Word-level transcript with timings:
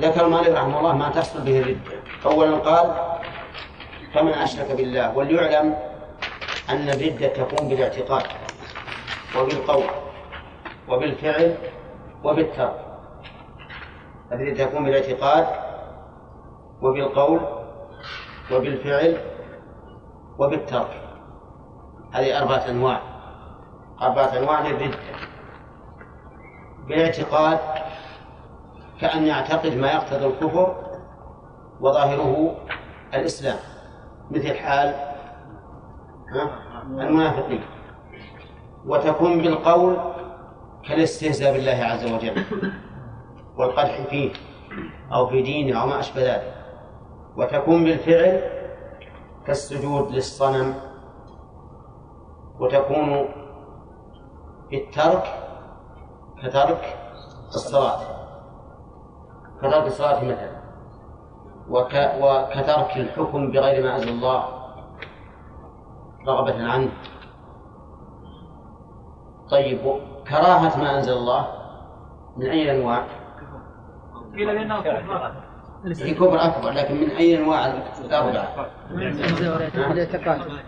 ذكر 0.00 0.28
مالك 0.28 0.48
رحمه 0.48 0.78
الله 0.78 0.96
ما 0.96 1.08
تحصل 1.08 1.40
به 1.40 1.60
الردة 1.60 1.80
أولا 2.26 2.56
قال 2.56 2.94
فمن 4.14 4.32
أشرك 4.32 4.76
بالله 4.76 5.16
وليعلم 5.16 5.76
أن 6.70 6.88
الردة 6.88 7.28
تكون 7.28 7.68
بالاعتقاد 7.68 8.22
وبالقول 9.36 9.84
وبالفعل 10.88 11.54
وبالترك. 12.24 12.86
الردة 14.32 14.64
تكون 14.64 14.84
بالاعتقاد 14.84 15.46
وبالقول 16.82 17.40
وبالفعل 18.52 19.16
وبالترك. 20.38 21.02
هذه 22.12 22.38
أربعة 22.38 22.68
أنواع. 22.68 23.00
أربعة 24.02 24.38
أنواع 24.38 24.60
للردة 24.68 24.98
بالاعتقاد 26.88 27.58
كأن 29.00 29.26
يعتقد 29.26 29.74
ما 29.74 29.92
يقتضي 29.92 30.26
الكفر 30.26 30.76
وظاهره 31.80 32.56
الإسلام 33.14 33.58
مثل 34.30 34.54
حال 34.54 34.94
المنافقين. 36.88 37.64
وتكون 38.86 39.42
بالقول 39.42 39.96
كالاستهزاء 40.88 41.52
بالله 41.52 41.84
عز 41.84 42.12
وجل 42.12 42.44
والقدح 43.56 44.00
فيه 44.10 44.32
أو 45.12 45.26
في 45.26 45.42
دينه 45.42 45.80
أو 45.82 45.86
ما 45.86 46.00
أشبه 46.00 46.22
ذلك. 46.22 46.54
وتكون 47.36 47.84
بالفعل 47.84 48.42
كالسجود 49.46 50.10
للصنم. 50.10 50.74
وتكون 52.60 53.28
بالترك 54.70 55.24
كترك 56.42 56.98
الصلاة. 57.48 58.19
كترك 59.62 59.86
الصلاة 59.86 60.24
مثلا 60.24 60.60
وك 61.68 61.94
وكترك 62.20 62.96
الحكم 62.96 63.50
بغير 63.50 63.84
ما 63.84 63.96
أنزل 63.96 64.08
الله 64.08 64.44
رغبة 66.28 66.68
عنه. 66.72 66.90
طيب 69.50 69.78
كراهة 70.28 70.78
ما 70.78 70.96
أنزل 70.96 71.12
الله 71.12 71.46
من 72.36 72.46
أي 72.46 72.70
أنواع؟ 72.70 73.04
قيل 74.36 74.46
بأنه 74.46 74.80
هي 75.84 76.14
كفر 76.14 76.44
أكبر 76.44 76.70
لكن 76.70 77.00
من 77.00 77.10
أي 77.10 77.38
أنواع 77.38 77.66
الأربعة؟ 78.00 78.66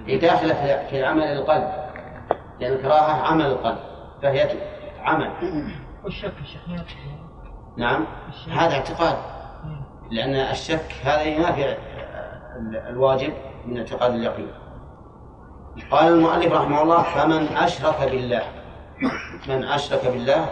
هي 0.07 0.19
داخلة 0.19 0.87
في 0.91 1.05
عمل 1.05 1.23
القلب. 1.23 1.69
لأن 2.61 2.73
الكراهة 2.73 3.27
عمل 3.27 3.47
القلب 3.47 3.79
فهي 4.23 4.49
عمل. 5.03 5.31
والشك 6.05 6.33
الشك 6.41 6.61
نعم. 7.77 8.07
هذا 8.51 8.75
اعتقاد. 8.75 9.17
لأن 10.11 10.35
الشك 10.35 10.95
هذا 11.05 11.23
ينافي 11.23 11.77
الواجب 12.89 13.33
من 13.67 13.79
اعتقاد 13.79 14.15
اليقين. 14.15 14.51
قال 15.91 16.13
المؤلف 16.13 16.53
رحمه 16.53 16.83
الله 16.83 17.03
فمن 17.03 17.57
أشرك 17.57 18.11
بالله. 18.11 18.43
من 19.49 19.65
أشرك 19.65 20.07
بالله 20.07 20.47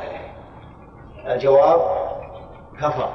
الجواب 1.27 1.81
كفر. 2.81 3.09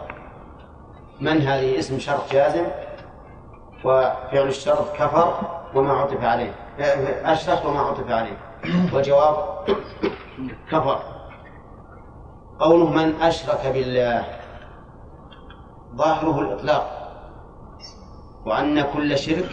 من 1.21 1.41
هذه؟ 1.41 1.79
اسم 1.79 1.99
شرط 1.99 2.31
جازم 2.31 2.65
وفعل 3.83 4.47
الشرط 4.47 4.95
كفر 4.95 5.33
وما 5.75 5.93
عطف 5.93 6.23
عليه. 6.23 6.51
أشرك 7.23 7.65
وما 7.65 7.79
عطف 7.79 8.11
عليه. 8.11 8.37
والجواب 8.93 9.35
كفر. 10.71 11.14
قوله 12.59 12.89
من 12.89 13.21
أشرك 13.21 13.67
بالله 13.73 14.25
ظاهره 15.95 16.39
الإطلاق 16.39 17.11
وأن 18.45 18.81
كل 18.81 19.17
شرك 19.17 19.49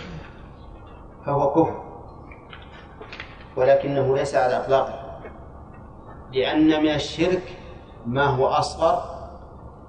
فهو 1.27 1.51
كفر 1.51 1.83
ولكنه 3.57 4.17
ليس 4.17 4.35
على 4.35 4.57
إطلاقه 4.57 5.03
لأن 6.33 6.83
من 6.83 6.89
الشرك 6.95 7.43
ما 8.07 8.25
هو 8.27 8.47
أصغر 8.47 9.03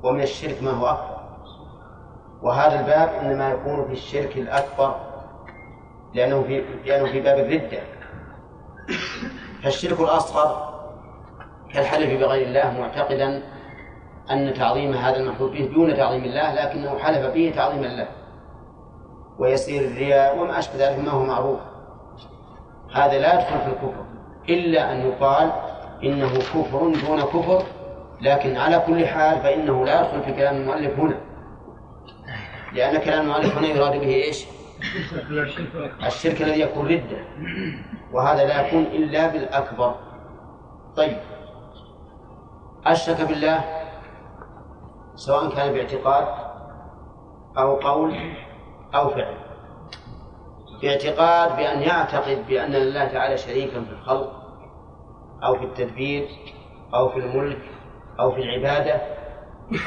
ومن 0.03 0.21
الشرك 0.21 0.63
ما 0.63 0.71
هو 0.71 0.85
أكبر. 0.87 1.13
وهذا 2.41 2.79
الباب 2.79 3.09
إنما 3.09 3.49
يكون 3.51 3.85
في 3.85 3.91
الشرك 3.93 4.37
الأكبر 4.37 4.95
لأنه 6.13 6.43
في 6.43 6.63
لأنه 6.85 7.11
في 7.11 7.21
باب 7.21 7.39
الردة. 7.39 7.79
فالشرك 9.63 9.99
الأصغر 9.99 10.72
كالحلف 11.73 12.19
بغير 12.19 12.47
الله 12.47 12.79
معتقدا 12.79 13.43
أن 14.31 14.53
تعظيم 14.53 14.93
هذا 14.93 15.17
المحلوف 15.17 15.51
به 15.51 15.69
دون 15.73 15.97
تعظيم 15.97 16.23
الله 16.23 16.53
لكنه 16.53 16.97
حلف 16.97 17.33
به 17.33 17.53
تعظيما 17.55 17.87
له. 17.87 18.07
ويسير 19.39 19.81
الرياء 19.81 20.37
وما 20.37 20.59
أشبه 20.59 20.75
ذلك 20.77 20.99
ما 20.99 21.11
هو 21.11 21.23
معروف. 21.23 21.59
هذا 22.93 23.19
لا 23.19 23.33
يدخل 23.33 23.59
في 23.59 23.67
الكفر 23.67 24.05
إلا 24.49 24.91
أن 24.91 25.07
يقال 25.07 25.51
إنه 26.03 26.37
كفر 26.37 26.93
دون 27.07 27.21
كفر 27.21 27.63
لكن 28.21 28.57
على 28.57 28.83
كل 28.87 29.07
حال 29.07 29.39
فإنه 29.39 29.85
لا 29.85 30.01
يدخل 30.01 30.23
في 30.23 30.33
كلام 30.33 30.55
المؤلف 30.55 30.99
هنا. 30.99 31.17
لأن 32.73 32.97
كلام 32.97 33.21
المؤلف 33.21 33.57
هنا 33.57 33.67
يراد 33.67 33.99
به 33.99 34.15
إيش؟ 34.15 34.45
الشرك 36.05 36.41
الذي 36.41 36.59
يكون 36.61 36.87
ردة. 36.87 37.17
وهذا 38.11 38.45
لا 38.45 38.67
يكون 38.67 38.81
إلا 38.83 39.27
بالأكبر. 39.27 39.95
طيب. 40.95 41.17
أشرك 42.85 43.21
بالله 43.21 43.63
سواء 45.15 45.55
كان 45.55 45.73
باعتقاد 45.73 46.27
أو 47.57 47.75
قول 47.75 48.15
أو 48.95 49.09
فعل. 49.09 49.37
باعتقاد 50.81 51.55
بأن 51.55 51.81
يعتقد 51.81 52.47
بأن 52.47 52.71
لله 52.71 53.05
تعالى 53.05 53.37
شريكا 53.37 53.83
في 53.83 53.91
الخلق 53.91 54.31
أو 55.43 55.55
في 55.55 55.63
التدبير 55.63 56.27
أو 56.93 57.09
في 57.09 57.19
الملك 57.19 57.61
أو 58.19 58.31
في 58.31 58.41
العبادة 58.41 59.01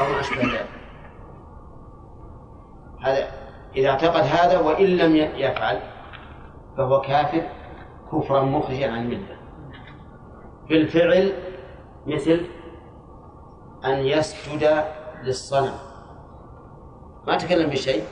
أو 0.01 0.05
ما 0.13 0.21
أشبه 0.21 0.43
ذلك. 0.43 0.69
هذا 3.01 3.29
إذا 3.77 3.89
اعتقد 3.89 4.23
هذا 4.23 4.59
وإن 4.59 4.87
لم 4.87 5.17
يفعل 5.17 5.81
فهو 6.77 7.01
كافر 7.01 7.43
كفرا 8.13 8.43
مخرجا 8.43 8.93
عن 8.93 9.03
الملة. 9.03 9.37
بالفعل 10.69 11.33
مثل 12.07 12.47
أن 13.87 13.99
يسجد 13.99 14.85
للصنم. 15.23 15.75
ما 17.27 17.37
تكلم 17.37 17.71
بشيء 17.71 18.05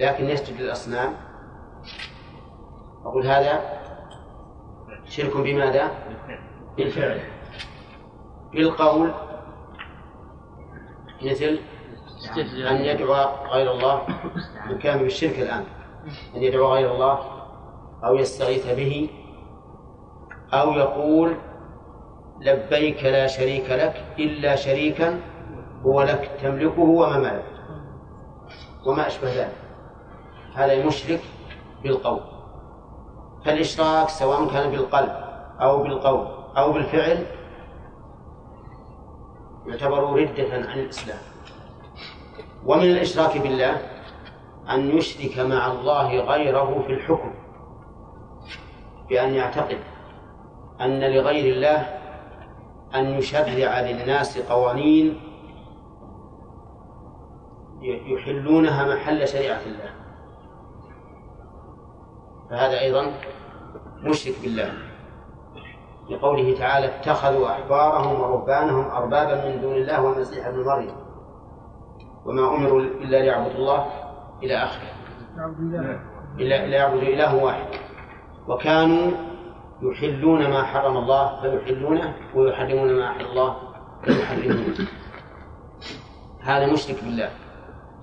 لكن 0.00 0.24
يسجد 0.24 0.60
للأصنام. 0.60 1.14
أقول 3.04 3.26
هذا 3.26 3.60
شرك 5.04 5.36
بماذا؟ 5.36 5.90
بالفعل. 6.76 7.20
بالقول 8.52 9.14
مثل 11.22 11.58
أن 12.70 12.76
يدعو 12.76 13.14
غير 13.52 13.70
الله 13.70 14.02
من 14.66 14.78
كان 14.78 14.98
بالشرك 14.98 15.38
الآن 15.38 15.64
أن 16.36 16.42
يدعو 16.42 16.74
غير 16.74 16.94
الله 16.94 17.18
أو 18.04 18.14
يستغيث 18.14 18.66
به 18.66 19.10
أو 20.52 20.72
يقول 20.72 21.36
لبيك 22.40 23.04
لا 23.04 23.26
شريك 23.26 23.70
لك 23.70 24.04
إلا 24.18 24.56
شريكا 24.56 25.20
هو 25.82 26.02
لك 26.02 26.30
تملكه 26.42 26.80
وما 26.80 27.18
ملك 27.18 27.44
وما 28.86 29.06
أشبه 29.06 29.28
ذلك. 29.28 29.56
هذا 30.54 30.86
مشرك 30.86 31.20
بالقول. 31.82 32.20
فالإشراك 33.44 34.08
سواء 34.08 34.48
كان 34.48 34.70
بالقلب 34.70 35.12
أو 35.60 35.82
بالقول 35.82 36.26
أو 36.56 36.72
بالفعل 36.72 37.26
يعتبر 39.66 40.12
ردة 40.12 40.52
عن 40.52 40.78
الإسلام. 40.78 41.18
ومن 42.66 42.82
الإشراك 42.82 43.38
بالله 43.38 43.76
أن 44.70 44.98
يشرك 44.98 45.38
مع 45.38 45.72
الله 45.72 46.20
غيره 46.20 46.82
في 46.86 46.92
الحكم 46.92 47.34
بأن 49.08 49.34
يعتقد 49.34 49.78
أن 50.80 51.00
لغير 51.00 51.54
الله 51.54 52.03
أن 52.94 53.04
يشرع 53.04 53.80
للناس 53.80 54.38
قوانين 54.38 55.20
يحلونها 57.82 58.94
محل 58.94 59.28
شريعة 59.28 59.60
الله. 59.66 59.90
فهذا 62.50 62.80
أيضا 62.80 63.12
مشرك 64.02 64.34
بالله. 64.42 64.72
لقوله 66.10 66.58
تعالى 66.58 66.86
اتخذوا 66.86 67.50
أحبارهم 67.50 68.20
ورهبانهم 68.20 68.90
أربابا 68.90 69.48
من 69.48 69.60
دون 69.60 69.74
الله 69.74 70.02
والمسيح 70.02 70.46
ابن 70.46 70.64
مريم. 70.64 70.96
وما 72.24 72.54
أمروا 72.56 72.80
إلا 72.80 73.16
ليعبدوا 73.16 73.58
الله 73.58 73.86
إلى 74.42 74.54
آخره. 74.54 74.88
إلا 76.38 76.66
ليعبدوا 76.66 77.02
إله 77.02 77.44
واحد. 77.44 77.66
وكانوا 78.48 79.10
يحلون 79.84 80.50
ما 80.50 80.62
حرم 80.62 80.96
الله 80.96 81.40
فيحلونه 81.40 82.14
ويحرمون 82.34 82.92
ما 82.92 83.10
أحل 83.10 83.24
الله 83.24 83.56
فيحرمونه. 84.04 84.74
هذا 86.40 86.72
مشرك 86.72 87.04
بالله. 87.04 87.30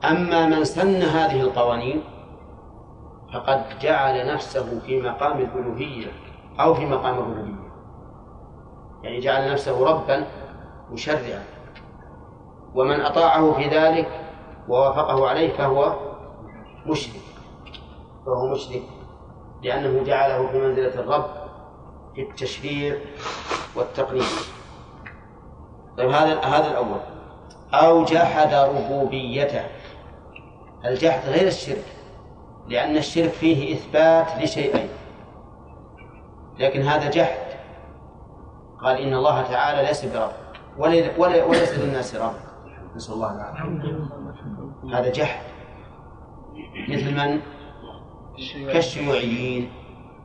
أما 0.04 0.46
من 0.46 0.64
سن 0.64 1.02
هذه 1.02 1.42
القوانين 1.42 2.04
فقد 3.34 3.64
جعل 3.82 4.34
نفسه 4.34 4.80
في 4.80 5.02
مقام 5.02 5.38
الألوهية 5.40 6.08
أو 6.60 6.74
في 6.74 6.86
مقام 6.86 7.18
الربوبية. 7.18 7.72
يعني 9.04 9.20
جعل 9.20 9.52
نفسه 9.52 9.86
ربا 9.90 10.26
مشرعا. 10.92 11.44
ومن 12.76 13.02
أطاعه 13.02 13.54
في 13.54 13.68
ذلك 13.68 14.08
ووافقه 14.68 15.30
عليه 15.30 15.54
فهو 15.54 15.96
مشرك. 16.86 17.22
فهو 18.26 18.48
مشرك 18.48 18.82
لأنه 19.64 20.04
جعله 20.04 20.48
في 20.48 20.58
منزلة 20.58 21.00
الرب 21.00 21.41
في 22.16 22.22
التشريع 22.22 22.96
والتقليد. 23.76 24.24
طيب 25.98 26.10
هذا 26.10 26.40
هذا 26.40 26.72
الأول 26.72 27.00
أو 27.74 28.04
جحد 28.06 28.54
ربوبيته. 28.54 29.64
الجحد 30.86 31.30
غير 31.30 31.48
الشرك؟ 31.48 31.86
لأن 32.68 32.98
الشرك 32.98 33.30
فيه 33.30 33.76
إثبات 33.76 34.44
لشيئين. 34.44 34.90
لكن 36.60 36.82
هذا 36.82 37.10
جحد. 37.10 37.52
قال 38.82 38.98
إن 38.98 39.14
الله 39.14 39.42
تعالى 39.42 39.88
ليس 39.88 40.06
برب. 40.06 40.32
وليس 41.18 41.78
للناس 41.78 42.16
رب. 42.16 42.34
نسأل 42.96 43.14
الله 43.14 43.36
العافية. 43.36 45.00
هذا 45.00 45.12
جحد. 45.12 45.46
مثل 46.90 47.16
من؟ 47.16 47.42
كالشيوعيين 48.74 49.72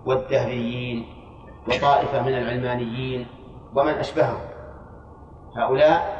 والدهريين. 0.06 1.15
وطائفة 1.68 2.22
من 2.22 2.34
العلمانيين 2.34 3.26
ومن 3.74 3.92
أشبههم. 3.92 4.38
هؤلاء 5.56 6.16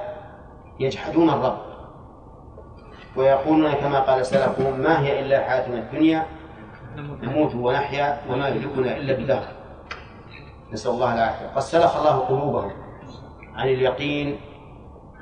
يجحدون 0.80 1.30
الرب 1.30 1.58
ويقولون 3.16 3.72
كما 3.72 4.00
قال 4.00 4.26
سلفهم 4.26 4.80
ما 4.80 5.00
هي 5.00 5.20
إلا 5.20 5.40
حياتنا 5.40 5.78
الدنيا 5.78 6.26
نموت 6.96 7.54
ونحيا 7.54 8.20
وما 8.30 8.48
يهلكنا 8.48 8.96
إلا 8.96 9.14
بالدهر 9.14 9.48
نسأل 10.72 10.90
الله 10.90 11.14
العافية. 11.14 11.46
قد 11.46 11.60
سلخ 11.60 11.96
الله 11.96 12.18
قلوبهم 12.18 12.70
عن 13.54 13.68
اليقين 13.68 14.38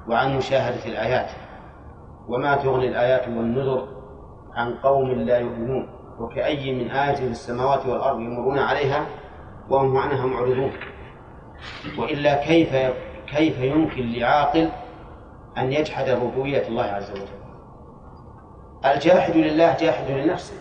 وعن 0.09 0.37
مشاهدة 0.37 0.87
الآيات 0.87 1.31
وما 2.29 2.57
تغني 2.57 2.89
الآيات 2.89 3.29
والنذر 3.29 3.89
عن 4.55 4.75
قوم 4.75 5.11
لا 5.11 5.39
يؤمنون 5.39 5.89
وكأي 6.19 6.75
من 6.75 6.91
آية 6.91 7.15
في 7.15 7.25
السماوات 7.25 7.87
والأرض 7.87 8.21
يمرون 8.21 8.59
عليها 8.59 9.07
وهم 9.71 9.97
عنها 9.97 10.27
معرضون. 10.27 10.73
وإلا 11.99 12.47
كيف 12.47 12.77
كيف 13.27 13.59
يمكن 13.59 14.13
لعاقل 14.13 14.71
أن 15.59 15.73
يجحد 15.73 16.09
ربوبية 16.09 16.69
الله 16.69 16.83
عز 16.83 17.11
وجل؟ 17.11 17.27
الجاحد 18.85 19.37
لله 19.37 19.77
جاحد 19.77 20.11
لنفسه 20.11 20.57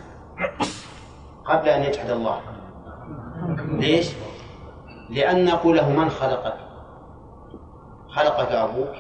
قبل 1.45 1.69
أن 1.69 1.83
يجحد 1.83 2.09
الله. 2.09 2.41
ليش؟ 3.67 4.13
لأن 5.09 5.45
نقول 5.45 5.77
له 5.77 5.89
من 5.89 6.09
خلقك؟ 6.09 6.57
خلقك 8.07 8.51
أبوك. 8.51 8.95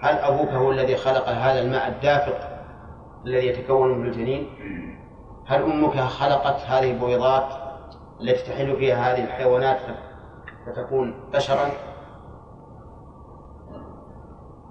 هل 0.00 0.14
أبوك 0.14 0.48
هو 0.48 0.70
الذي 0.70 0.96
خلق 0.96 1.28
هذا 1.28 1.60
الماء 1.60 1.88
الدافق 1.88 2.54
الذي 3.26 3.46
يتكون 3.46 3.98
من 3.98 4.06
الجنين؟ 4.06 4.48
هل 5.46 5.62
أمك 5.62 6.00
خلقت 6.00 6.60
هذه 6.60 6.90
البويضات 6.90 7.63
التي 8.20 8.52
تحل 8.52 8.76
فيها 8.76 9.12
هذه 9.12 9.24
الحيوانات 9.24 9.78
فتكون 10.66 11.14
بشرا؟ 11.34 11.68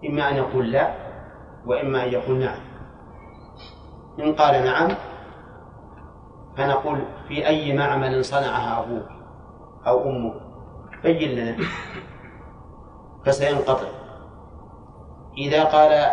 إما 0.06 0.30
أن 0.30 0.36
يقول 0.36 0.72
لا 0.72 0.94
وإما 1.66 2.04
أن 2.04 2.08
يقول 2.08 2.40
نعم. 2.40 2.60
إن 4.20 4.34
قال 4.36 4.66
نعم 4.66 4.90
فنقول 6.58 7.06
في 7.28 7.48
أي 7.48 7.78
معمل 7.78 8.26
صنعها 8.26 8.80
أبوك 8.84 9.06
أو 9.88 10.10
أمك 10.10 10.34
بين 11.04 11.30
لنا. 11.30 11.58
فسينقطع. 13.26 13.88
إذا 15.38 15.64
قال 15.64 16.12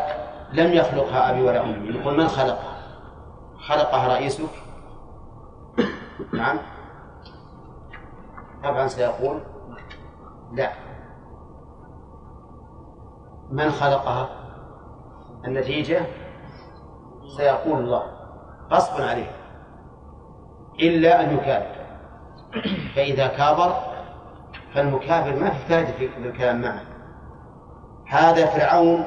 لم 0.53 0.73
يخلقها 0.73 1.31
أبي 1.31 1.43
ولا 1.43 1.65
أمي 1.65 1.91
نقول 1.91 2.17
من 2.17 2.29
خلقها؟ 2.29 2.77
خلقها 3.59 4.09
رئيسك؟ 4.09 4.51
نعم. 6.33 6.59
طبعا 8.65 8.87
سيقول؟ 8.87 9.41
لا. 10.53 10.71
من 13.51 13.71
خلقها؟ 13.71 14.29
النتيجة؟ 15.45 16.01
سيقول 17.37 17.79
الله. 17.79 18.03
غصبا 18.71 19.05
عليه. 19.05 19.31
إلا 20.81 21.21
أن 21.21 21.37
يكابر. 21.37 21.81
فإذا 22.95 23.27
كابر 23.27 23.75
فالمكابر 24.75 25.37
ما 25.37 25.51
في 25.51 25.69
فائدة 25.69 25.93
في 25.93 26.07
الكلام 26.19 26.61
معه. 26.63 26.81
هذا 28.07 28.47
فرعون 28.47 29.05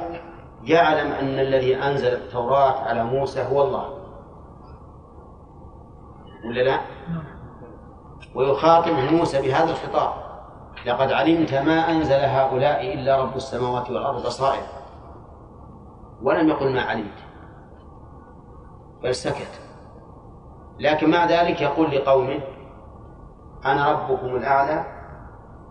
يعلم 0.63 1.11
أن 1.11 1.39
الذي 1.39 1.75
أنزل 1.75 2.13
التوراة 2.13 2.81
على 2.81 3.03
موسى 3.03 3.44
هو 3.44 3.63
الله. 3.63 3.89
ولا 6.45 6.61
لا؟ 6.61 6.79
ويخاطب 8.35 8.91
موسى 8.91 9.41
بهذا 9.41 9.71
الخطاب. 9.71 10.13
لقد 10.85 11.12
علمت 11.12 11.53
ما 11.53 11.91
أنزل 11.91 12.19
هؤلاء 12.19 12.94
إلا 12.94 13.21
رب 13.21 13.35
السماوات 13.35 13.89
والأرض 13.89 14.25
بصائر. 14.25 14.63
ولم 16.21 16.50
يقل 16.50 16.74
ما 16.74 16.81
علمت. 16.81 17.18
بل 19.03 19.15
سكت. 19.15 19.62
لكن 20.80 21.12
مع 21.12 21.25
ذلك 21.25 21.62
يقول 21.62 21.91
لقومه 21.91 22.39
أنا 23.65 23.91
ربكم 23.91 24.36
الأعلى. 24.36 24.86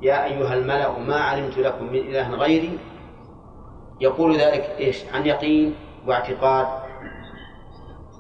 يا 0.02 0.24
أيها 0.24 0.54
الملأ 0.54 0.98
ما 0.98 1.16
علمت 1.16 1.58
لكم 1.58 1.84
من 1.84 1.98
إله 1.98 2.30
غيري. 2.30 2.78
يقول 4.00 4.36
ذلك 4.36 4.76
إيش؟ 4.78 5.04
عن 5.14 5.26
يقين 5.26 5.76
واعتقاد 6.06 6.66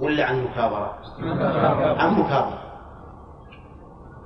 ولا 0.00 0.24
عن 0.24 0.44
مكابرة؟ 0.44 0.98
عن 1.98 2.14
مكابرة. 2.14 2.61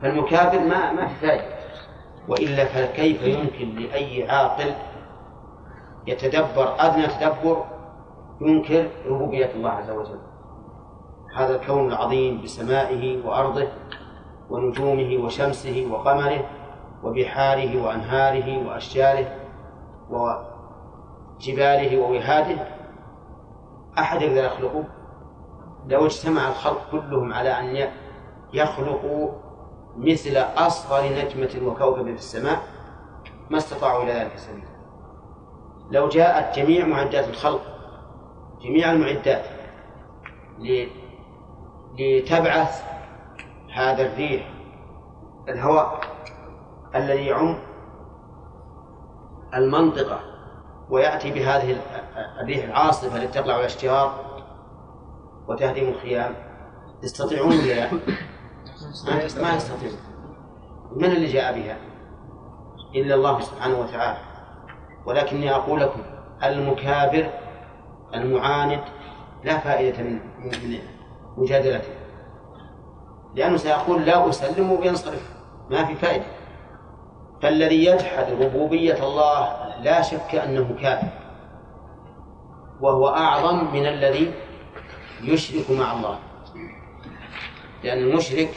فالمكابر 0.03 0.59
ما 0.59 0.93
ما 0.93 1.07
في 1.07 1.15
فائدة 1.15 1.57
وإلا 2.29 2.65
فكيف 2.65 3.23
يمكن 3.23 3.75
لأي 3.75 4.31
عاقل 4.31 4.75
يتدبر 6.07 6.75
أدنى 6.79 7.07
تدبر 7.07 7.65
ينكر 8.41 8.89
ربوبية 9.07 9.51
الله 9.55 9.71
عز 9.71 9.91
وجل؟ 9.91 10.19
هذا 11.37 11.57
الكون 11.57 11.89
العظيم 11.89 12.43
بسمائه 12.43 13.27
وأرضه 13.27 13.69
ونجومه 14.51 15.25
وشمسه 15.25 15.89
وقمره 15.91 16.45
وبحاره 17.03 17.83
وأنهاره 17.85 18.69
وأشجاره 18.69 19.27
وجباله 20.11 21.99
ووهاده 21.99 22.57
أحد 23.99 24.23
يقدر 24.23 24.45
يخلقه؟ 24.45 24.85
لو 25.87 26.07
اجتمع 26.07 26.49
الخلق 26.49 26.91
كلهم 26.91 27.33
على 27.33 27.51
أن 27.51 27.89
يخلقوا 28.55 29.46
مثل 29.99 30.37
أصغر 30.37 31.05
نجمة 31.05 31.67
وكوكب 31.69 32.05
في 32.05 32.11
السماء 32.11 32.63
ما 33.51 33.59
استطاعوا 33.59 34.03
إلى 34.03 34.13
ذلك 34.13 34.37
سبيلا. 34.37 34.77
لو 35.91 36.09
جاءت 36.09 36.59
جميع 36.59 36.87
معدات 36.87 37.29
الخلق 37.29 37.63
جميع 38.63 38.93
المعدات 38.93 39.45
لتبعث 41.99 42.83
هذا 43.75 44.03
الريح 44.07 44.51
الهواء 45.49 46.01
الذي 46.95 47.27
يعم 47.27 47.59
المنطقة 49.55 50.21
ويأتي 50.91 51.31
بهذه 51.31 51.77
الريح 52.41 52.65
العاصفة 52.65 53.17
التي 53.17 53.41
تقلع 53.41 53.57
الأشجار 53.61 54.27
وتهدم 55.49 55.89
الخيام 55.89 56.35
يستطيعون 57.03 57.53
ولا 57.53 57.91
ما 59.05 59.55
يستطيعون 59.55 59.99
من 60.97 61.05
اللي 61.05 61.27
جاء 61.27 61.59
بها؟ 61.59 61.77
إلا 62.95 63.15
الله 63.15 63.41
سبحانه 63.41 63.81
وتعالى. 63.81 64.19
ولكني 65.07 65.55
أقول 65.55 65.81
لكم 65.81 66.01
المكابر 66.45 67.31
المعاند 68.15 68.81
لا 69.45 69.59
فائدة 69.59 70.03
من 70.03 70.21
مجادلته. 71.37 71.89
لأنه 73.35 73.57
سيقول 73.57 74.07
لا 74.07 74.29
أسلم 74.29 74.73
وينصرف. 74.73 75.31
ما 75.71 75.85
في 75.85 75.95
فائدة. 75.95 76.25
فالذي 77.43 77.85
يجحد 77.85 78.33
ربوبية 78.43 79.07
الله 79.07 79.67
لا 79.83 80.03
شك 80.03 80.35
أنه 80.35 80.77
كافر. 80.81 81.09
وهو 82.81 83.09
أعظم 83.09 83.75
من 83.75 83.87
الذي 83.87 84.33
يشرك 85.23 85.71
مع 85.71 85.93
الله. 85.93 86.19
لأن 87.85 87.99
المشرك 87.99 88.51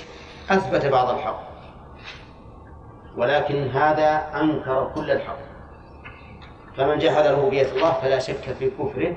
أثبت 0.49 0.85
بعض 0.85 1.09
الحق. 1.09 1.49
ولكن 3.17 3.67
هذا 3.67 4.41
أنكر 4.41 4.91
كل 4.95 5.11
الحق. 5.11 5.37
فمن 6.77 6.97
جحد 6.97 7.25
ربوبية 7.25 7.71
الله 7.71 7.91
فلا 7.91 8.19
شك 8.19 8.53
في 8.59 8.69
كفره 8.69 9.15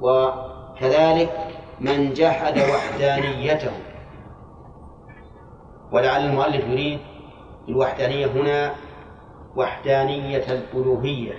وكذلك 0.00 1.30
من 1.80 2.12
جحد 2.12 2.58
وحدانيته. 2.58 3.72
ولعل 5.92 6.26
المؤلف 6.26 6.64
يريد 6.64 7.00
الوحدانية 7.68 8.26
هنا 8.26 8.74
وحدانية 9.56 10.44
الألوهية. 10.52 11.34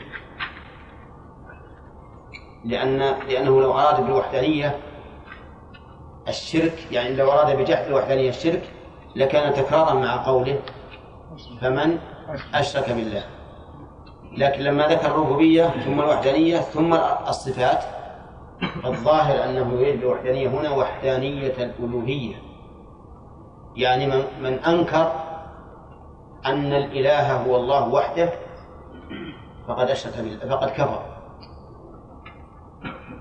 لأن 2.65 2.97
لأنه 3.29 3.61
لو 3.61 3.71
أراد 3.71 4.01
بالوحدانية 4.01 4.79
الشرك 6.27 6.91
يعني 6.91 7.15
لو 7.15 7.31
أراد 7.31 7.57
بجحد 7.57 7.85
الوحدانية 7.85 8.29
الشرك 8.29 8.71
لكان 9.15 9.53
تكرارا 9.53 9.93
مع 9.93 10.25
قوله 10.25 10.59
فمن 11.61 11.97
أشرك 12.53 12.91
بالله. 12.91 13.23
لكن 14.37 14.61
لما 14.61 14.87
ذكر 14.87 15.07
الربوبية 15.07 15.67
ثم 15.67 15.99
الوحدانية 16.01 16.57
ثم 16.57 16.93
الصفات 17.27 17.83
الظاهر 18.85 19.43
أنه 19.43 19.73
يريد 19.73 19.99
بالوحدانية 19.99 20.47
هنا 20.47 20.69
وحدانية 20.69 21.53
الألوهية. 21.57 22.35
يعني 23.75 24.07
من, 24.07 24.23
من 24.41 24.53
أنكر 24.53 25.11
أن 26.45 26.73
الإله 26.73 27.33
هو 27.33 27.55
الله 27.55 27.87
وحده 27.87 28.33
فقد 29.67 29.89
أشرك 29.89 30.17
بالله 30.17 30.55
فقد 30.55 30.69
كفر. 30.69 31.01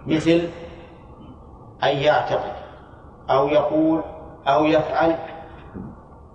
مثل 0.06 0.48
أن 1.84 1.96
يعتقد 1.96 2.52
أو 3.30 3.48
يقول 3.48 4.02
أو 4.48 4.64
يفعل 4.64 5.16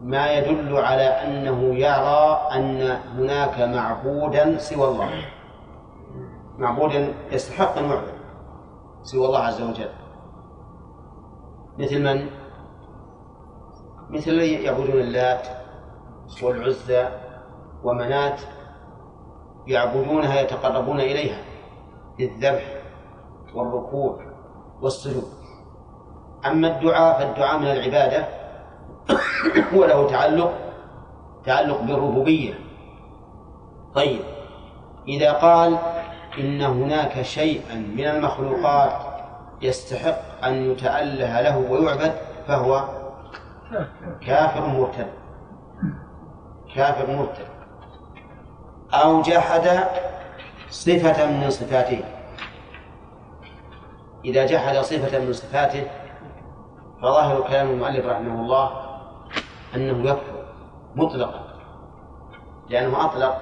ما 0.04 0.32
يدل 0.32 0.78
على 0.78 1.04
أنه 1.04 1.76
يرى 1.76 2.48
أن 2.56 2.82
هناك 3.18 3.60
معبودا 3.60 4.58
سوى 4.58 4.88
الله. 4.88 5.10
معبودا 6.58 7.14
يستحق 7.32 7.78
أن 7.78 7.84
يعبد 7.84 8.14
سوى 9.04 9.26
الله 9.26 9.40
عز 9.40 9.62
وجل. 9.62 9.90
مثل 11.78 12.04
من؟ 12.04 12.30
مثل 14.10 14.34
يعبدون 14.40 15.02
اللات 15.02 15.48
والعزى 16.44 17.08
ومنات 17.84 18.42
يعبدونها 19.68 20.42
يتقربون 20.42 21.00
إليها 21.00 21.38
بالذبح 22.18 22.82
والركوع 23.56 24.20
والسجود. 24.82 25.28
أما 26.46 26.68
الدعاء 26.68 27.20
فالدعاء 27.20 27.60
من 27.60 27.68
العبادة 27.68 28.43
وله 29.74 30.08
تعلق 30.08 30.54
تعلق 31.46 31.82
بالربوبية. 31.82 32.54
طيب 33.96 34.22
إذا 35.08 35.32
قال 35.32 35.78
إن 36.40 36.62
هناك 36.62 37.22
شيئا 37.22 37.76
من 37.76 38.08
المخلوقات 38.08 38.92
يستحق 39.62 40.46
أن 40.46 40.72
يتأله 40.72 41.42
له 41.42 41.58
ويعبد 41.58 42.14
فهو 42.48 42.84
كافر 44.22 44.68
مرتد. 44.68 45.08
كافر 46.76 47.12
مرتد. 47.12 47.48
أو 48.94 49.22
جحد 49.22 49.88
صفة 50.70 51.32
من 51.32 51.50
صفاته. 51.50 52.04
إذا 54.26 54.46
جحد 54.46 54.76
صفة 54.76 55.20
من 55.20 55.34
صفاته 55.34 55.88
فظاهر 57.02 57.42
كلام 57.42 57.70
المؤلف 57.70 58.06
رحمه 58.06 58.42
الله 58.42 58.83
أنه 59.76 60.10
يكفر 60.10 60.46
مطلقا 60.96 61.54
لأنه 62.70 63.06
أطلق 63.06 63.38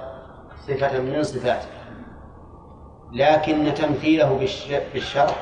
صفة 0.66 1.00
من 1.00 1.22
صفاته. 1.22 1.68
لكن 3.12 3.74
تمثيله 3.74 4.38
بالشرح 4.92 5.36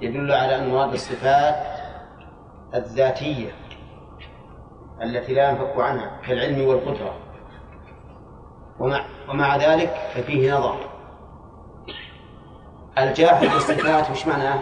يدل 0.00 0.32
على 0.32 0.56
أن 0.56 0.70
مراد 0.70 0.92
الصفات 0.92 1.54
الذاتية 2.74 3.50
التي 5.02 5.34
لا 5.34 5.50
ينفك 5.50 5.78
عنها 5.78 6.20
كالعلم 6.26 6.68
والقدرة. 6.68 7.14
ومع, 8.78 9.04
ومع 9.28 9.56
ذلك 9.56 9.94
ففيه 10.14 10.58
نظر. 10.58 10.76
الجاحد 12.98 13.44
للصفات 13.44 14.10
وش 14.10 14.26
معناه؟ 14.26 14.60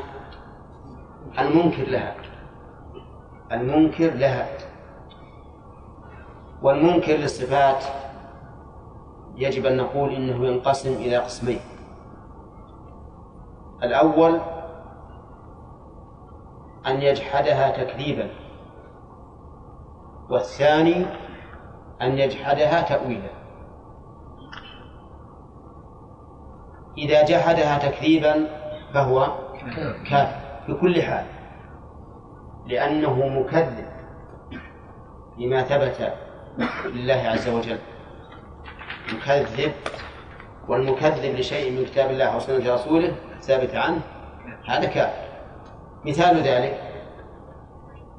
المنكر 1.39 1.89
لها. 1.89 2.15
المنكر 3.53 4.15
لها. 4.15 4.49
والمنكر 6.63 7.13
للصفات 7.13 7.85
يجب 9.37 9.67
أن 9.67 9.77
نقول 9.77 10.15
إنه 10.15 10.47
ينقسم 10.47 10.93
إلى 10.93 11.17
قسمين. 11.17 11.61
الأول 13.83 14.41
أن 16.87 17.03
يجحدها 17.03 17.85
تكذيبا. 17.85 18.31
والثاني 20.31 21.07
أن 22.03 22.19
يجحدها 22.19 22.83
تأويلا. 22.83 23.31
إذا 26.99 27.25
جحدها 27.25 27.79
تكذيبا 27.79 28.47
فهو 28.95 29.29
كافر 30.11 30.49
بكل 30.69 31.03
حال 31.03 31.25
لأنه 32.67 33.29
مكذب 33.29 33.89
لما 35.39 35.63
ثبت 35.63 36.13
لله 36.85 37.15
عز 37.15 37.49
وجل. 37.49 37.79
مكذب 39.15 39.73
والمكذب 40.69 41.35
لشيء 41.35 41.79
من 41.79 41.85
كتاب 41.85 42.11
الله 42.11 42.25
أو 42.25 42.39
سنة 42.39 42.75
رسوله 42.75 43.17
ثابت 43.41 43.75
عنه 43.75 44.01
هذا 44.69 44.87
كافر. 44.87 45.29
مثال 46.05 46.43
ذلك 46.43 46.81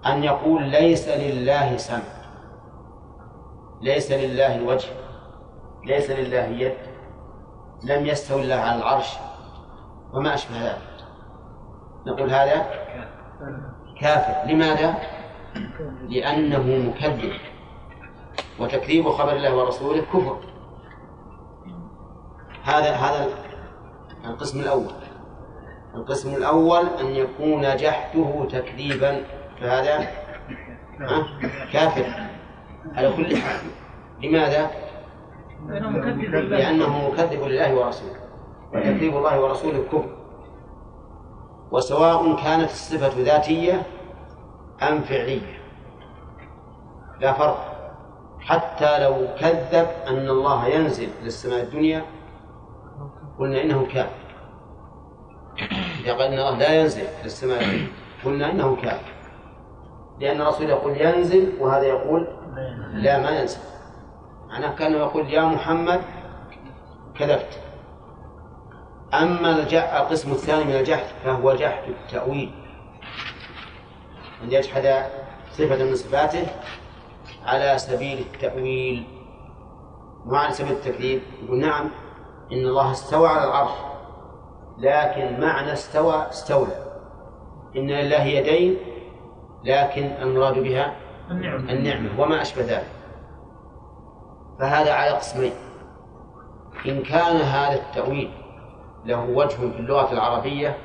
أن 0.06 0.24
يقول 0.24 0.64
ليس 0.64 1.10
لله 1.10 1.78
سمع 1.78 2.20
ليس 3.82 4.12
لله 4.12 4.56
الوجه 4.56 4.90
ليس 5.86 6.10
لله 6.10 6.46
يد 6.46 6.78
لم 7.84 8.06
يستوي 8.06 8.42
الله 8.42 8.56
على 8.56 8.78
العرش 8.78 9.18
وما 10.14 10.34
أشبه 10.34 10.62
ذلك. 10.62 11.06
نقول 12.08 12.30
هذا 12.30 12.66
كافر. 14.02 14.52
لماذا؟ 14.52 14.96
لأنه 16.10 16.90
مكذب. 16.90 17.34
وتكذيب 18.62 19.10
خبر 19.10 19.34
الله 19.34 19.56
ورسوله 19.56 20.02
كفر. 20.02 20.38
هذا 22.64 22.92
هذا 22.92 23.28
القسم 24.26 24.60
الأول. 24.60 24.94
القسم 25.96 26.36
الأول 26.36 26.86
أن 27.00 27.06
يكون 27.06 27.62
جحده 27.76 28.48
تكذيبا 28.50 29.22
فهذا؟ 29.62 30.08
كافر. 31.74 32.06
على 32.96 33.14
كل 33.14 33.38
حال. 33.38 33.62
لماذا؟ 34.24 34.72
لأنه 36.50 37.10
مكذب 37.10 37.44
لله 37.44 37.76
ورسوله. 37.76 38.20
وتكذيب 38.74 39.18
الله 39.18 39.42
ورسوله 39.42 39.84
كفر. 39.84 40.16
وسواء 41.72 42.36
كانت 42.36 42.70
الصفة 42.70 43.24
ذاتية 43.24 43.82
أم 44.82 45.02
فعلية. 45.02 45.60
لا 47.20 47.34
فرق. 47.34 47.69
حتى 48.42 49.04
لو 49.04 49.28
كذب 49.40 49.88
أن 50.08 50.30
الله 50.30 50.68
ينزل 50.68 51.10
للسماء 51.24 51.62
الدنيا 51.64 52.06
قلنا 53.40 53.62
إنه 53.62 53.86
كافر 53.94 54.20
إذا 56.00 56.14
قال 56.14 56.22
إن 56.22 56.34
الله 56.34 56.58
لا 56.58 56.82
ينزل 56.82 57.04
للسماء 57.24 57.64
الدنيا 57.64 57.88
قلنا 58.26 58.52
إنه 58.52 58.76
كافر 58.76 59.12
لأن 60.20 60.42
الرسول 60.42 60.70
يقول 60.70 61.02
ينزل 61.02 61.54
وهذا 61.60 61.84
يقول 61.84 62.28
لا 62.94 63.20
ما 63.20 63.30
ينزل. 63.30 63.60
معناه 64.50 64.76
كأنه 64.76 64.98
يقول 64.98 65.30
يا 65.30 65.42
محمد 65.42 66.02
كذبت. 67.20 67.60
أما 69.14 69.52
القسم 70.00 70.32
الثاني 70.32 70.64
من 70.64 70.76
الجحد 70.76 71.06
فهو 71.24 71.56
جحد 71.56 71.84
التأويل. 71.90 72.52
أن 74.44 74.52
يجحد 74.52 75.06
صفة 75.52 75.84
من 75.84 75.96
صفاته 75.96 76.48
على 77.46 77.78
سبيل 77.78 78.20
التأويل. 78.20 79.08
وعلى 80.26 80.54
سبيل 80.54 80.72
التكذيب. 80.72 81.22
يقول 81.44 81.60
نعم 81.60 81.90
إن 82.52 82.58
الله 82.66 82.92
استوى 82.92 83.28
على 83.28 83.44
العرش 83.44 83.72
لكن 84.78 85.42
معنى 85.42 85.74
استوى 85.74 86.30
استولى. 86.30 86.86
إن 87.76 87.88
لله 87.88 88.24
يدين 88.24 88.78
لكن 89.64 90.04
المراد 90.04 90.60
بها 90.60 90.96
النعمة, 91.32 91.72
النعمة 91.72 92.22
وما 92.22 92.42
أشبه 92.42 92.62
ذلك. 92.62 92.92
فهذا 94.60 94.94
على 94.94 95.12
قسمين. 95.12 95.54
إن 96.86 97.04
كان 97.04 97.36
هذا 97.36 97.74
التأويل 97.74 98.32
له 99.06 99.30
وجه 99.30 99.56
في 99.56 99.64
اللغة 99.64 100.14
العربية 100.14 100.78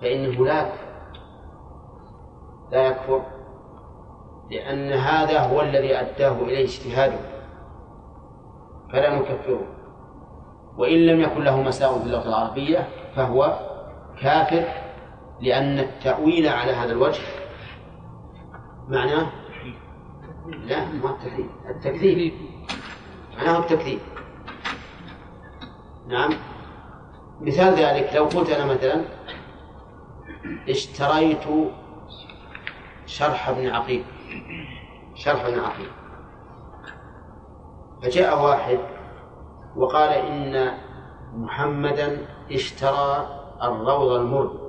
فإنه 0.00 0.44
لا 0.44 0.60
يكفر 0.60 0.84
لا 2.72 2.86
يكفر 2.86 3.22
لأن 4.54 4.92
هذا 4.92 5.40
هو 5.40 5.60
الذي 5.60 6.00
أداه 6.00 6.42
إليه 6.42 6.64
اجتهاده. 6.64 7.18
فلا 8.92 9.18
نكفره. 9.18 9.66
وإن 10.76 11.06
لم 11.06 11.20
يكن 11.20 11.44
له 11.44 11.62
مساء 11.62 11.98
في 11.98 12.04
اللغة 12.04 12.28
العربية 12.28 12.88
فهو 13.16 13.58
كافر 14.20 14.64
لأن 15.40 15.78
التأويل 15.78 16.48
على 16.48 16.72
هذا 16.72 16.92
الوجه 16.92 17.22
معناه 18.88 19.26
لا 20.46 20.84
ما 20.84 21.10
التكذيب. 21.10 21.50
التكذيب. 21.70 22.32
معناه 23.36 23.58
التكذيب. 23.58 23.98
نعم. 26.08 26.30
مثال 27.40 27.74
ذلك 27.74 28.10
لو 28.14 28.24
قلت 28.24 28.50
أنا 28.50 28.64
مثلا 28.64 29.04
اشتريت 30.68 31.44
شرح 33.06 33.48
ابن 33.48 33.68
عقيل 33.68 34.04
شرح 35.14 35.44
عقيل 35.58 35.90
فجاء 38.02 38.44
واحد 38.44 38.78
وقال 39.76 40.08
إن 40.08 40.78
محمدا 41.36 42.26
اشترى 42.52 43.26
الروض 43.62 44.12
المرد. 44.12 44.64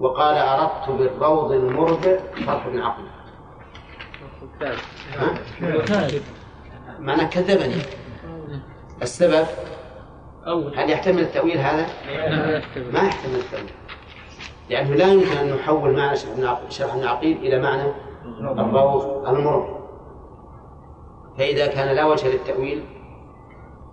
وقال 0.00 0.36
أردت 0.36 0.90
بالروض 0.90 1.52
المربع 1.52 2.18
شرح 2.46 2.66
ابن 2.66 2.80
عقيل 2.80 3.10
معنى 6.98 7.26
كذبني. 7.26 7.82
السبب؟ 9.02 9.46
هل 10.76 10.90
يحتمل 10.90 11.20
التأويل 11.20 11.58
هذا؟ 11.58 11.86
ما 12.92 13.00
يحتمل 13.00 13.34
التأويل. 13.34 13.70
لأنه 14.70 14.94
لا 14.94 15.12
يمكن 15.12 15.36
أن 15.36 15.54
نحول 15.54 15.96
معنى 15.96 16.16
شرح 16.68 16.94
ابن 16.94 17.04
عقيل 17.04 17.36
إلى 17.36 17.62
معنى 17.62 17.92
الروض 18.24 19.28
المربع 19.28 19.74
فإذا 21.38 21.66
كان 21.66 21.96
لا 21.96 22.04
وجه 22.04 22.28
للتأويل 22.28 22.84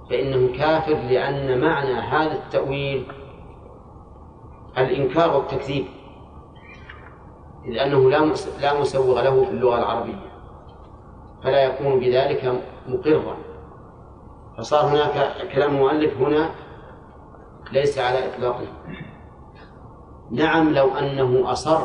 فإنه 0.10 0.58
كافر 0.58 0.94
لأن 0.94 1.62
معنى 1.62 1.94
هذا 1.94 2.34
التأويل 2.34 3.08
الإنكار 4.78 5.38
والتكذيب 5.38 5.86
إذ 7.66 7.78
أنه 7.78 8.10
لا 8.10 8.34
لا 8.62 8.80
مسوغ 8.80 9.22
له 9.22 9.46
في 9.46 9.51
اللغة 9.51 9.78
العربية 9.78 10.32
فلا 11.44 11.63
يكون 11.63 12.00
بذلك 12.00 12.62
مقرا. 12.88 13.38
فصار 14.58 14.86
هناك 14.86 15.34
كلام 15.54 15.75
المؤلف 15.75 16.18
هنا 16.18 16.50
ليس 17.72 17.98
على 17.98 18.36
إطلاقه. 18.36 18.68
نعم 20.32 20.74
لو 20.74 20.98
أنه 20.98 21.52
أصر 21.52 21.82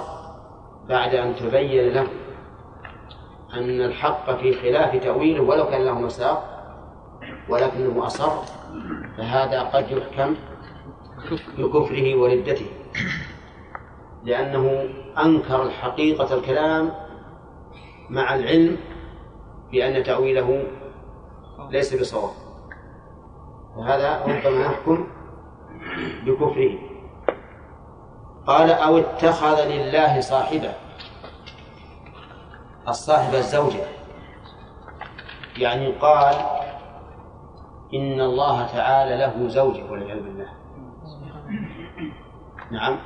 بعد 0.88 1.14
أن 1.14 1.36
تبين 1.36 1.88
له 1.88 2.06
أن 3.54 3.80
الحق 3.80 4.30
في 4.30 4.52
خلاف 4.52 5.02
تأويله 5.02 5.42
ولو 5.42 5.66
كان 5.66 5.84
له 5.84 6.00
مساق 6.00 6.56
ولكنه 7.48 8.06
أصر 8.06 8.30
فهذا 9.18 9.62
قد 9.62 9.90
يحكم 9.90 10.34
بكفره 11.58 12.14
وردته 12.14 12.66
لأنه 14.24 14.88
أنكر 15.24 15.62
الحقيقة 15.62 16.34
الكلام 16.34 16.90
مع 18.10 18.34
العلم 18.34 18.76
بأن 19.72 20.02
تأويله 20.02 20.64
ليس 21.70 22.00
بصواب. 22.00 22.30
وهذا 23.76 24.22
ربما 24.22 24.64
يحكم 24.64 25.06
بكفره. 26.26 26.78
قال 28.46 28.70
أو 28.70 28.98
اتخذ 28.98 29.66
لله 29.66 30.20
صاحبة 30.20 30.72
الصاحبة 32.88 33.38
الزوجة. 33.38 33.84
يعني 35.58 35.92
قال 35.92 36.34
إن 37.94 38.20
الله 38.20 38.66
تعالى 38.66 39.16
له 39.16 39.48
زوجة 39.48 39.90
والعياذ 39.90 40.22
بالله. 40.22 40.48
نعم. 42.70 42.98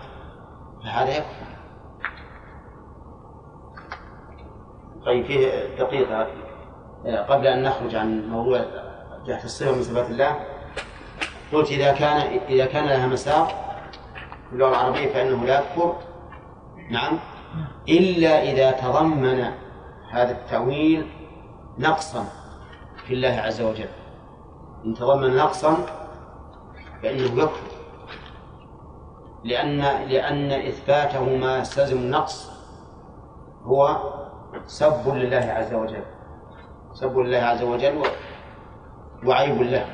فهذا 0.85 1.17
يكفر 1.17 1.47
طيب 5.07 5.25
فيه 5.25 5.77
دقيقة. 5.79 6.27
قبل 7.29 7.47
أن 7.47 7.63
نخرج 7.63 7.95
عن 7.95 8.29
موضوع 8.29 8.65
جهة 9.27 9.45
الصفة 9.45 9.73
من 9.73 9.83
صفات 9.83 10.11
الله 10.11 10.37
قلت 11.53 11.71
إذا 11.71 11.93
كان 11.93 12.17
إذا 12.49 12.67
كان 12.67 12.85
لها 12.85 13.07
مساق 13.07 13.70
في 14.51 14.57
اللغة 14.57 14.69
العربية 14.69 15.13
فإنه 15.13 15.45
لا 15.45 15.61
يكفر 15.61 15.97
نعم. 16.91 17.19
إلا 17.89 18.43
إذا 18.43 18.71
تضمن 18.71 19.45
هذا 20.11 20.31
التأويل 20.31 21.07
نقصا 21.79 22.25
في 23.07 23.15
الله 23.15 23.29
عز 23.29 23.61
وجل. 23.61 23.89
إن 24.87 24.95
تضمن 24.95 25.37
نقصا 25.37 25.77
فإنه 27.03 27.23
يكفر. 27.23 27.71
لأن 29.45 29.79
لأن 30.09 30.53
إثباته 30.53 31.37
ما 31.37 31.59
يستلزم 31.59 31.97
النقص 31.97 32.51
هو 33.63 33.97
سب 34.67 35.15
لله 35.15 35.53
عز 35.53 35.75
وجل. 35.75 36.05
سب 36.93 37.19
لله 37.19 37.39
عز 37.39 37.63
وجل. 37.63 38.03
وعيب 39.27 39.63
له. 39.63 39.87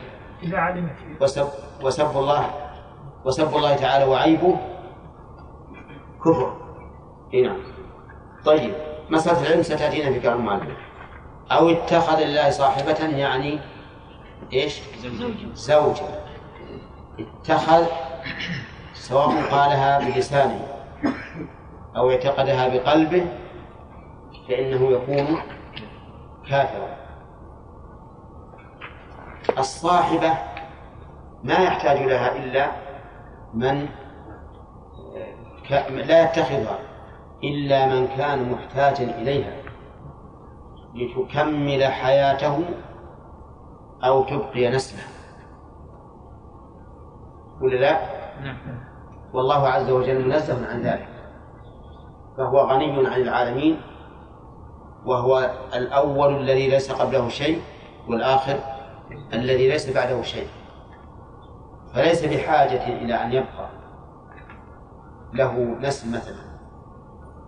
وسب 1.20 1.48
وسب 1.82 2.16
الله. 2.16 2.65
وسب 3.26 3.56
الله 3.56 3.76
تعالى 3.76 4.04
وعيبه 4.04 4.56
كفر. 6.24 6.56
نعم. 7.44 7.58
طيب 8.44 8.74
مسألة 9.10 9.42
العلم 9.42 9.62
ستأتينا 9.62 10.12
في 10.12 10.20
كلام 10.20 10.38
المعلم 10.38 10.76
أو 11.52 11.70
اتخذ 11.70 12.24
لله 12.24 12.50
صاحبة 12.50 13.16
يعني 13.16 13.60
إيش؟ 14.52 14.82
زوجة. 15.54 16.04
اتخذ 17.18 17.86
سواء 18.94 19.28
قالها 19.50 19.98
بلسانه 19.98 20.68
أو 21.96 22.10
اعتقدها 22.10 22.68
بقلبه 22.68 23.26
فإنه 24.48 24.90
يكون 24.90 25.38
كافرا. 26.50 26.96
الصاحبة 29.58 30.32
ما 31.44 31.54
يحتاج 31.54 32.02
لها 32.02 32.36
إلا 32.36 32.85
من 33.56 33.88
لا 35.90 36.24
يتخذها 36.24 36.78
إلا 37.44 37.86
من 37.86 38.06
كان 38.06 38.52
محتاجا 38.52 39.18
إليها. 39.18 39.52
لتكمل 40.94 41.84
حياته 41.84 42.64
أو 44.04 44.24
تبقي 44.24 44.70
نسله. 44.70 45.02
ولا 47.60 47.76
لا؟ 47.76 48.00
نعم. 48.42 48.56
والله 49.32 49.68
عز 49.68 49.90
وجل 49.90 50.28
منزه 50.28 50.68
عن 50.68 50.82
ذلك. 50.82 51.08
فهو 52.36 52.58
غني 52.58 53.08
عن 53.08 53.20
العالمين 53.20 53.80
وهو 55.06 55.50
الأول 55.74 56.36
الذي 56.36 56.68
ليس 56.68 56.92
قبله 56.92 57.28
شيء 57.28 57.60
والآخر 58.08 58.58
الذي 59.32 59.68
ليس 59.68 59.94
بعده 59.94 60.22
شيء. 60.22 60.48
فليس 61.96 62.24
بحاجة 62.24 62.86
إلى 62.86 63.14
أن 63.14 63.32
يبقى 63.32 63.68
له 65.32 65.52
نسل 65.80 66.08
مثلا 66.16 66.46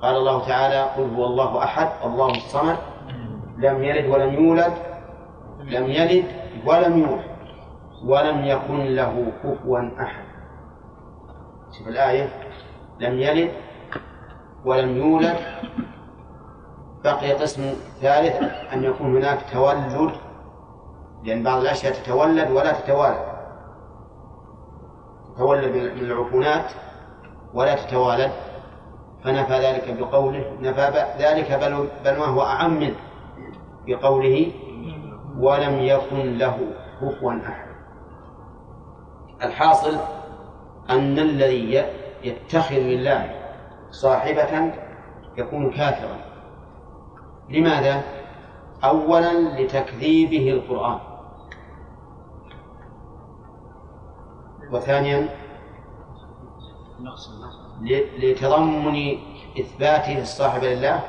قال 0.03 0.17
الله 0.17 0.47
تعالى 0.47 0.83
قل 0.83 1.15
هو 1.15 1.25
الله 1.25 1.65
أحد 1.65 1.89
الله 2.05 2.31
الصمد 2.31 2.77
لم 3.59 3.83
يلد 3.83 4.11
ولم 4.11 4.35
يولد 4.35 4.73
لم 5.61 5.87
يلد 5.87 6.25
ولم 6.67 6.99
يولد 6.99 7.25
ولم 8.05 8.45
يكن 8.45 8.85
له 8.85 9.33
كفوا 9.45 10.03
أحد. 10.03 10.25
شوف 11.79 11.89
الآية 11.89 12.29
لم 13.01 13.19
يلد 13.19 13.53
ولم 14.65 14.97
يولد. 14.97 15.37
بقي 17.05 17.33
قسم 17.33 17.63
ثالث 18.01 18.37
أن 18.73 18.85
يكون 18.85 19.17
هناك 19.17 19.39
تولد 19.53 20.11
لأن 21.25 21.43
بعض 21.43 21.61
الأشياء 21.61 21.93
تتولد 21.93 22.51
ولا 22.51 22.73
تتوالد 22.73 23.28
تتولد 25.39 25.77
من 25.77 26.11
العفونات 26.11 26.65
ولا 27.55 27.75
تتوالد 27.75 28.31
فنفى 29.25 29.53
ذلك 29.53 29.97
بقوله 30.01 30.57
نفى 30.61 31.07
ذلك 31.19 31.53
بل 31.53 31.89
بل 32.05 32.19
ما 32.19 32.25
هو 32.25 32.43
أعم 32.43 32.81
منه 32.81 32.97
بقوله 33.87 34.53
ولم 35.39 35.79
يكن 35.79 36.39
له 36.39 36.59
كفوا 37.01 37.33
أحد. 37.33 37.69
الحاصل 39.43 39.97
أن 40.91 41.19
الذي 41.19 41.85
يتخذ 42.25 42.77
لله 42.77 43.35
صاحبة 43.91 44.73
يكون 45.37 45.71
كافرا. 45.71 46.17
لماذا؟ 47.49 48.03
أولا 48.85 49.61
لتكذيبه 49.61 50.51
القرآن. 50.51 51.08
وثانيا 54.73 55.29
لتضمن 58.19 59.19
إثباته 59.61 60.23
الصاحب 60.23 60.65
لله 60.65 61.01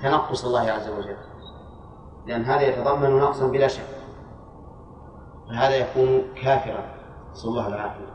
تنقص 0.00 0.44
الله 0.44 0.70
عز 0.70 0.88
وجل. 0.88 1.16
لأن 2.26 2.44
هذا 2.44 2.62
يتضمن 2.62 3.18
نقصا 3.18 3.46
بلا 3.46 3.68
شك. 3.68 3.86
فهذا 5.48 5.76
يكون 5.76 6.22
كافرا. 6.42 6.84
نسأل 7.32 7.48
الله 7.50 7.68
العافية. 7.68 8.12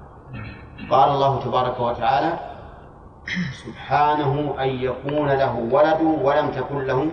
قال 0.89 1.09
الله 1.09 1.39
تبارك 1.39 1.79
وتعالى 1.79 2.39
سبحانه 3.65 4.63
أن 4.63 4.67
يكون 4.67 5.27
له 5.29 5.59
ولد 5.71 6.01
ولم 6.01 6.51
تكن 6.51 6.79
له 6.79 7.11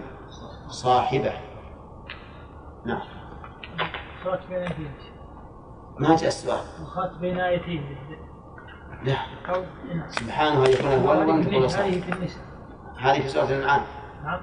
صاحبة. 0.69 1.33
نعم. 2.85 3.01
ما 5.99 6.17
جاء 6.17 6.29
السؤال 6.29 6.59
وخات 6.83 7.11
بين 7.21 7.41
آيتين. 7.41 7.97
لا. 9.05 9.17
سبحانه 10.09 10.67
أن 10.67 10.71
يكون 10.71 10.91
له 10.91 11.11
ولد 11.11 11.29
ولم 11.29 11.43
تكن 11.43 11.61
له 11.61 11.67
صاحبة 11.67 12.03
هذه 12.99 13.21
في 13.21 13.29
سورة 13.29 13.45
الأنعام. 13.45 13.81
نعم. 14.25 14.41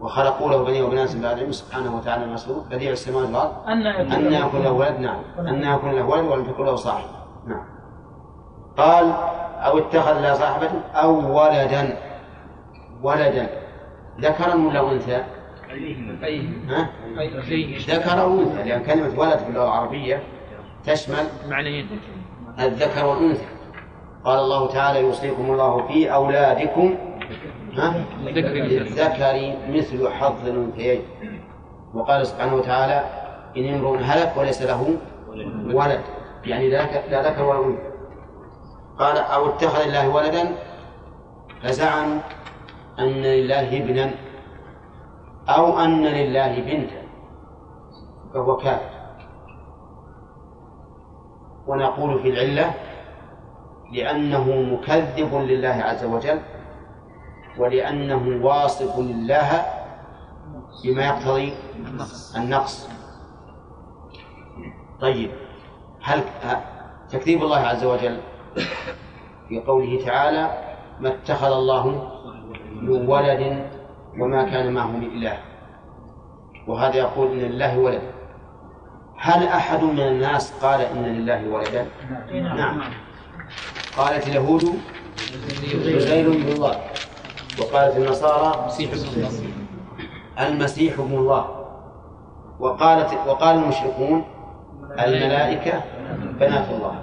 وخلقوا 0.00 0.50
له 0.50 0.64
بنين 0.64 0.84
وبنات 0.84 1.16
بعد 1.16 1.38
علم 1.38 1.52
سبحانه 1.52 1.96
وتعالى 1.96 2.24
المسلوب 2.24 2.68
بديع 2.68 2.92
السماوات 2.92 3.26
والأرض. 3.26 3.68
أن 3.68 4.32
يكون 4.32 4.62
له 4.62 4.72
ولد 4.72 5.00
نعم. 5.00 5.20
أن 5.38 5.64
يكون 5.64 5.90
له 5.90 6.06
ولد 6.06 6.24
ولم 6.24 6.44
تكن 6.44 6.64
له 6.64 6.76
صاحب. 6.76 7.08
نعم. 7.46 7.64
قال 8.76 9.12
أو 9.64 9.78
اتخذ 9.78 10.20
له 10.20 10.34
صاحبة 10.34 10.70
أو 10.94 11.40
ولدا. 11.40 11.98
ولدا. 13.02 13.48
ذكرا 14.20 14.54
ولا 14.54 14.92
أنثى؟ 14.92 15.24
ها؟ 16.68 16.90
ذكر 17.88 18.20
أو 18.20 18.40
انثى 18.40 18.62
لأن 18.62 18.82
كلمة 18.82 19.20
ولد 19.20 19.38
في 19.38 19.48
اللغة 19.48 19.64
العربية 19.64 20.22
تشمل 20.86 21.26
معنيين. 21.48 22.00
الذكر 22.60 23.06
والأنثى. 23.06 23.46
قال 24.24 24.38
الله 24.38 24.68
تعالى 24.68 25.00
يوصيكم 25.00 25.52
الله 25.52 25.86
في 25.86 26.14
أولادكم 26.14 26.94
للذكر 28.20 29.56
مثل 29.68 30.08
حظ 30.08 30.48
الأنثيين. 30.48 31.02
وقال 31.94 32.26
سبحانه 32.26 32.54
وتعالى 32.54 33.04
إن 33.56 33.74
امرؤ 33.74 33.96
هلك 33.96 34.32
وليس 34.36 34.62
له 34.62 34.96
ولد. 35.74 36.00
يعني 36.44 36.70
لا 36.70 37.30
ذكر 37.30 37.42
ولا 37.42 37.66
أنثى. 37.66 37.90
قال 38.98 39.16
أو 39.18 39.48
اتخذ 39.48 39.82
الله 39.86 40.08
ولدا؟ 40.08 40.56
فزعم 41.62 42.20
أن 42.98 43.22
لله 43.22 43.76
ابنا 43.76 44.10
أو 45.48 45.78
أن 45.78 46.06
لله 46.06 46.60
بنتا. 46.60 47.02
فهو 48.34 48.56
كافر. 48.56 48.93
ونقول 51.66 52.22
في 52.22 52.28
العلة 52.28 52.74
لأنه 53.92 54.44
مكذب 54.62 55.34
لله 55.34 55.68
عز 55.68 56.04
وجل 56.04 56.40
ولأنه 57.58 58.46
واصف 58.46 58.98
لله 58.98 59.62
بما 60.84 61.06
يقتضي 61.06 61.52
النقص. 62.36 62.88
طيب 65.00 65.30
هل 66.02 66.20
تكذيب 67.10 67.42
الله 67.42 67.58
عز 67.58 67.84
وجل 67.84 68.20
في 69.48 69.60
قوله 69.60 70.04
تعالى 70.06 70.50
ما 71.00 71.08
اتخذ 71.08 71.52
الله 71.52 72.10
من 72.82 73.08
ولد 73.08 73.70
وما 74.20 74.44
كان 74.44 74.72
معه 74.72 74.86
من 74.86 75.02
إله 75.06 75.38
وهذا 76.66 76.96
يقول 76.96 77.30
إن 77.32 77.38
لله 77.38 77.78
ولد 77.78 78.02
هل 79.18 79.46
أحد 79.46 79.82
من 79.82 80.00
الناس 80.00 80.52
قال 80.62 80.80
إن 80.80 81.04
لله 81.04 81.48
ولدا؟ 81.48 81.86
نعم. 82.32 82.80
قالت 83.96 84.28
اليهود 84.28 84.64
عزير 85.74 86.30
بن 86.30 86.48
الله. 86.48 86.80
وقالت 87.60 87.96
النصارى 87.96 88.70
المسيح 90.40 90.98
ابن 90.98 91.14
الله. 91.14 91.66
وقالت 92.60 93.12
وقال 93.26 93.56
المشركون 93.56 94.24
الملائكة 94.90 95.82
بنات 96.40 96.68
الله. 96.68 97.02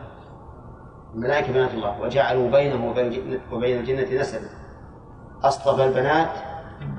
الملائكة 1.16 1.54
بنات 1.54 1.74
الله. 1.74 2.02
وجعلوا 2.02 2.52
بينه 2.52 2.90
وبين 2.90 3.40
وبين 3.52 3.80
الجنة 3.80 4.22
نسبا. 4.22 4.50
أصطفى 5.44 5.86
البنات 5.86 6.30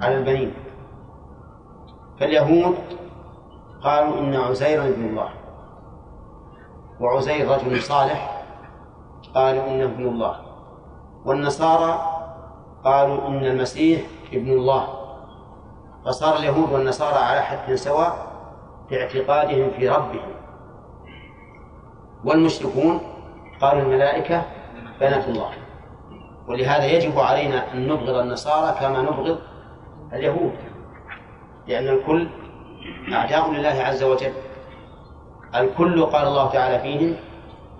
على 0.01 0.19
البنين. 0.19 0.55
فاليهود 2.21 2.75
قالوا 3.85 4.19
إن 4.19 4.35
عزيرا 4.35 4.85
ابن 4.85 5.05
الله 5.05 5.29
وعزير 7.01 7.49
رجل 7.49 7.83
صالح 7.83 8.43
قالوا 9.35 9.67
إنه 9.67 9.85
ابن 9.85 10.07
الله 10.09 10.37
والنصارى 11.25 12.13
قالوا 12.85 13.29
إن 13.29 13.45
المسيح 13.47 14.03
ابن 14.33 14.51
الله 14.51 14.89
فصار 16.05 16.37
اليهود 16.37 16.73
والنصارى 16.73 17.19
على 17.19 17.43
حد 17.43 17.75
سواء 17.75 18.33
في 18.89 19.03
اعتقادهم 19.03 19.71
في 19.71 19.89
ربهم 19.89 20.33
والمشركون 22.25 23.01
قالوا 23.61 23.83
الملائكة 23.83 24.43
بنات 25.01 25.29
الله 25.29 25.51
ولهذا 26.49 26.85
يجب 26.87 27.19
علينا 27.19 27.73
أن 27.73 27.89
نبغض 27.89 28.15
النصارى 28.15 28.77
كما 28.81 29.03
نبغض 29.03 29.39
اليهود 30.13 30.53
لأن 31.67 31.89
الكل 31.89 32.29
أعداء 33.13 33.53
لله 33.53 33.83
عز 33.83 34.03
وجل. 34.03 34.33
الكل 35.55 36.07
قال 36.07 36.27
الله 36.27 36.51
تعالى 36.51 36.79
فيهم 36.79 37.17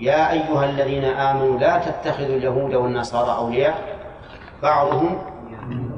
يا 0.01 0.33
أيها 0.33 0.65
الذين 0.65 1.05
آمنوا 1.05 1.59
لا 1.59 1.79
تتخذوا 1.79 2.37
اليهود 2.37 2.75
والنصارى 2.75 3.37
أولياء 3.37 3.99
بعضهم 4.63 5.19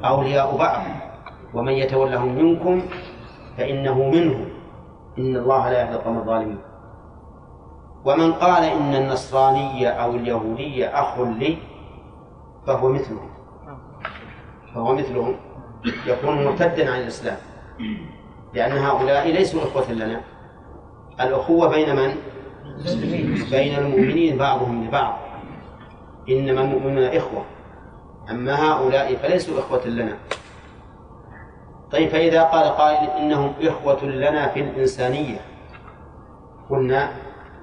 أولياء 0.05 0.57
بعض. 0.57 0.81
ومن 1.53 1.73
يتولهم 1.73 2.35
منكم 2.35 2.81
فإنه 3.57 3.97
منهم. 4.09 4.45
إن 5.17 5.35
الله 5.35 5.69
لا 5.69 5.81
يهدي 5.81 5.95
القوم 5.95 6.17
الظالمين. 6.17 6.59
ومن 8.05 8.33
قال 8.33 8.63
إن 8.63 8.95
النصرانية 8.95 9.89
أو 9.89 10.11
اليهودية 10.11 10.87
أخ 10.87 11.19
لي 11.19 11.57
فهو 12.67 12.89
مثلهم. 12.89 13.29
فهو 14.75 14.95
مثلهم. 14.95 15.35
يكون 16.05 16.45
مرتدا 16.45 16.91
عن 16.91 16.99
الإسلام. 17.01 17.37
لأن 18.55 18.71
هؤلاء 18.71 19.27
ليسوا 19.27 19.63
إخوة 19.63 19.91
لنا. 19.91 20.21
الأخوة 21.21 21.69
بين 21.69 21.95
من؟ 21.95 22.15
بين 23.51 23.77
المؤمنين 23.77 24.37
بعضهم 24.37 24.87
لبعض. 24.87 25.17
إنما 26.29 26.61
المؤمنون 26.61 27.03
إخوة. 27.03 27.45
أما 28.29 28.71
هؤلاء 28.71 29.15
فليسوا 29.15 29.59
إخوة 29.59 29.87
لنا. 29.87 30.17
طيب 31.91 32.09
فإذا 32.09 32.43
قال 32.43 32.67
قائل 32.67 33.09
إنهم 33.09 33.53
إخوة 33.61 34.05
لنا 34.05 34.47
في 34.47 34.59
الإنسانية 34.59 35.37
قلنا 36.69 37.11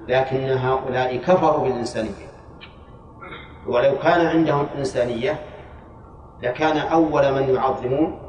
لكن 0.07 0.49
هؤلاء 0.49 1.17
كفروا 1.17 1.63
بالإنسانية. 1.63 2.33
ولو 3.67 3.97
كان 3.97 4.25
عندهم 4.25 4.67
إنسانية 4.77 5.39
لكان 6.43 6.77
أول 6.77 7.33
من 7.33 7.55
يعظمون 7.55 8.22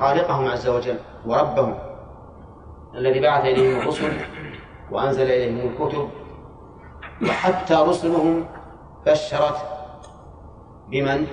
خالقهم 0.00 0.46
عز 0.48 0.68
وجل 0.68 0.98
وربهم 1.26 1.74
الذي 2.94 3.20
بعث 3.20 3.44
إليهم 3.44 3.80
الرسل 3.80 4.12
وأنزل 4.90 5.22
إليهم 5.22 5.68
الكتب 5.68 6.08
وحتى 7.22 7.74
رسلهم 7.74 8.46
بشرت 9.06 9.56
بمن؟ 10.88 11.26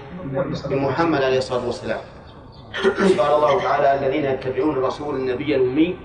بمحمد 0.69 1.21
عليه 1.21 1.37
الصلاة 1.37 1.65
والسلام 1.65 1.99
قال 3.19 3.33
الله 3.33 3.61
تعالى 3.63 4.05
الذين 4.05 4.25
يتبعون 4.25 4.69
الرسول 4.77 5.15
النبي 5.15 5.55
الأمي 5.55 5.97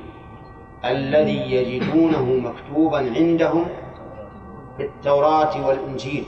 الذي 0.85 1.53
يجدونه 1.53 2.25
مكتوبا 2.25 2.99
عندهم 2.99 3.69
في 4.77 4.83
التوراة 4.85 5.67
والإنجيل 5.67 6.25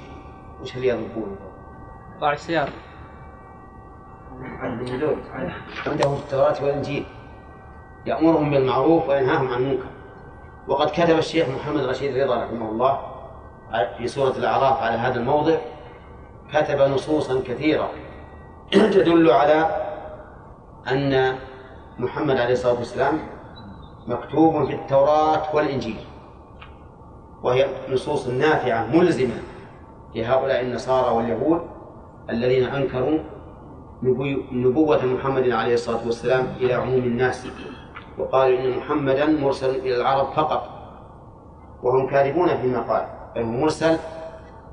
وش 0.62 0.77
اللي 0.77 0.88
يضبون؟ 0.88 1.37
قاع 2.20 2.33
السيارة 2.33 2.72
عنده 5.86 6.08
في 6.08 6.22
التوراة 6.22 6.64
والإنجيل. 6.64 7.04
يأمرهم 8.06 8.50
بالمعروف 8.50 9.08
وينهاهم 9.08 9.48
عن 9.48 9.62
المنكر. 9.62 9.86
وقد 10.68 10.90
كتب 10.90 11.18
الشيخ 11.18 11.48
محمد 11.48 11.80
رشيد 11.84 12.16
رضا 12.16 12.44
رحمه 12.44 12.70
الله 12.70 13.00
في 13.98 14.08
سورة 14.08 14.30
الأعراف 14.36 14.82
على 14.82 14.96
هذا 14.96 15.20
الموضع. 15.20 15.56
كتب 16.52 16.80
نصوصا 16.80 17.40
كثيرة. 17.40 17.90
تدل 18.94 19.30
على 19.30 19.84
أن 20.90 21.36
محمد 21.98 22.36
عليه 22.36 22.52
الصلاة 22.52 22.78
والسلام 22.78 23.18
مكتوب 24.06 24.64
في 24.64 24.74
التوراة 24.74 25.56
والإنجيل. 25.56 25.96
وهي 27.42 27.66
نصوص 27.90 28.28
نافعة 28.28 28.86
ملزمة 28.86 29.42
لهؤلاء 30.14 30.60
النصارى 30.60 31.16
واليهود 31.16 31.60
الذين 32.30 32.64
أنكروا 32.64 33.18
نبوة 34.52 35.04
محمد 35.04 35.50
عليه 35.50 35.74
الصلاة 35.74 36.06
والسلام 36.06 36.46
إلى 36.56 36.74
عموم 36.74 36.98
الناس. 36.98 37.46
وقالوا 38.18 38.58
إن 38.58 38.78
محمدا 38.78 39.26
مرسل 39.26 39.70
إلى 39.70 39.96
العرب 39.96 40.32
فقط. 40.32 40.68
وهم 41.82 42.10
كاذبون 42.10 42.56
فيما 42.56 42.80
قال 42.80 43.06
بل 43.34 43.42
هو 43.42 43.50
مرسل 43.50 43.98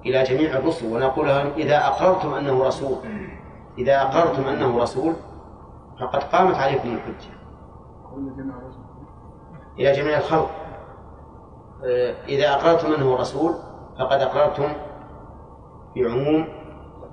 إلى 0.05 0.23
جميع 0.23 0.57
الرسل. 0.57 0.93
ونقول 0.93 1.27
لهم 1.27 1.51
إذا 1.57 1.77
أقررتم 1.77 2.33
أنه 2.33 2.63
رسول 2.63 2.97
إذا 3.77 4.01
أقررتم 4.01 4.47
أنه 4.47 4.79
رسول 4.79 5.13
فقد 5.99 6.23
قامت 6.23 6.55
عليكم 6.55 6.93
الحجة. 6.93 7.31
إلى 9.79 9.91
جميع 9.91 10.17
الخلق. 10.17 10.49
آه، 11.85 12.15
إذا 12.27 12.49
أقررتم 12.49 12.93
أنه 12.93 13.15
رسول 13.15 13.53
فقد 13.99 14.21
أقررتم 14.21 14.73
بعموم 15.95 16.47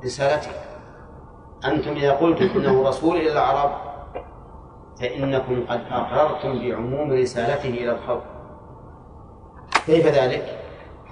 رسالته. 0.05 0.68
أنتم 1.65 1.93
إذا 1.93 2.13
قلتم 2.13 2.49
إنه 2.57 2.89
رسول 2.89 3.17
إلى 3.17 3.33
العرب 3.33 3.71
فإنكم 5.01 5.65
قد 5.69 5.81
أقررتم 5.91 6.59
بعموم 6.59 7.13
رسالته 7.13 7.69
إلى 7.69 7.93
الخلق. 7.93 8.25
كيف 9.87 10.07
ذلك؟ 10.07 10.59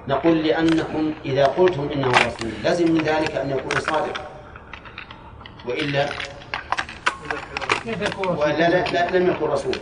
نقول 0.09 0.39
لأنكم 0.39 1.13
إذا 1.25 1.47
قلتم 1.47 1.89
إنه 1.95 2.09
رسول 2.09 2.51
لازم 2.65 2.95
من 2.95 3.01
ذلك 3.01 3.37
أن 3.37 3.51
يكون 3.51 3.81
صادقا 3.81 4.23
وإلا 5.69 6.07
وإلا 8.29 8.69
لا, 8.69 8.85
لا 8.93 9.19
لم 9.19 9.31
يكن 9.31 9.47
رسول. 9.47 9.75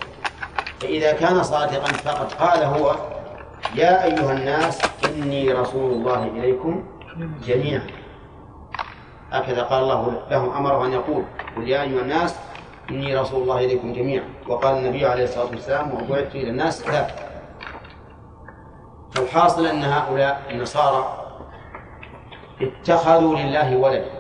فإذا 0.81 1.13
كان 1.13 1.43
صادقا 1.43 1.93
فقد 1.93 2.33
قال 2.33 2.65
هو 2.65 2.97
يا 3.75 4.05
أيها 4.05 4.33
الناس 4.33 4.81
إني 5.05 5.53
رسول 5.53 5.93
الله 5.93 6.25
إليكم 6.25 6.85
جميعا. 7.47 7.87
هكذا 9.35 9.63
قال 9.63 9.83
الله 9.83 10.13
له 10.31 10.59
أمره 10.59 10.87
أن 10.87 10.93
يقول 10.93 11.25
قل 11.57 11.69
يا 11.69 11.83
أيها 11.83 12.01
الناس 12.01 12.37
إني 12.91 13.17
رسول 13.17 13.43
الله 13.43 13.59
إليكم 13.59 13.93
جميعا. 13.93 14.25
وقال 14.49 14.77
النبي 14.77 15.07
عليه 15.07 15.25
الصلاة 15.25 15.47
والسلام 15.47 15.91
وبعثت 15.95 16.35
إلى 16.35 16.51
الناس 16.51 16.83
كافة 16.83 17.15
فالحاصل 19.15 19.67
أن 19.67 19.83
هؤلاء 19.85 20.43
النصارى 20.51 21.25
اتخذوا 22.63 23.37
لله 23.37 23.77
ولدا 23.77 24.11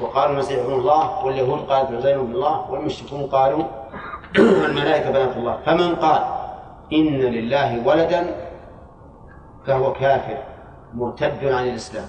وقالوا 0.00 0.34
المسيح 0.34 0.58
ابن 0.64 0.72
الله 0.72 1.24
واليهود 1.24 1.58
قالت 1.60 1.92
عزير 1.92 2.20
ابن 2.20 2.32
الله 2.34 2.70
والمشركون 2.70 3.26
قالوا 3.26 3.64
الملائكة 4.68 5.10
بنات 5.10 5.36
الله. 5.36 5.58
فمن 5.66 5.94
قال 5.96 6.20
إن 6.92 7.06
لله 7.06 7.86
ولدا 7.86 8.26
فهو 9.66 9.92
كافر 9.92 10.38
مرتد 10.94 11.44
عن 11.44 11.68
الإسلام. 11.68 12.04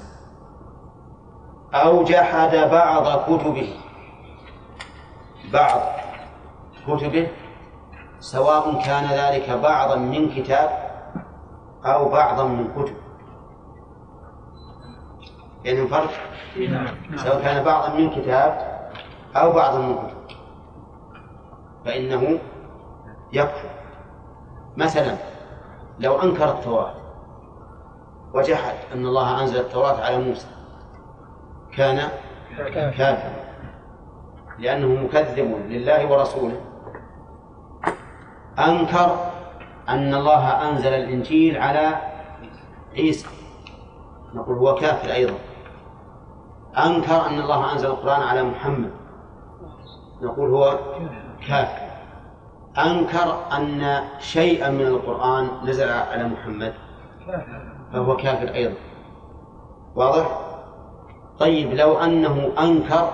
أو 1.74 2.04
جحد 2.04 2.56
بعض 2.56 3.20
كتبه. 3.20 3.74
بعض 5.54 5.82
كتبه 6.88 7.28
سواء 8.20 8.82
كان 8.86 9.06
ذلك 9.06 9.50
بعضا 9.50 9.96
من 9.96 10.30
كتاب 10.30 10.70
أو 11.86 12.10
بعضا 12.10 12.44
من 12.44 12.68
كتب. 12.76 12.96
يعني 15.66 15.88
فرق؟ 15.88 16.10
سواء 17.16 17.42
كان 17.42 17.64
بعضا 17.64 17.90
من 17.96 18.10
كتاب 18.10 18.80
أو 19.36 19.52
بعضا 19.52 19.80
من 19.80 19.96
كتب. 19.96 20.38
فإنه 21.86 22.40
يكفر. 23.34 23.70
مثلا 24.78 25.18
لو 26.00 26.22
أنكر 26.22 26.50
التوراة 26.50 26.94
وجحد 28.34 28.76
أن 28.94 29.06
الله 29.06 29.42
أنزل 29.42 29.60
التوراة 29.60 30.02
على 30.02 30.18
موسى. 30.18 30.48
كان 31.76 32.10
كافرا. 32.98 33.34
لأنه 34.60 35.04
مكذب 35.04 35.56
لله 35.68 36.12
ورسوله. 36.12 36.62
أنكر 38.60 39.32
أن 39.90 40.14
الله 40.14 40.70
أنزل 40.70 40.94
الإنجيل 40.94 41.58
على 41.58 41.96
عيسى. 42.94 43.28
نقول 44.34 44.58
هو 44.58 44.76
كافر 44.76 45.12
أيضا. 45.14 45.38
أنكر 46.78 47.26
أن 47.28 47.40
الله 47.40 47.74
أنزل 47.74 47.88
القرآن 47.88 48.22
على 48.22 48.44
محمد. 48.44 48.92
نقول 50.22 50.50
هو 50.50 50.80
كافر. 51.48 51.90
أنكر 52.78 53.56
أن 53.58 54.04
شيئا 54.20 54.70
من 54.70 54.88
القرآن 54.88 55.50
نزل 55.64 55.90
على 55.90 56.24
محمد. 56.24 56.74
فهو 57.94 58.18
كافر 58.18 58.54
أيضا. 58.54 58.76
واضح؟ 59.96 60.49
طيب 61.40 61.74
لو 61.74 61.98
أنه 61.98 62.52
أنكر 62.60 63.14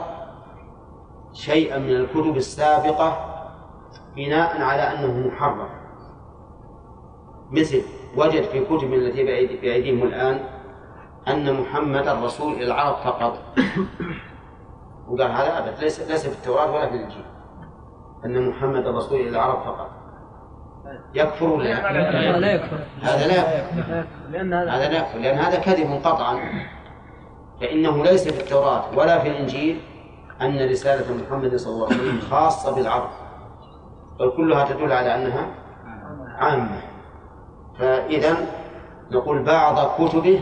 شيئا 1.33 1.77
من 1.77 1.95
الكتب 1.95 2.37
السابقة 2.37 3.35
بناء 4.15 4.61
على 4.61 4.81
أنه 4.81 5.27
محرم. 5.27 5.69
مثل 7.51 7.81
وجد 8.17 8.43
في 8.43 8.65
كتب 8.65 8.93
التي 8.93 9.23
بأيديهم 9.61 10.03
الآن 10.03 10.39
أن 11.27 11.61
محمد 11.61 12.07
رسول 12.07 12.53
إلى 12.53 12.65
العرب 12.65 12.95
فقط. 12.95 13.37
وقال 15.07 15.31
هذا 15.31 15.57
أبد 15.57 15.79
ليس 15.79 16.11
ليس 16.11 16.27
في 16.27 16.35
التوراة 16.35 16.71
ولا 16.71 16.89
في 16.89 16.95
الإنجيل. 16.95 17.25
أن 18.25 18.49
محمد 18.49 18.87
رسول 18.87 19.19
إلى 19.19 19.29
العرب 19.29 19.63
فقط. 19.63 19.89
يكفر 21.13 21.45
ولا 21.45 21.63
لا, 21.63 22.39
لا 22.39 22.51
يكفر. 22.53 22.79
هذا 23.01 23.27
لا 23.27 23.35
يكفر. 23.35 23.77
هذا 24.29 24.89
لا 24.89 24.97
يكفر 24.97 25.19
لأن 25.19 25.37
هذا 25.37 25.59
كذب 25.59 26.01
قطعا. 26.03 26.39
فإنه 27.61 28.03
ليس 28.03 28.27
في 28.27 28.41
التوراة 28.41 28.83
ولا 28.97 29.19
في 29.19 29.27
الإنجيل 29.27 29.81
أن 30.41 30.69
رسالة 30.69 31.23
محمد 31.23 31.55
صلى 31.55 31.73
الله 31.73 31.85
عليه 31.85 31.95
وسلم 31.95 32.19
خاصة 32.19 32.75
بالعرب 32.75 33.09
بل 34.19 34.31
كلها 34.37 34.65
تدل 34.65 34.91
على 34.91 35.15
أنها 35.15 35.47
عامة. 36.37 36.81
فإذا 37.79 38.37
نقول 39.11 39.43
بعض 39.43 39.91
كتبه 40.01 40.41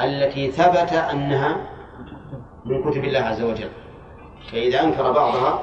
التي 0.00 0.50
ثبت 0.50 0.92
أنها 0.92 1.56
من 2.64 2.90
كتب 2.90 3.04
الله 3.04 3.20
عز 3.20 3.42
وجل. 3.42 3.70
فإذا 4.52 4.82
أنكر 4.82 5.12
بعضها 5.12 5.62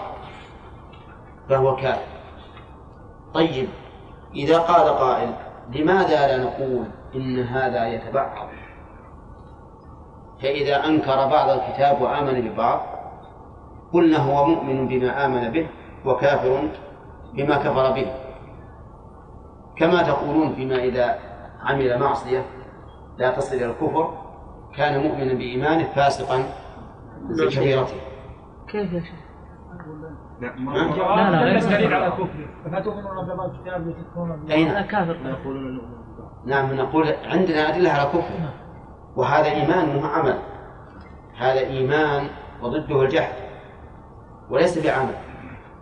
فهو 1.49 1.75
كافر 1.75 2.01
طيب 3.33 3.67
إذا 4.35 4.57
قال 4.59 4.87
قائل 4.89 5.33
لماذا 5.75 6.27
لا 6.27 6.37
نقول 6.43 6.85
إن 7.15 7.39
هذا 7.39 7.87
يتبعض 7.87 8.49
فإذا 10.41 10.85
أنكر 10.85 11.15
بعض 11.15 11.49
الكتاب 11.49 12.01
وآمن 12.01 12.49
ببعض 12.49 12.79
قلنا 13.93 14.17
هو 14.17 14.45
مؤمن 14.45 14.87
بما 14.87 15.25
آمن 15.25 15.51
به 15.51 15.67
وكافر 16.05 16.69
بما 17.33 17.57
كفر 17.57 17.91
به. 17.91 18.11
كما 19.77 20.03
تقولون 20.03 20.53
فيما 20.55 20.75
إذا 20.75 21.19
عمل 21.63 21.99
معصية 21.99 22.45
لا 23.17 23.31
تصل 23.31 23.55
إلى 23.55 23.65
الكفر 23.65 24.13
كان 24.75 25.03
مؤمنا 25.03 25.33
بإيمانه 25.33 25.83
فاسقا 25.83 26.43
بكبيرته 27.21 27.95
كيف 28.67 28.93
يا 28.93 28.99
شيخ؟ 28.99 29.19
لا 30.41 30.47
لا 31.15 31.31
لا 31.31 31.53
ليس 31.53 31.65
دليل 31.65 31.93
على 31.93 32.11
كفره 32.11 32.71
فتؤمنون 32.71 33.25
ببعض 33.25 33.49
الكتاب 33.49 33.87
وتكفرون 33.87 34.51
أين؟ 34.51 34.81
كافر. 34.81 35.17
نعم 36.45 36.73
نقول 36.73 37.13
عندنا 37.25 37.69
أدلة 37.69 37.89
على 37.91 38.09
كفره 38.09 38.53
وهذا 39.15 39.51
إيمان 39.51 40.05
عمل. 40.05 40.39
هذا 41.37 41.59
إيمان 41.59 42.27
وضده 42.61 43.01
الجهل. 43.01 43.33
وليس 44.49 44.77
بعمل. 44.77 45.15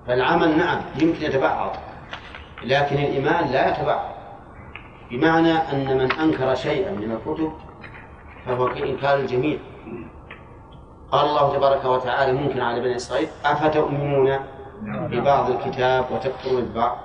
فالعمل 0.07 0.57
نعم 0.57 0.81
يمكن 1.01 1.25
يتبعض. 1.25 1.71
لكن 2.63 2.95
الإيمان 2.95 3.51
لا 3.51 3.69
يتبعض. 3.69 4.05
بمعنى 5.11 5.51
أن 5.51 5.97
من 5.97 6.11
أنكر 6.11 6.55
شيئا 6.55 6.91
من 6.91 7.11
الكتب 7.11 7.51
فهو 8.45 8.69
كإنكار 8.69 9.19
الجميع. 9.19 9.57
قال 11.11 11.25
الله 11.25 11.55
تبارك 11.55 11.85
وتعالى 11.85 12.33
ممكن 12.33 12.61
على 12.61 12.81
بني 12.81 12.95
إسرائيل 12.95 13.27
أفتؤمنون 13.45 14.39
ببعض 14.81 15.51
الكتاب 15.51 16.05
وتكفرون 16.11 16.61
ببعض 16.61 16.97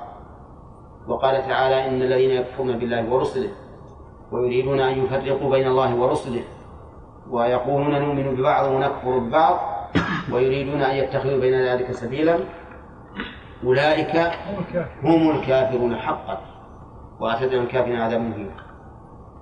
وقال 1.09 1.47
تعالى 1.49 1.89
إن 1.89 2.03
الذين 2.03 2.31
يكفرون 2.31 2.79
بالله 2.79 3.09
ورسله 3.11 3.49
ويريدون 4.33 4.81
أن 4.81 5.05
يفرقوا 5.05 5.51
بين 5.51 5.67
الله 5.67 5.95
ورسله 5.95 6.45
ويقولون 7.31 8.03
نؤمن 8.03 8.37
ببعض 8.37 8.73
ونكفر 8.73 9.19
ببعض 9.19 9.61
ويريدون 10.33 10.83
أن 10.83 10.97
يتخذوا 10.97 11.41
بين 11.41 11.55
ذلك 11.55 11.93
سبيلا 11.93 12.39
أولئك 13.65 14.17
هم 15.03 15.31
الكافرون 15.31 15.97
حقا. 15.97 16.41
وأعتدنا 17.21 17.63
الكافرين 17.63 18.01
عذاب 18.01 18.21
مهين 18.21 18.51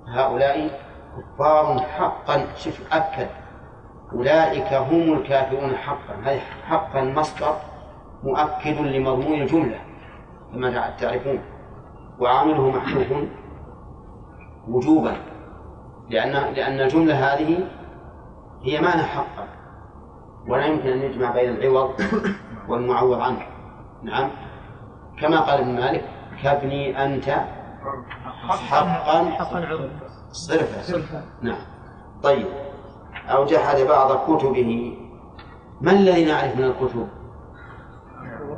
هؤلاء 0.07 0.69
كفار 1.17 1.79
حقا. 1.79 2.45
شوف 2.55 2.93
أكد. 2.93 3.27
أولئك 4.13 4.73
هم 4.73 5.13
الكافرون 5.13 5.75
حقا. 5.75 6.13
هذه 6.23 6.41
حقا 6.67 7.01
مصدر 7.01 7.55
مؤكد 8.23 8.81
لمضمون 8.81 9.41
الجملة 9.41 9.79
كما 10.53 10.89
تعرفون. 10.99 11.39
وعامله 12.19 12.69
محذوف 12.69 13.07
وجوبا. 14.67 15.15
لأن 16.09 16.53
لأن 16.53 16.79
الجملة 16.79 17.33
هذه 17.33 17.67
هي 18.63 18.81
معنى 18.81 19.03
حقا 19.03 19.47
ولا 20.47 20.65
يمكن 20.65 20.89
أن 20.89 21.01
يجمع 21.01 21.31
بين 21.31 21.49
العوض 21.49 21.91
والمعوض 22.69 23.19
عنه. 23.19 23.45
نعم. 24.03 24.29
كما 25.19 25.39
قال 25.39 25.59
ابن 25.59 25.75
مالك 25.75 26.09
كابني 26.43 27.05
أنت 27.05 27.29
حقا 28.47 29.29
حقا 29.29 29.89
صرفا. 30.31 31.23
نعم. 31.41 31.61
طيب. 32.23 32.47
أو 33.29 33.45
جحد 33.45 33.77
بعض 33.77 34.11
كتبه 34.11 34.97
ما 35.81 35.91
الذي 35.91 36.25
نعرف 36.25 36.57
من 36.57 36.63
الكتب 36.63 37.07
ها؟ 37.07 37.07
الزبور 38.17 38.19
والتوراة 38.21 38.49
والزبور 38.49 38.50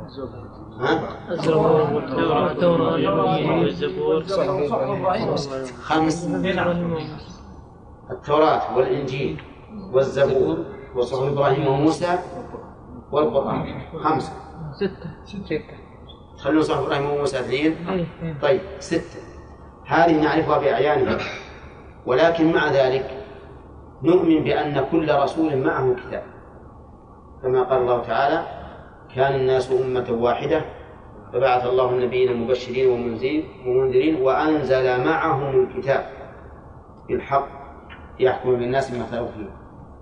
خمس 5.82 6.28
التوراة 8.10 8.76
والإنجيل 8.76 9.42
والزبور 9.92 10.64
وصحف 10.96 11.22
إبراهيم 11.22 11.66
وموسى 11.66 12.18
والقرآن. 13.12 13.80
خمسة. 14.02 14.32
ستة. 14.72 15.10
ستة. 15.24 15.62
خلوا 16.38 16.62
صحف 16.62 16.86
إبراهيم 16.86 17.10
وموسى 17.10 17.40
اثنين؟ 17.40 17.88
إيه، 17.88 18.06
إيه. 18.22 18.40
طيب 18.42 18.60
ستة. 18.78 19.20
هذه 19.86 20.22
نعرفها 20.22 20.58
بأعيانها 20.58 21.18
ولكن 22.06 22.52
مع 22.52 22.72
ذلك 22.72 23.24
نؤمن 24.02 24.44
بأن 24.44 24.84
كل 24.90 25.14
رسول 25.14 25.56
معه 25.56 25.94
كتاب. 25.94 26.22
كما 27.42 27.62
قال 27.62 27.82
الله 27.82 28.02
تعالى 28.02 28.63
كان 29.14 29.34
الناس 29.34 29.72
أمة 29.72 30.06
واحدة. 30.10 30.64
فبعث 31.32 31.66
الله 31.66 31.90
النبيين 31.90 32.36
مبشرين 32.36 32.90
ومنذرين 33.66 34.22
وأنزل 34.22 35.04
معهم 35.04 35.60
الكتاب 35.60 36.06
بالحق 37.08 37.48
يحكم 38.20 38.56
بالناس 38.56 38.90
بما 38.90 39.04
اختلفوا 39.04 39.26
فيه. 39.26 39.50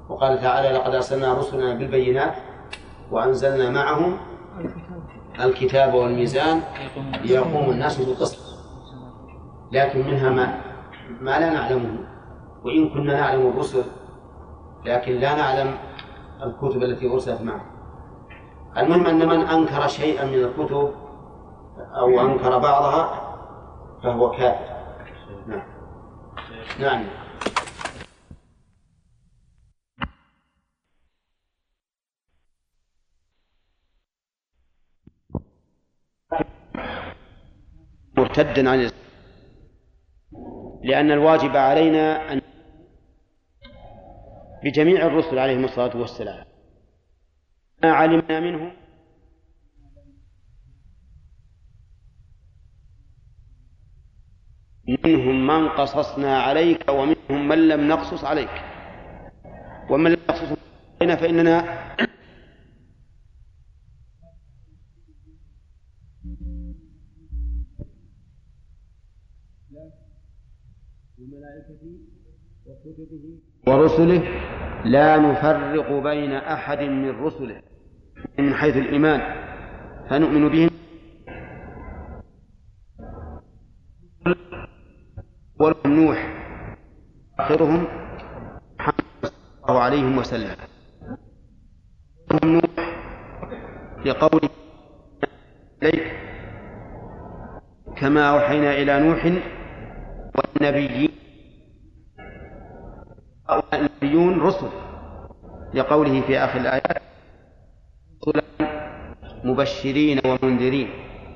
وقال 0.08 0.40
تعالى 0.40 0.68
لقد 0.68 0.94
أرسلنا 0.94 1.34
رسلنا 1.34 1.74
بالبينات 1.74 2.34
وأنزلنا 3.10 3.70
معهم 3.70 4.16
الكتاب 5.40 5.94
والميزان 5.94 6.60
ليقوم 7.24 7.70
الناس 7.70 7.98
بالقسط. 7.98 8.38
لكن 9.72 10.06
منها 10.06 10.30
ما 10.30 10.60
ما 11.20 11.40
لا 11.40 11.50
نعلمه. 11.50 11.98
وإن 12.64 12.88
كنا 12.88 13.20
نعلم 13.20 13.46
الرسل 13.46 13.84
لكن 14.84 15.12
لا 15.12 15.34
نعلم 15.36 15.74
الكتب 16.42 16.82
التي 16.82 17.10
أرسلت 17.10 17.40
معه 17.42 17.71
المهم 18.76 19.06
أن 19.06 19.28
من 19.28 19.40
أنكر 19.40 19.86
شيئا 19.86 20.24
من 20.24 20.44
الكتب 20.44 20.94
أو 21.96 22.20
أنكر 22.20 22.58
بعضها 22.58 23.32
فهو 24.02 24.30
كافر. 24.30 24.72
نعم. 25.46 25.62
نعم. 26.80 27.04
مرتدا 38.16 38.70
عن 38.70 38.90
لأن 40.82 41.10
الواجب 41.10 41.56
علينا 41.56 42.32
أن 42.32 42.40
بجميع 44.64 45.06
الرسل 45.06 45.38
عليهم 45.38 45.64
الصلاة 45.64 45.96
والسلام. 45.96 46.51
ما 47.82 47.92
علمنا 47.92 48.40
منهم 48.40 48.72
منهم 54.88 55.46
من 55.46 55.68
قصصنا 55.68 56.42
عليك 56.42 56.88
ومنهم 56.88 57.48
من 57.48 57.68
لم 57.68 57.88
نقصص 57.88 58.24
عليك. 58.24 58.50
ومن 59.90 60.10
لم 60.10 60.20
نقصص 60.28 60.58
علينا 61.00 61.16
فإننا 61.16 61.82
ورسله 73.66 74.22
لا 74.84 75.18
نفرق 75.18 75.92
بين 76.02 76.32
أحد 76.32 76.78
من 76.78 77.10
رسله. 77.10 77.71
من 78.38 78.54
حيث 78.54 78.76
الإيمان 78.76 79.20
فنؤمن 80.10 80.48
بهم 80.48 80.70
ولهم 85.60 85.92
نوح 86.04 86.18
آخرهم 87.38 87.86
محمد 88.78 89.04
صلى 89.22 89.30
الله 89.68 89.80
عليه 89.80 90.16
وسلم. 90.18 90.56
نوح 92.44 92.62
لقوله 94.06 94.50
إليك 95.82 96.12
كما 97.96 98.22
أوحينا 98.30 98.72
إلى 98.74 99.00
نوح 99.00 99.32
والنبيين 100.34 101.10
النبيون 103.74 104.40
رسل 104.40 104.68
لقوله 105.74 106.20
في 106.20 106.38
آخر 106.38 106.60
الآيات 106.60 107.02
مبشرين 109.44 110.20
ومنذرين 110.24 110.88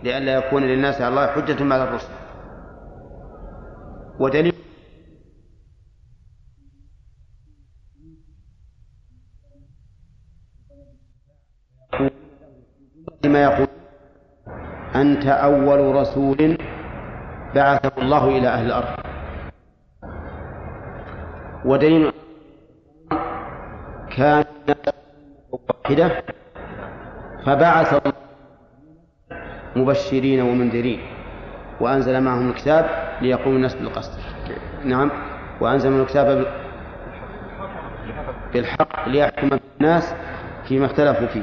لئلا 0.03 0.35
يكون 0.35 0.62
للناس 0.62 1.01
على 1.01 1.09
الله 1.09 1.27
حجة 1.27 1.64
بعد 1.64 1.81
الرسل. 1.81 2.12
ودليل 4.21 4.53
ما 13.25 13.42
يقول 13.42 13.69
أنت 14.95 15.27
أول 15.27 15.95
رسول 15.95 16.59
بعثه 17.55 18.03
الله 18.03 18.29
إلى 18.38 18.49
أهل 18.49 18.66
الأرض. 18.66 18.97
ودليل 21.64 22.12
كان 24.16 24.45
واحدة 25.53 26.23
فبعث 27.47 28.01
مبشرين 29.77 30.41
ومنذرين 30.41 31.01
وأنزل 31.81 32.21
معهم 32.21 32.51
الكتاب 32.51 32.87
ليقوم 33.21 33.57
الناس 33.57 33.75
بالقصد. 33.75 34.21
نعم. 34.85 35.11
وأنزل 35.61 35.91
من 35.91 36.01
الكتاب 36.01 36.47
بالحق 38.53 39.09
ليحكم 39.09 39.59
الناس 39.81 40.15
فيما 40.69 40.87
اختلفوا 40.87 41.27
فيه. 41.27 41.43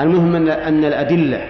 المهم 0.00 0.36
أن 0.48 0.84
الأدلة 0.84 1.46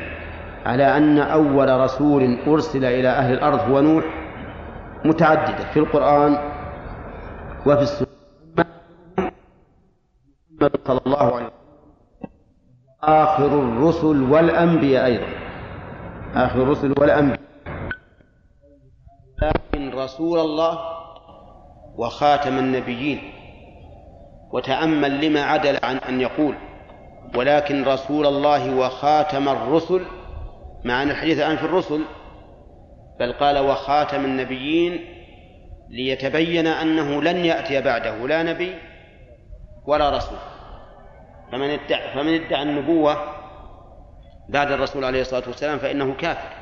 على 0.67 0.97
أن 0.97 1.19
أول 1.19 1.81
رسول 1.81 2.39
أرسل 2.47 2.85
إلى 2.85 3.09
أهل 3.09 3.33
الأرض 3.33 3.61
هو 3.71 3.81
نوح 3.81 4.05
متعددة 5.05 5.65
في 5.73 5.79
القرآن 5.79 6.39
وفي 7.67 7.83
السنة. 7.83 8.07
محمد 10.61 10.71
صلى 10.87 11.01
آخر 13.05 13.47
الرسل 13.47 14.23
والأنبياء 14.23 15.07
أيضا. 15.07 15.27
آخر 16.35 16.63
الرسل 16.63 16.95
والأنبياء. 16.99 17.41
لكن 19.43 19.91
رسول 19.95 20.39
الله 20.39 20.79
وخاتم 21.97 22.59
النبيين 22.59 23.21
وتأمل 24.53 25.27
لما 25.27 25.43
عدل 25.43 25.79
عن 25.83 25.97
أن 25.97 26.21
يقول 26.21 26.55
ولكن 27.37 27.85
رسول 27.85 28.27
الله 28.27 28.77
وخاتم 28.77 29.49
الرسل 29.49 30.07
مع 30.85 31.03
أن 31.03 31.11
الحديث 31.11 31.39
الآن 31.39 31.57
في 31.57 31.65
الرسل 31.65 32.01
بل 33.21 33.33
قال 33.33 33.59
وخاتم 33.59 34.25
النبيين 34.25 35.01
ليتبين 35.91 36.67
أنه 36.67 37.23
لن 37.23 37.37
يأتي 37.37 37.81
بعده 37.81 38.27
لا 38.27 38.43
نبي 38.43 38.75
ولا 39.87 40.17
رسول. 40.17 40.39
فمن 41.53 41.71
ادعى 41.71 42.15
فمن 42.15 42.35
ادعى 42.35 42.63
النبوة 42.63 43.17
بعد 44.49 44.73
الرسول 44.73 45.05
عليه 45.05 45.21
الصلاة 45.21 45.43
والسلام 45.47 45.79
فإنه 45.79 46.15
كافر 46.15 46.53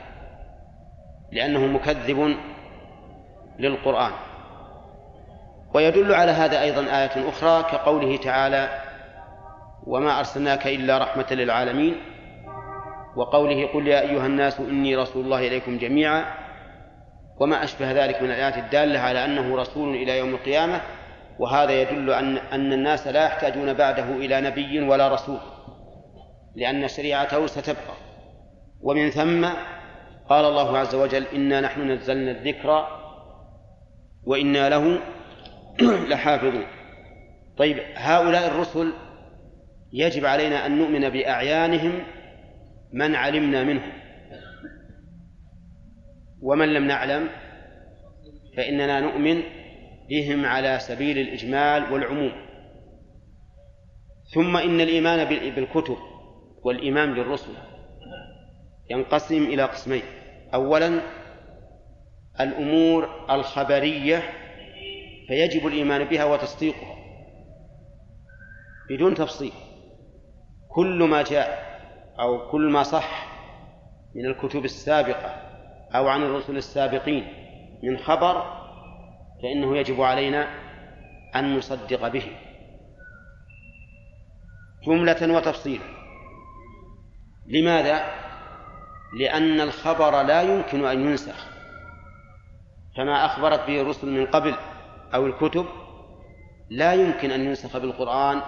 لأنه 1.32 1.66
مكذب 1.66 2.36
للقرآن. 3.58 4.12
ويدل 5.74 6.14
على 6.14 6.30
هذا 6.30 6.62
أيضا 6.62 6.80
آية 6.80 7.28
أخرى 7.28 7.62
كقوله 7.62 8.16
تعالى 8.16 8.82
وما 9.86 10.18
أرسلناك 10.18 10.66
إلا 10.66 10.98
رحمة 10.98 11.26
للعالمين 11.30 11.96
وقوله 13.16 13.66
قل 13.66 13.86
يا 13.86 14.00
أيها 14.00 14.26
الناس 14.26 14.60
إني 14.60 14.96
رسول 14.96 15.24
الله 15.24 15.38
إليكم 15.38 15.78
جميعا 15.78 16.24
وما 17.40 17.64
أشبه 17.64 17.92
ذلك 17.92 18.22
من 18.22 18.30
الآيات 18.30 18.58
الدالة 18.58 19.00
على 19.00 19.24
أنه 19.24 19.56
رسول 19.56 19.96
إلى 19.96 20.18
يوم 20.18 20.34
القيامة 20.34 20.80
وهذا 21.40 21.82
يدل 21.82 22.10
أن 22.10 22.36
أن 22.36 22.72
الناس 22.72 23.06
لا 23.06 23.24
يحتاجون 23.24 23.72
بعده 23.72 24.16
إلى 24.16 24.40
نبي 24.40 24.80
ولا 24.80 25.14
رسول 25.14 25.38
لأن 26.56 26.88
شريعته 26.88 27.46
ستبقى. 27.46 27.94
ومن 28.80 29.10
ثم 29.10 29.48
قال 30.28 30.44
الله 30.44 30.78
عز 30.78 30.94
وجل 30.94 31.26
إنا 31.26 31.60
نحن 31.60 31.90
نزلنا 31.90 32.30
الذكر 32.30 32.86
وإنا 34.24 34.68
له 34.68 34.98
لحافظون. 36.10 36.66
طيب 37.56 37.78
هؤلاء 37.94 38.46
الرسل 38.46 38.92
يجب 39.92 40.26
علينا 40.26 40.66
أن 40.66 40.78
نؤمن 40.78 41.08
بأعيانهم 41.08 42.04
من 42.92 43.14
علمنا 43.14 43.64
منهم. 43.64 43.92
ومن 46.42 46.68
لم 46.68 46.84
نعلم 46.84 47.28
فإننا 48.56 49.00
نؤمن 49.00 49.42
بهم 50.10 50.46
على 50.46 50.78
سبيل 50.78 51.18
الإجمال 51.18 51.92
والعموم. 51.92 52.32
ثم 54.34 54.56
إن 54.56 54.80
الإيمان 54.80 55.24
بالكتب 55.54 55.96
والإيمان 56.62 57.14
بالرسل 57.14 57.52
ينقسم 58.90 59.42
إلى 59.42 59.62
قسمين. 59.62 60.02
أولا 60.54 61.00
الأمور 62.40 63.26
الخبرية 63.30 64.22
فيجب 65.28 65.66
الإيمان 65.66 66.04
بها 66.04 66.24
وتصديقها 66.24 66.96
بدون 68.90 69.14
تفصيل. 69.14 69.52
كل 70.68 71.02
ما 71.02 71.22
جاء 71.22 71.70
أو 72.20 72.50
كل 72.50 72.70
ما 72.70 72.82
صح 72.82 73.30
من 74.14 74.26
الكتب 74.26 74.64
السابقة 74.64 75.28
أو 75.94 76.08
عن 76.08 76.22
الرسل 76.22 76.56
السابقين 76.56 77.26
من 77.82 77.98
خبر 77.98 78.59
فإنه 79.42 79.76
يجب 79.76 80.02
علينا 80.02 80.48
أن 81.36 81.56
نصدق 81.56 82.08
به. 82.08 82.36
جملة 84.86 85.36
وتفصيلا. 85.36 85.84
لماذا؟ 87.46 88.04
لأن 89.18 89.60
الخبر 89.60 90.22
لا 90.22 90.42
يمكن 90.42 90.84
أن 90.84 91.00
ينسخ. 91.00 91.46
كما 92.96 93.26
أخبرت 93.26 93.66
به 93.66 93.80
الرسل 93.80 94.08
من 94.08 94.26
قبل 94.26 94.54
أو 95.14 95.26
الكتب 95.26 95.66
لا 96.70 96.92
يمكن 96.92 97.30
أن 97.30 97.44
ينسخ 97.44 97.78
بالقرآن 97.78 98.42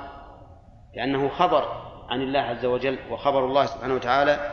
لأنه 0.97 1.29
خبر 1.29 1.93
عن 2.09 2.23
الله 2.23 2.41
عز 2.41 2.65
وجل 2.65 2.99
وخبر 3.11 3.45
الله 3.47 3.67
سبحانه 3.67 3.95
وتعالى 3.95 4.53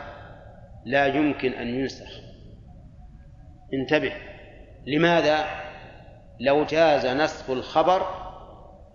لا 0.85 1.05
يمكن 1.05 1.53
أن 1.53 1.67
ينسخ. 1.67 2.09
انتبه. 3.73 4.13
لماذا؟ 4.87 5.68
لو 6.39 6.63
جاز 6.63 7.05
نسخ 7.05 7.49
الخبر 7.49 8.01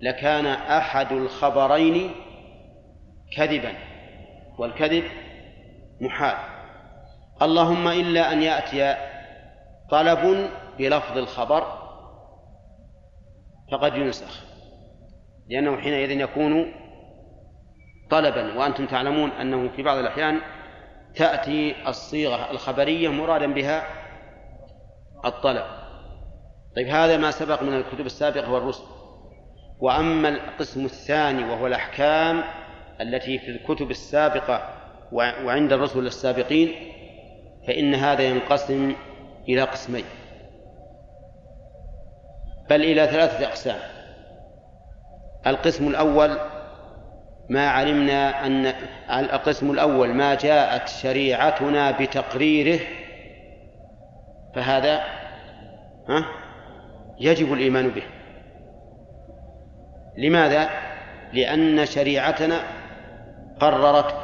لكان 0.00 0.46
أحد 0.46 1.12
الخبرين 1.12 2.14
كذبا 3.36 3.72
والكذب 4.58 5.04
محال. 6.00 6.36
اللهم 7.42 7.88
إلا 7.88 8.32
أن 8.32 8.42
يأتي 8.42 8.96
طلب 9.90 10.50
بلفظ 10.78 11.18
الخبر 11.18 11.84
فقد 13.72 13.94
ينسخ 13.94 14.44
لأنه 15.48 15.76
حينئذ 15.76 16.10
يكون 16.10 16.72
طلبا. 18.10 18.58
وأنتم 18.58 18.86
تعلمون 18.86 19.30
أنه 19.30 19.68
في 19.68 19.82
بعض 19.82 19.98
الأحيان 19.98 20.40
تأتي 21.14 21.88
الصيغة 21.88 22.50
الخبرية 22.50 23.08
مرادا 23.08 23.54
بها 23.54 23.86
الطلب. 25.24 25.83
طيب 26.76 26.88
هذا 26.88 27.16
ما 27.16 27.30
سبق 27.30 27.62
من 27.62 27.74
الكتب 27.74 28.06
السابقة 28.06 28.52
والرسل. 28.52 28.84
وأما 29.80 30.28
القسم 30.28 30.84
الثاني 30.84 31.44
وهو 31.44 31.66
الأحكام 31.66 32.42
التي 33.00 33.38
في 33.38 33.48
الكتب 33.48 33.90
السابقة 33.90 34.68
وعند 35.12 35.72
الرسل 35.72 36.06
السابقين 36.06 36.72
فإن 37.66 37.94
هذا 37.94 38.22
ينقسم 38.22 38.94
إلى 39.48 39.62
قسمين. 39.62 40.04
بل 42.70 42.82
إلى 42.82 43.06
ثلاثة 43.06 43.46
أقسام. 43.46 43.78
القسم 45.46 45.88
الأول 45.88 46.38
ما 47.48 47.68
علمنا 47.68 48.46
أن 48.46 48.66
القسم 49.10 49.70
الأول 49.70 50.08
ما 50.08 50.34
جاءت 50.34 50.88
شريعتنا 50.88 51.90
بتقريره 51.90 52.80
فهذا 54.54 55.00
ها؟ 56.08 56.43
يجب 57.20 57.52
الإيمان 57.52 57.88
به. 57.88 58.02
لماذا؟ 60.16 60.68
لأن 61.32 61.86
شريعتنا 61.86 62.60
قررت 63.60 64.14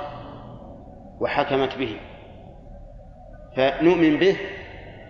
وحكمت 1.20 1.78
به. 1.78 1.97
فنؤمن 3.57 4.18
به 4.18 4.36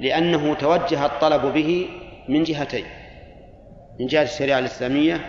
لأنه 0.01 0.55
توجه 0.55 1.07
الطلب 1.07 1.53
به 1.53 1.89
من 2.28 2.43
جهتين 2.43 2.85
من 4.01 4.07
جهة 4.07 4.22
الشريعة 4.22 4.59
الإسلامية 4.59 5.20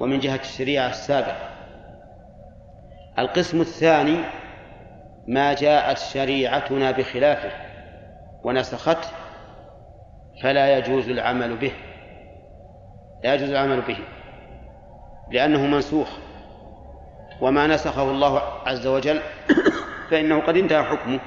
ومن 0.00 0.18
جهة 0.18 0.40
الشريعة 0.40 0.88
السابقة. 0.88 1.48
القسم 3.18 3.60
الثاني 3.60 4.16
ما 5.28 5.54
جاءت 5.54 5.98
شريعتنا 5.98 6.90
بخلافه 6.90 7.50
ونسخته 8.44 9.08
فلا 10.42 10.78
يجوز 10.78 11.08
العمل 11.08 11.56
به. 11.56 11.72
لا 13.24 13.34
يجوز 13.34 13.50
العمل 13.50 13.80
به. 13.80 13.98
لأنه 15.30 15.66
منسوخ. 15.66 16.08
وما 17.40 17.66
نسخه 17.66 18.10
الله 18.10 18.42
عز 18.66 18.86
وجل 18.86 19.20
فإنه 20.10 20.40
قد 20.40 20.56
انتهى 20.56 20.82
حكمه. 20.82 21.20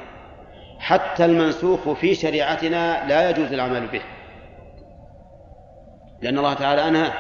حتى 0.80 1.26
المنسوخ 1.26 1.89
في 1.93 2.16
شريعتنا 2.16 3.07
لا 3.07 3.30
يجوز 3.30 3.53
العمل 3.53 3.88
به. 3.88 4.01
لأن 6.22 6.38
الله 6.38 6.53
تعالى 6.53 6.88
أنهى. 6.88 7.11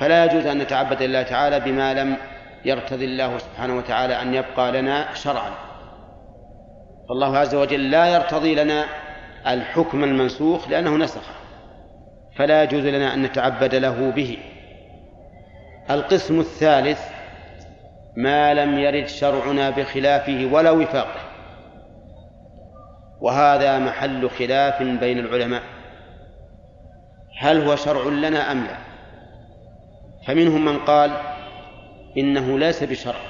فلا 0.00 0.24
يجوز 0.24 0.46
أن 0.46 0.58
نتعبد 0.58 1.02
لله 1.02 1.22
تعالى 1.22 1.60
بما 1.60 1.94
لم 1.94 2.16
يرتضي 2.64 3.04
الله 3.04 3.38
سبحانه 3.38 3.76
وتعالى 3.76 4.22
أن 4.22 4.34
يبقى 4.34 4.72
لنا 4.72 5.14
شرعا. 5.14 5.50
فالله 7.08 7.38
عز 7.38 7.54
وجل 7.54 7.90
لا 7.90 8.06
يرتضي 8.06 8.54
لنا 8.54 8.84
الحكم 9.48 10.04
المنسوخ 10.04 10.68
لأنه 10.68 10.96
نسخه 10.96 11.34
فلا 12.36 12.62
يجوز 12.62 12.86
لنا 12.86 13.14
أن 13.14 13.22
نتعبد 13.22 13.74
له 13.74 14.10
به. 14.10 14.38
القسم 15.90 16.40
الثالث 16.40 17.00
ما 18.16 18.54
لم 18.54 18.78
يرد 18.78 19.08
شرعنا 19.08 19.70
بخلافه 19.70 20.48
ولا 20.52 20.70
وفاقه. 20.70 21.20
وهذا 23.20 23.78
محل 23.78 24.30
خلاف 24.30 24.82
بين 24.82 25.18
العلماء. 25.18 25.62
هل 27.38 27.62
هو 27.62 27.76
شرع 27.76 28.08
لنا 28.08 28.52
أم 28.52 28.64
لا؟ 28.64 28.76
فمنهم 30.26 30.64
من 30.64 30.78
قال 30.78 31.10
إنه 32.16 32.58
ليس 32.58 32.82
بشرع 32.82 33.20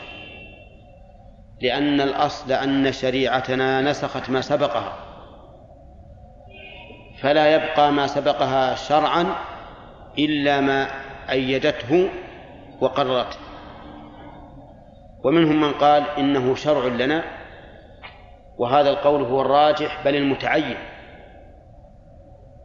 لأن 1.63 2.01
الأصل 2.01 2.53
أن 2.53 2.93
شريعتنا 2.93 3.81
نسخت 3.81 4.31
ما 4.31 4.41
سبقها. 4.41 5.06
فلا 7.23 7.55
يبقى 7.55 7.93
ما 7.93 8.07
سبقها 8.07 8.75
شرعا 8.75 9.27
إلا 10.19 10.61
ما 10.61 10.89
أيدته 11.31 12.09
وقررته. 12.81 13.39
ومنهم 15.25 15.61
من 15.61 15.73
قال 15.73 16.05
إنه 16.19 16.55
شرع 16.55 16.85
لنا 16.87 17.25
وهذا 18.59 18.91
القول 18.91 19.23
هو 19.23 19.41
الراجح 19.41 20.05
بل 20.05 20.17
المتعين. 20.17 20.77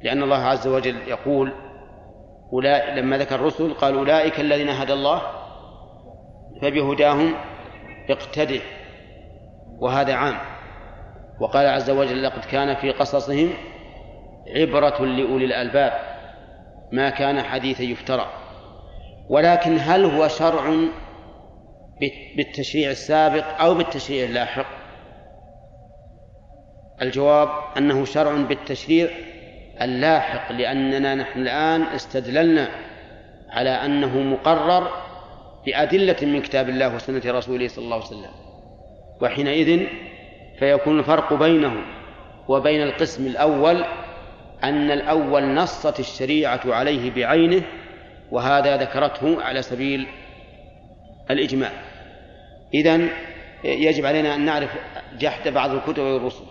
لأن 0.03 0.23
الله 0.23 0.37
عز 0.37 0.67
وجل 0.67 0.97
يقول 1.07 1.53
أولئك 2.53 2.97
لما 2.97 3.17
ذكر 3.17 3.35
الرسل 3.35 3.73
قال 3.73 3.97
أولئك 3.97 4.39
الذين 4.39 4.69
هدى 4.69 4.93
الله 4.93 5.21
فبهداهم 6.61 7.35
اقتده 8.09 8.61
وهذا 9.79 10.13
عام. 10.13 10.37
وقال 11.41 11.67
عز 11.67 11.89
وجل 11.89 12.23
لقد 12.23 12.45
كان 12.45 12.75
في 12.75 12.91
قصصهم 12.91 13.49
عبرة 14.55 15.05
لأولي 15.05 15.45
الألباب 15.45 15.93
ما 16.91 17.09
كان 17.09 17.41
حديثا 17.41 17.83
يفترى. 17.83 18.25
ولكن 19.29 19.77
هل 19.79 20.05
هو 20.05 20.27
شرع 20.27 20.75
بالتشريع 22.37 22.91
السابق 22.91 23.61
أو 23.61 23.73
بالتشريع 23.73 24.25
اللاحق؟ 24.25 24.65
الجواب 27.01 27.49
أنه 27.77 28.05
شرع 28.05 28.35
بالتشريع 28.35 29.09
اللاحق 29.81 30.51
لأننا 30.51 31.15
نحن 31.15 31.39
الآن 31.39 31.81
استدللنا 31.81 32.67
على 33.49 33.69
أنه 33.69 34.17
مقرر 34.19 34.87
بأدلة 35.65 36.15
من 36.21 36.41
كتاب 36.41 36.69
الله 36.69 36.95
وسنة 36.95 37.21
رسوله 37.25 37.67
صلى 37.67 37.85
الله 37.85 37.95
عليه 37.95 38.05
وسلم. 38.05 38.31
وحينئذ 39.21 39.87
فيكون 40.59 40.99
الفرق 40.99 41.33
بينه 41.33 41.73
وبين 42.47 42.83
القسم 42.83 43.27
الأول 43.27 43.85
أن 44.63 44.91
الأول 44.91 45.53
نصت 45.53 45.99
الشريعة 45.99 46.61
عليه 46.65 47.11
بعينه 47.11 47.63
وهذا 48.31 48.77
ذكرته 48.77 49.43
على 49.43 49.61
سبيل 49.61 50.07
الإجماع. 51.31 51.71
إذن 52.73 53.09
يجب 53.63 54.05
علينا 54.05 54.35
أن 54.35 54.45
نعرف 54.45 54.69
جحد 55.19 55.47
بعض 55.47 55.71
الكتب 55.71 56.03
والرسل. 56.03 56.43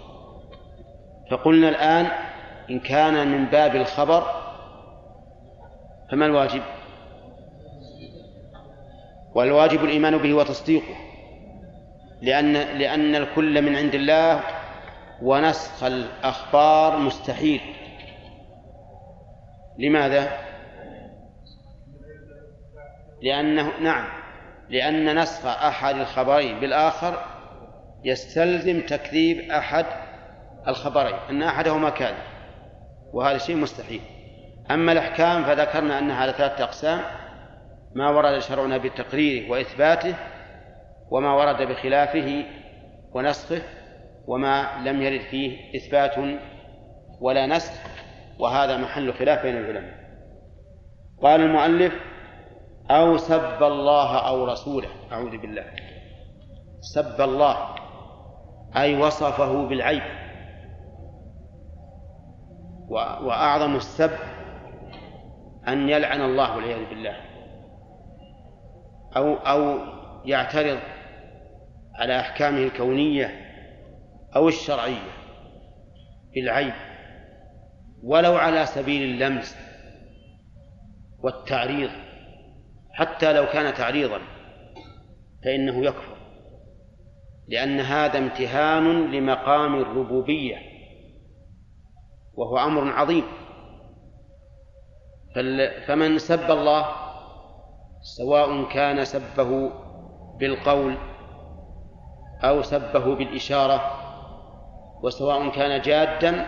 فقلنا 1.30 1.68
الآن 1.68 2.06
إن 2.70 2.80
كان 2.80 3.28
من 3.28 3.44
باب 3.44 3.76
الخبر 3.76 4.26
فما 6.10 6.26
الواجب؟ 6.26 6.62
والواجب 9.34 9.84
الإيمان 9.84 10.18
به 10.18 10.34
وتصديقه 10.34 10.96
لأن 12.22 12.52
لأن 12.52 13.16
الكل 13.16 13.62
من 13.62 13.76
عند 13.76 13.94
الله 13.94 14.40
ونسخ 15.22 15.84
الأخبار 15.84 16.96
مستحيل. 16.96 17.60
لماذا؟ 19.78 20.30
لأنه 23.22 23.80
نعم 23.80 24.08
لأن 24.68 25.18
نسخ 25.18 25.46
أحد 25.46 25.94
الخبرين 25.94 26.60
بالآخر 26.60 27.24
يستلزم 28.04 28.80
تكذيب 28.80 29.50
أحد 29.50 29.86
الخبرين 30.68 31.14
أن 31.30 31.42
أحدهما 31.42 31.90
كاذب 31.90 32.16
وهذا 33.12 33.38
شيء 33.38 33.56
مستحيل 33.56 34.00
أما 34.70 34.92
الأحكام 34.92 35.44
فذكرنا 35.44 35.98
أنها 35.98 36.16
على 36.16 36.32
ثلاثة 36.32 36.64
أقسام 36.64 37.00
ما 37.94 38.10
ورد 38.10 38.38
شرعنا 38.38 38.78
بتقريره 38.78 39.50
وإثباته 39.50 40.14
وما 41.10 41.34
ورد 41.34 41.62
بخلافه 41.68 42.44
ونسخه 43.12 43.62
وما 44.26 44.82
لم 44.84 45.02
يرد 45.02 45.20
فيه 45.20 45.76
إثبات 45.76 46.14
ولا 47.20 47.46
نسخ 47.46 47.72
وهذا 48.40 48.76
محل 48.76 49.12
خلاف 49.12 49.42
بين 49.42 49.56
العلماء. 49.56 49.94
قال 51.22 51.40
المؤلف 51.40 51.92
أو 52.90 53.16
سب 53.16 53.62
الله 53.62 54.16
أو 54.28 54.44
رسوله. 54.44 54.88
أعوذ 55.12 55.38
بالله. 55.38 55.64
سب 56.80 57.20
الله 57.20 57.74
أي 58.76 58.96
وصفه 58.96 59.68
بالعيب. 59.68 60.02
وأعظم 62.90 63.76
السب 63.76 64.10
أن 65.68 65.88
يلعن 65.88 66.20
الله 66.20 66.56
والعياذ 66.56 66.88
بالله. 66.88 67.16
أو 69.16 69.34
أو 69.34 69.78
يعترض 70.24 70.78
على 71.94 72.20
أحكامه 72.20 72.58
الكونية 72.58 73.30
أو 74.36 74.48
الشرعية 74.48 75.10
بالعيب. 76.34 76.89
ولو 78.02 78.36
على 78.36 78.66
سبيل 78.66 79.02
اللمس 79.10 79.56
والتعريض 81.18 81.90
حتى 82.92 83.32
لو 83.32 83.46
كان 83.46 83.74
تعريضا 83.74 84.20
فإنه 85.44 85.84
يكفر 85.84 86.16
لأن 87.48 87.80
هذا 87.80 88.18
امتهان 88.18 89.10
لمقام 89.10 89.74
الربوبية 89.74 90.56
وهو 92.34 92.58
أمر 92.58 92.92
عظيم. 92.92 93.24
فمن 95.86 96.18
سب 96.18 96.50
الله 96.50 96.86
سواء 98.02 98.68
كان 98.68 99.04
سبه 99.04 99.70
بالقول 100.38 100.96
أو 102.44 102.62
سبه 102.62 103.14
بالإشارة 103.14 103.80
وسواء 105.02 105.48
كان 105.48 105.82
جادا 105.82 106.46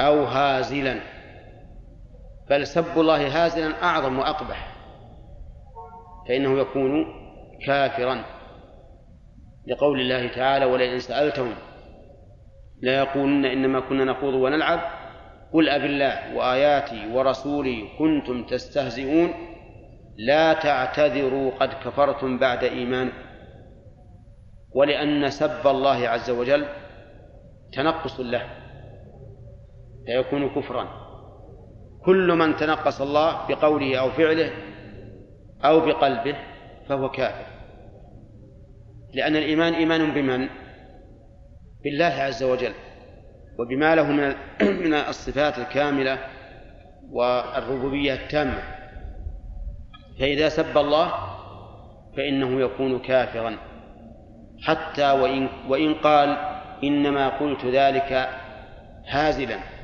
أو 0.00 0.24
هازلا. 0.24 1.00
بل 2.50 2.66
سب 2.66 3.00
الله 3.00 3.44
هازلا 3.44 3.82
أعظم 3.82 4.18
وأقبح. 4.18 4.74
فإنه 6.28 6.58
يكون 6.58 7.06
كافرا. 7.66 8.24
لقول 9.66 10.00
الله 10.00 10.28
تعالى 10.28 10.64
ولئن 10.64 10.98
سألتهم 10.98 11.54
لا 12.82 12.98
يقولن 12.98 13.44
إنما 13.44 13.80
كنا 13.80 14.04
نخوض 14.04 14.34
ونلعب. 14.34 14.80
قل 15.52 15.68
أب 15.68 15.84
الله 15.84 16.36
وآياتي 16.36 17.12
ورسولي 17.12 17.88
كنتم 17.98 18.46
تستهزئون. 18.46 19.32
لا 20.18 20.52
تعتذروا 20.52 21.50
قد 21.50 21.68
كفرتم 21.68 22.38
بعد 22.38 22.64
إيمانكم. 22.64 23.28
ولأن 24.74 25.30
سب 25.30 25.66
الله 25.66 26.08
عز 26.08 26.30
وجل 26.30 26.66
تنقص 27.72 28.20
له. 28.20 28.67
فيكون 30.08 30.48
كفرا. 30.48 30.88
كل 32.04 32.32
من 32.32 32.56
تنقص 32.56 33.00
الله 33.00 33.48
بقوله 33.48 33.96
أو 34.00 34.10
فعله 34.10 34.50
أو 35.64 35.80
بقلبه 35.80 36.36
فهو 36.88 37.10
كافر. 37.10 37.46
لأن 39.14 39.36
الإيمان 39.36 39.74
إيمان 39.74 40.14
بمن؟ 40.14 40.48
بالله 41.84 42.04
عز 42.04 42.42
وجل 42.42 42.72
وبما 43.58 43.94
له 43.94 44.12
من 44.12 44.34
من 44.84 44.94
الصفات 44.94 45.58
الكاملة 45.58 46.18
والربوبية 47.10 48.14
التامة. 48.14 48.62
فإذا 50.20 50.48
سب 50.48 50.78
الله 50.78 51.12
فإنه 52.16 52.60
يكون 52.60 52.98
كافرا. 52.98 53.56
حتى 54.62 55.10
وإن 55.10 55.48
وإن 55.68 55.94
قال 55.94 56.36
إنما 56.84 57.28
قلت 57.28 57.64
ذلك 57.64 58.28
هازلا. 59.08 59.77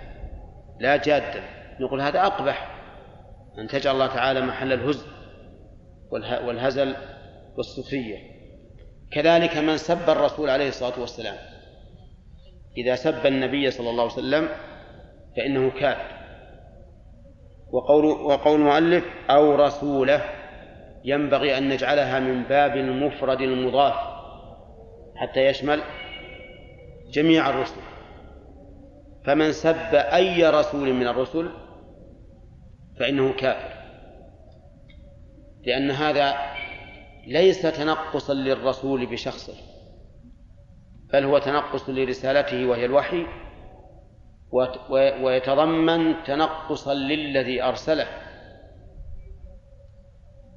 لا 0.79 0.97
جادا 0.97 1.43
نقول 1.81 2.01
هذا 2.01 2.27
أقبح. 2.27 2.75
أن 3.59 3.69
تجعل 3.69 3.95
الله 3.95 4.07
تعالى 4.07 4.41
محل 4.41 4.73
الهزء 4.73 5.07
والهزل 6.47 6.97
والسخرية 7.57 8.19
كذلك 9.13 9.57
من 9.57 9.77
سب 9.77 10.11
الرسول 10.11 10.51
عليه 10.51 10.69
الصلاة 10.69 11.01
والسلام. 11.01 11.37
إذا 12.77 12.95
سب 12.95 13.27
النبي 13.27 13.71
صلى 13.71 13.91
الله 13.91 14.03
عليه 14.03 14.13
وسلم 14.13 14.49
فإنه 15.37 15.71
كافر. 15.71 16.15
وقول 17.73 18.05
وقول 18.05 18.61
المؤلف 18.61 19.05
أو 19.31 19.55
رسوله 19.55 20.25
ينبغي 21.05 21.59
أن 21.59 21.69
نجعلها 21.69 22.21
من 22.21 22.43
باب 22.43 22.77
المفرد 22.77 23.41
المضاف 23.41 23.95
حتى 25.17 25.47
يشمل 25.47 25.83
جميع 27.13 27.51
الرسل. 27.51 27.81
فمن 29.25 29.53
سب 29.53 29.95
أي 29.95 30.51
رسول 30.51 30.93
من 30.93 31.07
الرسل 31.07 31.51
فإنه 32.99 33.33
كافر. 33.33 33.75
لأن 35.67 35.91
هذا 35.91 36.35
ليس 37.27 37.63
تنقصا 37.63 38.35
للرسول 38.35 39.07
بشخصه 39.07 39.55
بل 41.13 41.25
هو 41.25 41.39
تنقص 41.39 41.89
لرسالته 41.89 42.67
وهي 42.67 42.85
الوحي 42.85 43.27
ويتضمن 45.23 46.23
تنقصا 46.25 46.95
للذي 46.95 47.63
أرسله. 47.63 48.07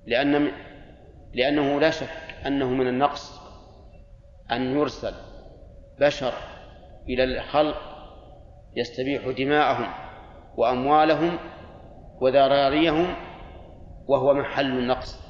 لأن 0.07 0.51
لأنه 1.33 1.79
لا 1.79 1.89
شك 1.89 2.09
أنه 2.45 2.69
من 2.69 2.87
النقص 2.87 3.41
أن 4.51 4.77
يرسل 4.77 5.13
بشر 5.99 6.33
إلى 7.09 7.23
الخلق 7.23 7.96
يستبيح 8.77 9.37
دماءهم 9.37 9.87
وأموالهم 10.57 11.39
وذراريهم 12.21 13.15
وهو 14.07 14.33
محل 14.33 14.77
النقص. 14.77 15.27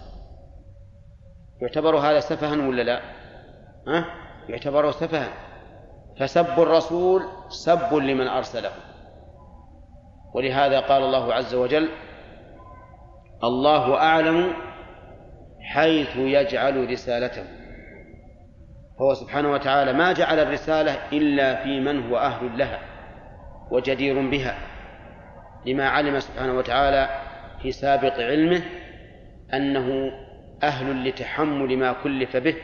يعتبر 1.62 1.98
هذا 1.98 2.20
سفها 2.20 2.68
ولا 2.68 2.82
لا؟ 2.82 3.02
ها؟ 3.88 4.06
يعتبر 4.50 4.91
سفها. 4.91 5.30
فسب 6.20 6.60
الرسول 6.60 7.22
سب 7.50 7.93
لمن 7.93 8.28
أرسله. 8.28 8.72
ولهذا 10.36 10.80
قال 10.80 11.04
الله 11.04 11.34
عز 11.34 11.56
وجل 11.56 11.89
الله 13.43 13.98
أعلم 13.98 14.54
حيث 15.62 16.16
يجعل 16.16 16.91
رسالته. 16.91 17.43
فهو 19.00 19.14
سبحانه 19.14 19.52
وتعالى 19.52 19.93
ما 19.93 20.14
جعل 20.14 20.39
الرسالة 20.39 21.10
إلا 21.12 21.64
في 21.64 21.80
من 21.80 22.10
هو 22.10 22.18
أهل 22.18 22.58
لها. 22.58 22.97
وجدير 23.72 24.30
بها 24.30 24.57
لما 25.65 25.89
علم 25.89 26.20
سبحانه 26.20 26.57
وتعالى 26.57 27.09
في 27.61 27.72
سابق 27.72 28.13
علمه 28.13 28.61
أنه 29.53 30.11
أهل 30.63 31.09
لتحمل 31.09 31.78
ما 31.78 31.93
كلف 31.93 32.38
به. 32.38 32.55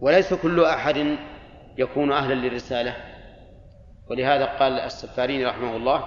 وليس 0.00 0.34
كل 0.34 0.64
أحد 0.64 1.16
يكون 1.78 2.12
أهلا 2.12 2.34
للرسالة. 2.34 2.96
ولهذا 4.10 4.44
قال 4.44 4.72
السفارين 4.72 5.46
رحمه 5.46 5.76
الله 5.76 6.04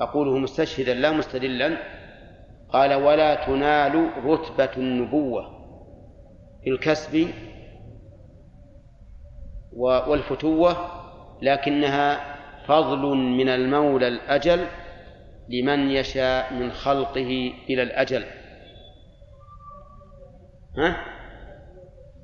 أقوله 0.00 0.38
مستشهدا 0.38 0.94
لا 0.94 1.12
مستدلا 1.12 1.76
قال 2.68 2.94
ولا 2.94 3.34
تنال 3.46 4.10
رتبة 4.24 4.70
النبوة 4.76 5.50
بالكسب 6.64 7.28
والفتوة 9.76 10.76
لكنها 11.42 12.35
فضل 12.68 13.02
من 13.16 13.48
المولى 13.48 14.08
الأجل 14.08 14.66
لمن 15.48 15.90
يشاء 15.90 16.54
من 16.54 16.72
خلقه 16.72 17.52
إلى 17.70 17.82
الأجل. 17.82 18.24
ها؟ 20.78 20.96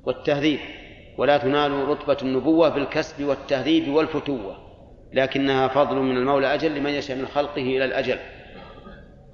والتهذيب. 0.03 0.59
ولا 1.17 1.37
تنال 1.37 1.71
رتبة 1.71 2.17
النبوة 2.21 2.69
بالكسب 2.69 3.23
والتهذيب 3.23 3.93
والفتوة 3.93 4.57
لكنها 5.13 5.67
فضل 5.67 5.95
من 5.95 6.17
المولى 6.17 6.53
أجل 6.53 6.75
لمن 6.75 6.89
يشاء 6.91 7.17
من 7.17 7.25
خلقه 7.25 7.61
إلى 7.61 7.85
الأجل. 7.85 8.19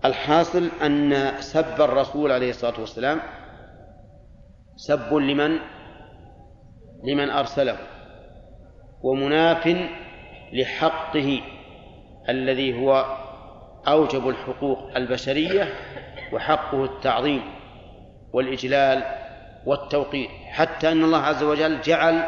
الحاصل 0.06 0.70
أن 0.86 1.32
سب 1.40 1.82
الرسول 1.82 2.32
عليه 2.32 2.50
الصلاة 2.50 2.80
والسلام 2.80 3.20
سب 4.76 5.14
لمن؟ 5.14 5.60
لمن 7.04 7.30
أرسله. 7.30 7.78
ومناف 9.02 9.68
لحقه 10.54 11.42
الذي 12.30 12.82
هو 12.82 13.18
أوجب 13.88 14.30
الحقوق 14.30 14.96
البشرية 14.96 15.74
وحقه 16.34 16.86
التعظيم 16.86 17.42
والإجلال 18.34 19.04
والتوقير 19.66 20.30
حتى 20.50 20.92
أن 20.92 21.04
الله 21.04 21.18
عز 21.18 21.44
وجل 21.44 21.82
جعل 21.82 22.24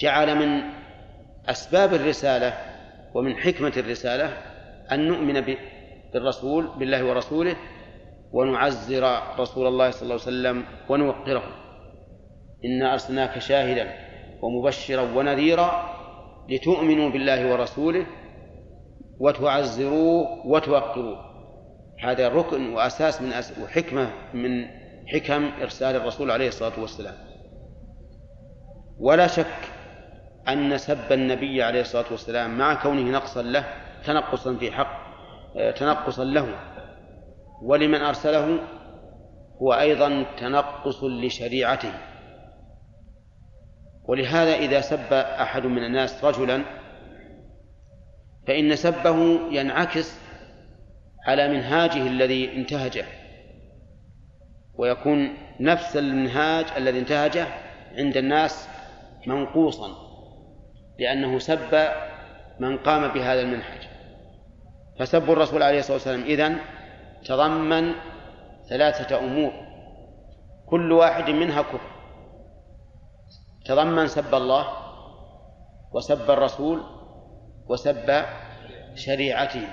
جعل 0.00 0.34
من 0.34 0.62
أسباب 1.48 1.94
الرسالة 1.94 2.54
ومن 3.14 3.36
حكمة 3.36 3.72
الرسالة 3.76 4.32
أن 4.92 5.08
نؤمن 5.08 5.56
بالرسول 6.12 6.68
بالله 6.78 7.04
ورسوله 7.04 7.56
ونعزر 8.32 9.22
رسول 9.38 9.66
الله 9.66 9.90
صلى 9.90 10.02
الله 10.02 10.14
عليه 10.14 10.22
وسلم 10.22 10.64
ونوقره. 10.88 11.42
إنا 12.64 12.92
أرسلناك 12.92 13.38
شاهدا 13.38 13.92
ومبشرا 14.42 15.02
ونذيرا 15.02 15.89
لتؤمنوا 16.50 17.10
بالله 17.10 17.52
ورسوله 17.52 18.06
وتعزروه 19.20 20.46
وتوقروه. 20.46 21.18
هذا 22.02 22.28
ركن 22.28 22.72
وأساس 22.72 23.22
من 23.22 23.32
أس... 23.32 23.58
وحكمة 23.58 24.10
من 24.34 24.66
حكم 25.06 25.50
إرسال 25.62 25.96
الرسول 25.96 26.30
عليه 26.30 26.48
الصلاة 26.48 26.80
والسلام. 26.80 27.14
ولا 28.98 29.26
شك 29.26 29.56
أن 30.48 30.78
سب 30.78 31.12
النبي 31.12 31.62
عليه 31.62 31.80
الصلاة 31.80 32.04
والسلام 32.10 32.58
مع 32.58 32.82
كونه 32.82 33.10
نقصا 33.10 33.42
له 33.42 33.64
تنقصا 34.06 34.56
في 34.56 34.72
حق 34.72 35.00
تنقصا 35.76 36.24
له. 36.24 36.54
ولمن 37.62 38.00
أرسله 38.00 38.58
هو 39.62 39.72
أيضا 39.72 40.26
تنقص 40.38 41.04
لشريعته. 41.04 41.92
ولهذا 44.04 44.54
إذا 44.54 44.80
سب 44.80 45.12
أحد 45.12 45.66
من 45.66 45.84
الناس 45.84 46.24
رجلا 46.24 46.64
فإن 48.46 48.76
سبه 48.76 49.40
ينعكس 49.50 50.18
على 51.26 51.48
منهاجه 51.48 52.06
الذي 52.06 52.56
انتهجه 52.56 53.04
ويكون 54.74 55.36
نفس 55.60 55.96
المنهاج 55.96 56.66
الذي 56.76 56.98
انتهجه 56.98 57.46
عند 57.96 58.16
الناس 58.16 58.68
منقوصا 59.26 60.10
لأنه 60.98 61.38
سب 61.38 61.88
من 62.60 62.76
قام 62.76 63.08
بهذا 63.08 63.40
المنهج. 63.40 63.88
فسب 64.98 65.30
الرسول 65.30 65.62
عليه 65.62 65.78
الصلاة 65.78 65.96
والسلام 65.96 66.22
إذن 66.22 66.58
تضمن 67.24 67.92
ثلاثة 68.68 69.18
أمور 69.18 69.52
كل 70.66 70.92
واحد 70.92 71.30
منها 71.30 71.62
كفر. 71.62 71.89
تضمن 73.70 74.06
سب 74.06 74.34
الله 74.34 74.66
وسب 75.92 76.30
الرسول 76.30 76.82
وسب 77.66 78.24
شريعته. 78.94 79.68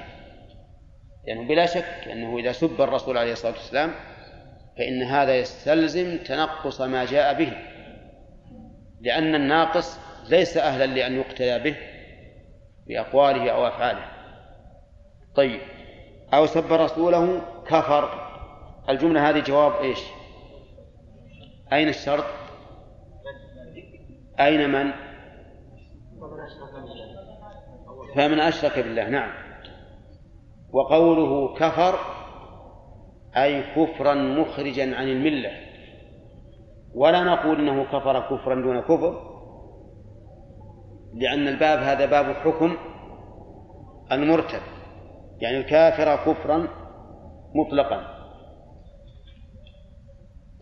يعني 1.26 1.48
بلا 1.48 1.66
شك 1.66 2.08
أنه 2.12 2.38
إذا 2.38 2.52
سب 2.52 2.82
الرسول 2.82 3.18
عليه 3.18 3.32
الصلاة 3.32 3.52
والسلام 3.52 3.92
فإن 4.78 5.04
هذا 5.04 5.36
يستلزم 5.36 6.18
تنقص 6.18 6.82
ما 6.82 7.06
جاء 7.06 7.34
به 7.34 7.54
لأن 9.02 9.36
الناقص 9.36 10.00
ليس 10.30 10.58
أهلا 10.58 10.86
لأن 10.86 11.16
يقتدى 11.16 11.60
به 11.60 11.76
بأقواله 12.88 13.52
أو 13.52 13.68
أفعاله. 13.68 14.06
طيب 15.36 15.62
أو 16.34 16.46
سب 16.46 16.74
رسوله 16.74 17.42
كفر. 17.68 18.28
الجملة 18.90 19.30
هذه 19.30 19.40
جواب 19.40 19.82
إيش؟ 19.82 20.00
أين 21.74 21.90
الشرط؟ 21.90 22.47
أين 24.40 24.70
من؟ 24.70 24.92
فمن 28.16 28.40
أشرك 28.40 28.80
بالله 28.80 29.10
نعم. 29.10 29.32
وقوله 30.72 31.56
كفر 31.56 32.00
أي 33.38 33.64
كفرا 33.76 34.14
مخرجا 34.14 34.96
عن 34.96 35.08
الملة. 35.08 35.52
ولا 36.96 37.24
نقول 37.24 37.60
إنه 37.60 37.84
كفر 37.84 38.20
كفرا 38.20 38.56
دون 38.56 38.82
كفر 38.82 39.38
لأن 41.14 41.48
الباب 41.48 41.80
هذا 41.80 42.06
باب 42.06 42.36
حكم 42.36 42.78
المرتد. 44.12 44.62
يعني 45.40 45.58
الكافر 45.58 46.16
كفرا 46.16 46.68
مطلقا. 47.56 48.18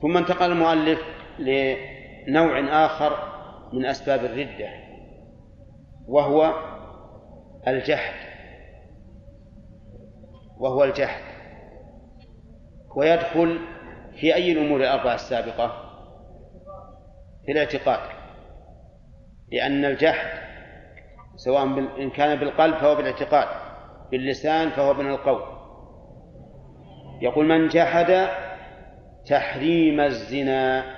ثم 0.01 0.17
انتقل 0.17 0.51
المؤلف 0.51 0.99
لنوع 1.39 2.85
آخر. 2.85 3.34
من 3.73 3.85
أسباب 3.85 4.25
الردة 4.25 4.69
وهو 6.07 6.53
الجحد 7.67 8.25
وهو 10.57 10.83
الجحد 10.83 11.23
ويدخل 12.95 13.59
في 14.19 14.35
أي 14.35 14.51
الأمور 14.51 14.79
الأربعة 14.79 15.15
السابقة؟ 15.15 15.81
في 17.45 17.51
الاعتقاد 17.51 17.99
لأن 19.51 19.85
الجحد 19.85 20.45
سواء 21.35 21.63
إن 22.01 22.09
كان 22.09 22.39
بالقلب 22.39 22.75
فهو 22.75 22.95
بالاعتقاد 22.95 23.47
باللسان 24.11 24.69
فهو 24.69 24.93
من 24.93 25.09
القول. 25.09 25.41
يقول 27.21 27.45
من 27.45 27.67
جحد 27.67 28.27
تحريم 29.25 29.99
الزنا 29.99 30.94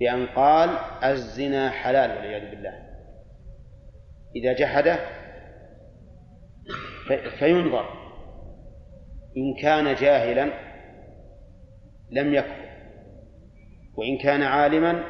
بأن 0.00 0.26
قال 0.26 0.70
الزنا 1.04 1.70
حلال 1.70 2.10
والعياذ 2.10 2.50
بالله. 2.50 2.74
إذا 4.36 4.52
جحده 4.52 4.98
فينظر. 7.38 7.88
إن 9.36 9.54
كان 9.62 9.94
جاهلا 9.94 10.50
لم 12.10 12.34
يكفر. 12.34 12.72
وإن 13.96 14.18
كان 14.18 14.42
عالما 14.42 15.04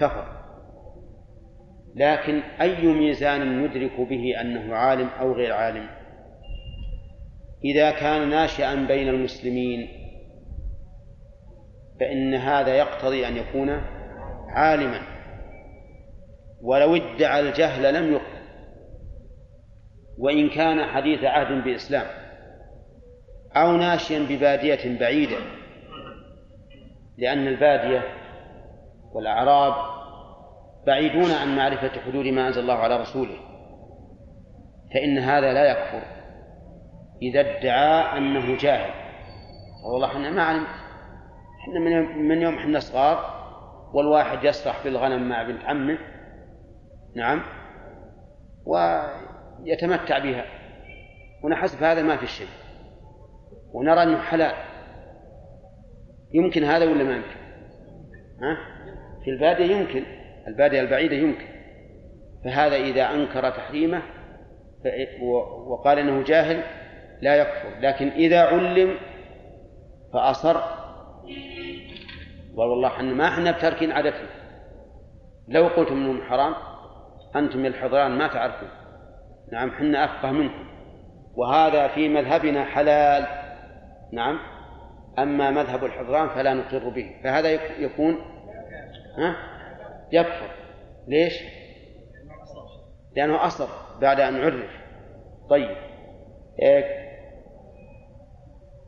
كفر. 0.00 0.44
لكن 1.94 2.40
أي 2.60 2.86
ميزان 2.86 3.62
ندرك 3.62 4.00
به 4.00 4.40
أنه 4.40 4.74
عالم 4.74 5.08
أو 5.08 5.32
غير 5.32 5.52
عالم؟ 5.52 5.86
إذا 7.64 7.90
كان 7.90 8.30
ناشئا 8.30 8.74
بين 8.74 9.08
المسلمين 9.08 10.03
فإن 12.00 12.34
هذا 12.34 12.74
يقتضي 12.74 13.28
أن 13.28 13.36
يكون 13.36 13.70
عالما. 14.48 15.00
ولو 16.62 16.96
ادعى 16.96 17.40
الجهل 17.40 17.94
لم 17.94 18.12
يقبل 18.12 18.44
وإن 20.18 20.48
كان 20.48 20.84
حديث 20.84 21.24
عهد 21.24 21.64
بإسلام 21.64 22.06
أو 23.56 23.72
ناشيا 23.72 24.18
ببادية 24.18 24.98
بعيدة 24.98 25.36
لأن 27.18 27.46
البادية 27.46 28.02
والأعراب 29.12 29.74
بعيدون 30.86 31.30
عن 31.30 31.56
معرفة 31.56 32.00
حدود 32.00 32.26
ما 32.26 32.48
أنزل 32.48 32.60
الله 32.60 32.74
على 32.74 32.96
رسوله 32.96 33.36
فإن 34.94 35.18
هذا 35.18 35.52
لا 35.52 35.70
يكفر 35.70 36.02
إذا 37.22 37.40
ادعى 37.40 38.18
أنه 38.18 38.56
جاهل. 38.56 38.90
والله 39.92 40.08
إحنا 40.08 40.30
ما 40.30 40.42
علم 40.42 40.66
إحنا 41.64 41.80
من 42.00 42.42
يوم 42.42 42.54
إحنا 42.54 42.80
صغار 42.80 43.44
والواحد 43.94 44.44
يسرح 44.44 44.84
بالغنم 44.84 45.28
مع 45.28 45.42
بنت 45.42 45.64
عمه. 45.64 45.98
نعم. 47.16 47.42
ويتمتع 48.66 50.18
بها. 50.18 50.44
ونحسب 51.42 51.82
هذا 51.82 52.02
ما 52.02 52.16
في 52.16 52.26
شيء. 52.26 52.48
ونرى 53.72 54.02
أنه 54.02 54.18
حلال. 54.18 54.54
يمكن 56.32 56.64
هذا 56.64 56.84
ولا 56.84 57.04
ما 57.04 57.16
يمكن؟ 57.16 57.36
ها؟ 58.42 58.56
في 59.24 59.30
البادية 59.30 59.76
يمكن. 59.76 60.04
البادية 60.48 60.80
البعيدة 60.80 61.16
يمكن. 61.16 61.46
فهذا 62.44 62.76
إذا 62.76 63.10
أنكر 63.10 63.50
تحريمه 63.50 64.02
وقال 65.66 65.98
إنه 65.98 66.22
جاهل 66.22 66.62
لا 67.22 67.36
يكفر. 67.36 67.80
لكن 67.80 68.08
إذا 68.08 68.40
علم 68.40 68.96
فأصر. 70.12 70.56
والله 72.56 72.88
إحنا 72.88 73.14
ما 73.14 73.28
إحنا 73.28 73.50
بتركين 73.50 73.92
عادتنا. 73.92 74.28
لو 75.48 75.66
قلتم 75.66 75.94
إنهم 75.94 76.22
حرام 76.22 76.54
أنتم 77.36 77.58
من 77.58 77.66
الحضران 77.66 78.10
ما 78.10 78.28
تعرفون. 78.28 78.68
نعم 79.52 79.70
حنا 79.70 80.04
أفقه 80.04 80.30
منكم. 80.30 80.64
وهذا 81.34 81.88
في 81.88 82.08
مذهبنا 82.08 82.64
حلال. 82.64 83.26
نعم 84.12 84.38
أما 85.18 85.50
مذهب 85.50 85.84
الحضران 85.84 86.28
فلا 86.28 86.54
نقر 86.54 86.88
به. 86.88 87.10
فهذا 87.24 87.50
يكون 87.78 88.18
ها؟ 89.18 89.36
يكفر. 90.12 90.50
ليش؟ 91.08 91.34
لأنه 93.16 93.46
أصر 93.46 93.68
بعد 94.00 94.20
أن 94.20 94.36
عرف. 94.36 94.70
طيب 95.50 95.76
إيه، 96.62 96.84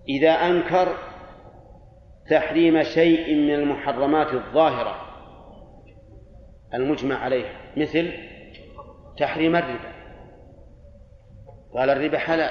إذا 0.08 0.30
أنكر 0.30 0.88
تحريم 2.30 2.82
شيء 2.82 3.34
من 3.34 3.54
المحرمات 3.54 4.32
الظاهرة 4.34 4.96
المجمع 6.74 7.18
عليها 7.18 7.52
مثل 7.76 8.12
تحريم 9.18 9.56
الربا. 9.56 9.92
قال 11.74 11.90
الربا 11.90 12.18
حلال. 12.18 12.50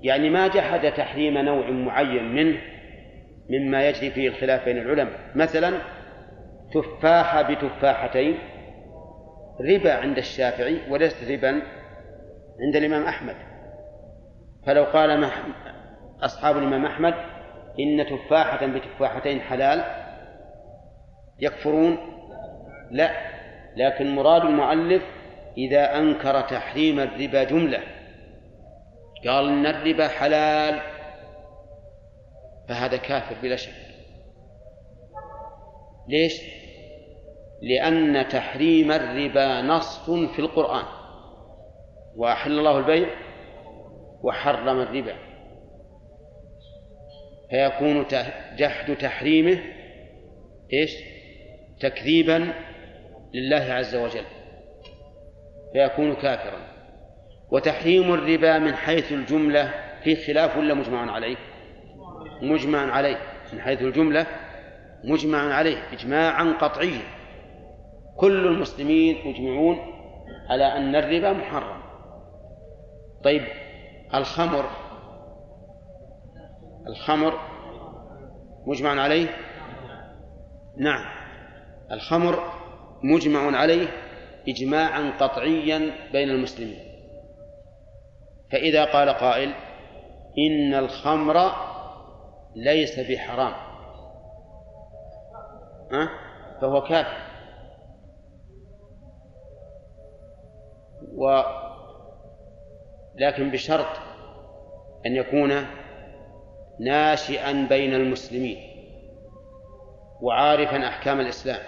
يعني 0.00 0.30
ما 0.30 0.48
جحد 0.48 0.92
تحريم 0.92 1.38
نوع 1.38 1.70
معين 1.70 2.34
منه 2.34 2.58
مما 3.50 3.88
يجري 3.88 4.10
فيه 4.10 4.28
الخلاف 4.28 4.64
بين 4.64 4.78
العلماء. 4.78 5.20
مثلا 5.34 5.78
تفاحة 6.74 7.42
بتفاحتين. 7.42 8.38
ربا 9.60 9.94
عند 9.94 10.18
الشافعي 10.18 10.90
وليست 10.90 11.30
ربا 11.30 11.62
عند 12.60 12.76
الإمام 12.76 13.02
أحمد. 13.04 13.36
فلو 14.66 14.84
قال 14.84 15.30
أصحاب 16.22 16.58
الإمام 16.58 16.86
أحمد 16.86 17.14
إن 17.80 18.06
تفاحة 18.06 18.66
بتفاحتين 18.66 19.40
حلال. 19.40 19.84
يكفرون؟ 21.40 21.98
لا. 22.90 23.10
لكن 23.76 24.14
مراد 24.14 24.42
المؤلف 24.42 25.02
إذا 25.58 25.98
أنكر 25.98 26.40
تحريم 26.40 27.00
الربا 27.00 27.44
جملة. 27.44 27.82
قال 29.26 29.48
إن 29.48 29.66
الربا 29.66 30.08
حلال. 30.08 30.80
فهذا 32.68 32.96
كافر 32.96 33.36
بلا 33.42 33.56
شك. 33.56 33.72
ليش؟ 36.08 36.42
لأن 37.62 38.28
تحريم 38.28 38.92
الربا 38.92 39.62
نص 39.62 40.10
في 40.10 40.38
القرآن. 40.38 40.84
وأحل 42.16 42.58
الله 42.58 42.78
البيع 42.78 43.08
وحرم 44.22 44.80
الربا. 44.80 45.25
فيكون 47.50 48.06
جحد 48.56 48.96
تحريمه 48.96 49.58
إيش؟ 50.72 50.96
تكذيبا 51.80 52.52
لله 53.34 53.72
عز 53.72 53.94
وجل. 53.94 54.24
فيكون 55.72 56.14
كافرا. 56.14 56.58
وتحريم 57.50 58.14
الربا 58.14 58.58
من 58.58 58.74
حيث 58.74 59.12
الجملة 59.12 59.74
في 60.04 60.16
خلاف 60.16 60.56
ولا 60.56 60.74
مجمع 60.74 61.12
عليه؟ 61.12 61.36
مجمع 62.42 62.92
عليه. 62.92 63.18
من 63.52 63.60
حيث 63.60 63.82
الجملة 63.82 64.26
مجمع 65.04 65.54
عليه 65.54 65.76
إجماعا 65.92 66.44
قطعيا. 66.60 67.02
كل 68.16 68.46
المسلمين 68.46 69.16
مجمعون 69.24 69.78
على 70.48 70.64
أن 70.64 70.96
الربا 70.96 71.32
محرم. 71.32 71.82
طيب 73.24 73.42
الخمر 74.14 74.70
الخمر 76.88 77.40
مجمع 78.66 79.02
عليه؟ 79.02 79.28
نعم. 80.76 81.04
الخمر 81.92 82.38
مجمع 83.02 83.58
عليه 83.58 83.88
إجماعا 84.48 85.12
قطعيا 85.20 85.78
بين 86.12 86.30
المسلمين. 86.30 86.78
فإذا 88.52 88.84
قال 88.84 89.08
قائل 89.08 89.54
إن 90.38 90.74
الخمر 90.74 91.52
ليس 92.56 93.00
بحرام. 93.00 93.52
أه؟ 95.92 96.08
فهو 96.60 96.82
كافر. 96.82 97.26
و 101.16 101.42
لكن 103.18 103.50
بشرط 103.50 103.86
أن 105.06 105.16
يكون 105.16 105.66
ناشئا 106.80 107.66
بين 107.68 107.94
المسلمين 107.94 108.58
وعارفا 110.20 110.88
أحكام 110.88 111.20
الإسلام. 111.20 111.60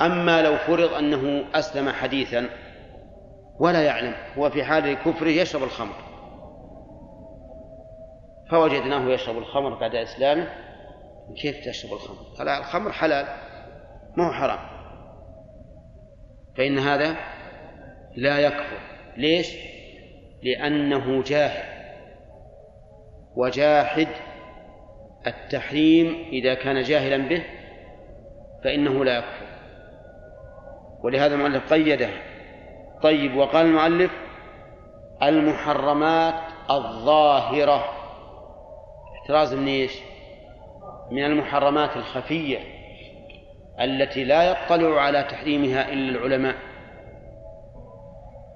أما 0.00 0.42
لو 0.42 0.56
فرض 0.56 0.94
أنه 0.94 1.44
أسلم 1.54 1.88
حديثا 1.88 2.48
ولا 3.58 3.82
يعلم 3.82 4.14
هو 4.38 4.50
في 4.50 4.64
حال 4.64 4.94
كفره 4.94 5.28
يشرب 5.28 5.62
الخمر. 5.62 5.94
فوجدناه 8.50 9.10
يشرب 9.10 9.38
الخمر 9.38 9.74
بعد 9.74 9.94
إسلامه 9.94 10.48
كيف 11.42 11.64
تشرب 11.64 11.92
الخمر؟ 11.92 12.18
قال 12.38 12.48
الخمر 12.48 12.92
حلال 12.92 13.26
ما 14.16 14.28
هو 14.28 14.32
حرام. 14.32 14.58
فإن 16.56 16.78
هذا 16.78 17.16
لا 18.16 18.38
يكفر. 18.38 18.78
ليش؟ 19.16 19.56
لأنه 20.42 21.22
جاهل. 21.22 21.69
وجاحد 23.36 24.08
التحريم 25.26 26.28
إذا 26.32 26.54
كان 26.54 26.82
جاهلا 26.82 27.28
به 27.28 27.44
فإنه 28.64 29.04
لا 29.04 29.18
يكفر. 29.18 29.46
ولهذا 31.02 31.34
المؤلف 31.34 31.72
قيده 31.72 32.10
طيب 33.02 33.36
وقال 33.36 33.66
المؤلف 33.66 34.10
المحرمات 35.22 36.34
الظاهرة. 36.70 37.84
احتراز 39.14 39.54
من 39.54 39.66
إيش؟ 39.66 39.92
من 41.10 41.24
المحرمات 41.24 41.96
الخفية 41.96 42.58
التي 43.80 44.24
لا 44.24 44.42
يطلع 44.42 45.00
على 45.00 45.22
تحريمها 45.22 45.92
إلا 45.92 46.18
العلماء 46.18 46.54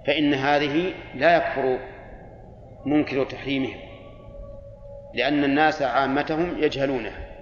فإن 0.07 0.35
هذه 0.35 0.93
لا 1.14 1.37
يكفر 1.37 1.79
منكر 2.87 3.25
تحريمها 3.25 3.94
لأن 5.15 5.45
الناس 5.45 5.83
عامتهم 5.83 6.59
يجهلونه 6.59 7.35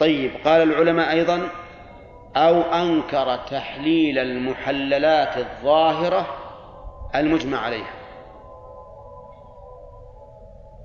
طيب 0.00 0.30
قال 0.44 0.62
العلماء 0.62 1.10
أيضا 1.10 1.48
أو 2.36 2.60
أنكر 2.60 3.36
تحليل 3.36 4.18
المحللات 4.18 5.38
الظاهرة 5.38 6.26
المجمع 7.14 7.58
عليها. 7.58 7.90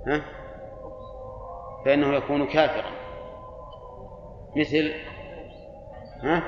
ها؟ 0.08 0.22
فإنه 1.86 2.14
يكون 2.14 2.48
كافرا. 2.48 2.92
مثل 4.56 4.94
ها؟ 6.24 6.44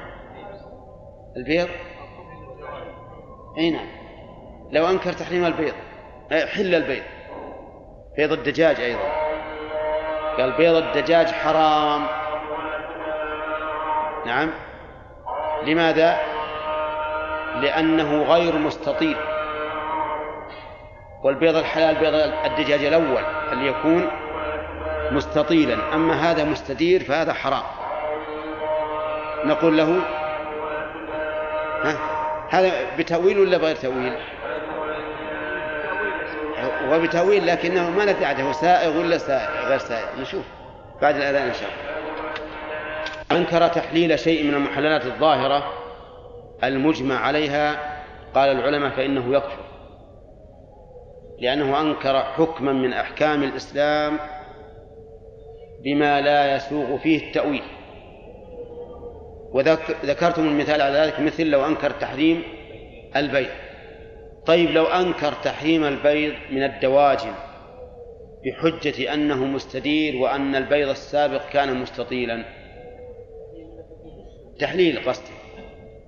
البيض؟ 1.37 1.67
أي 3.57 3.71
نعم. 3.71 3.87
لو 4.71 4.89
أنكر 4.89 5.13
تحريم 5.13 5.45
البيض 5.45 5.73
حل 6.31 6.75
البيض. 6.75 7.03
بيض 8.17 8.31
الدجاج 8.31 8.79
أيضا. 8.79 9.18
قال 10.39 10.51
بيض 10.51 10.75
الدجاج 10.75 11.27
حرام. 11.27 12.07
نعم. 14.25 14.49
لماذا؟ 15.63 16.19
لأنه 17.61 18.23
غير 18.23 18.55
مستطيل. 18.55 19.17
والبيض 21.23 21.55
الحلال 21.55 21.95
بيض 21.95 22.13
الدجاج 22.45 22.85
الأول 22.85 23.23
اللي 23.51 23.67
يكون 23.67 24.07
مستطيلا. 25.11 25.95
أما 25.95 26.31
هذا 26.31 26.43
مستدير 26.43 27.03
فهذا 27.03 27.33
حرام. 27.33 27.63
نقول 29.45 29.77
له 29.77 30.01
ها؟ 31.83 31.97
هذا 32.49 32.71
بتأويل 32.97 33.39
ولا 33.39 33.57
بغير 33.57 33.75
تأويل؟ 33.75 34.17
هو 36.87 36.99
بتأويل 36.99 37.47
لكنه 37.47 37.89
ما 37.89 38.05
ندري 38.05 38.25
عاد 38.25 38.41
هو 38.41 38.51
سائغ 38.51 38.99
ولا 38.99 39.17
سائغ؟ 39.17 39.67
غير 39.67 39.77
سائغ. 39.77 40.21
نشوف 40.21 40.45
بعد 41.01 41.15
الأذان 41.15 41.47
إن 41.47 41.53
شاء 41.53 41.69
الله. 41.69 41.89
أنكر 43.39 43.67
تحليل 43.67 44.19
شيء 44.19 44.43
من 44.43 44.53
المحللات 44.53 45.05
الظاهرة 45.05 45.73
المجمع 46.63 47.15
عليها؟ 47.15 47.95
قال 48.35 48.49
العلماء 48.49 48.89
فإنه 48.89 49.33
يكفر. 49.37 49.63
لأنه 51.39 51.81
أنكر 51.81 52.19
حكما 52.19 52.73
من 52.73 52.93
أحكام 52.93 53.43
الإسلام 53.43 54.19
بما 55.83 56.21
لا 56.21 56.55
يسوغ 56.55 56.97
فيه 56.97 57.27
التأويل. 57.27 57.63
وذكرتم 59.51 60.45
المثال 60.45 60.81
على 60.81 60.97
ذلك 60.97 61.19
مثل 61.19 61.45
لو 61.45 61.65
أنكر 61.65 61.91
تحريم 61.91 62.43
البيع. 63.15 63.49
طيب 64.49 64.69
لو 64.69 64.85
أنكر 64.85 65.33
تحريم 65.33 65.85
البيض 65.85 66.33
من 66.51 66.63
الدواجن 66.63 67.33
بحجة 68.45 69.13
أنه 69.13 69.45
مستدير 69.45 70.15
وأن 70.15 70.55
البيض 70.55 70.89
السابق 70.89 71.49
كان 71.49 71.75
مستطيلا. 71.75 72.45
تحليل 74.59 75.09
قصدي. 75.09 75.33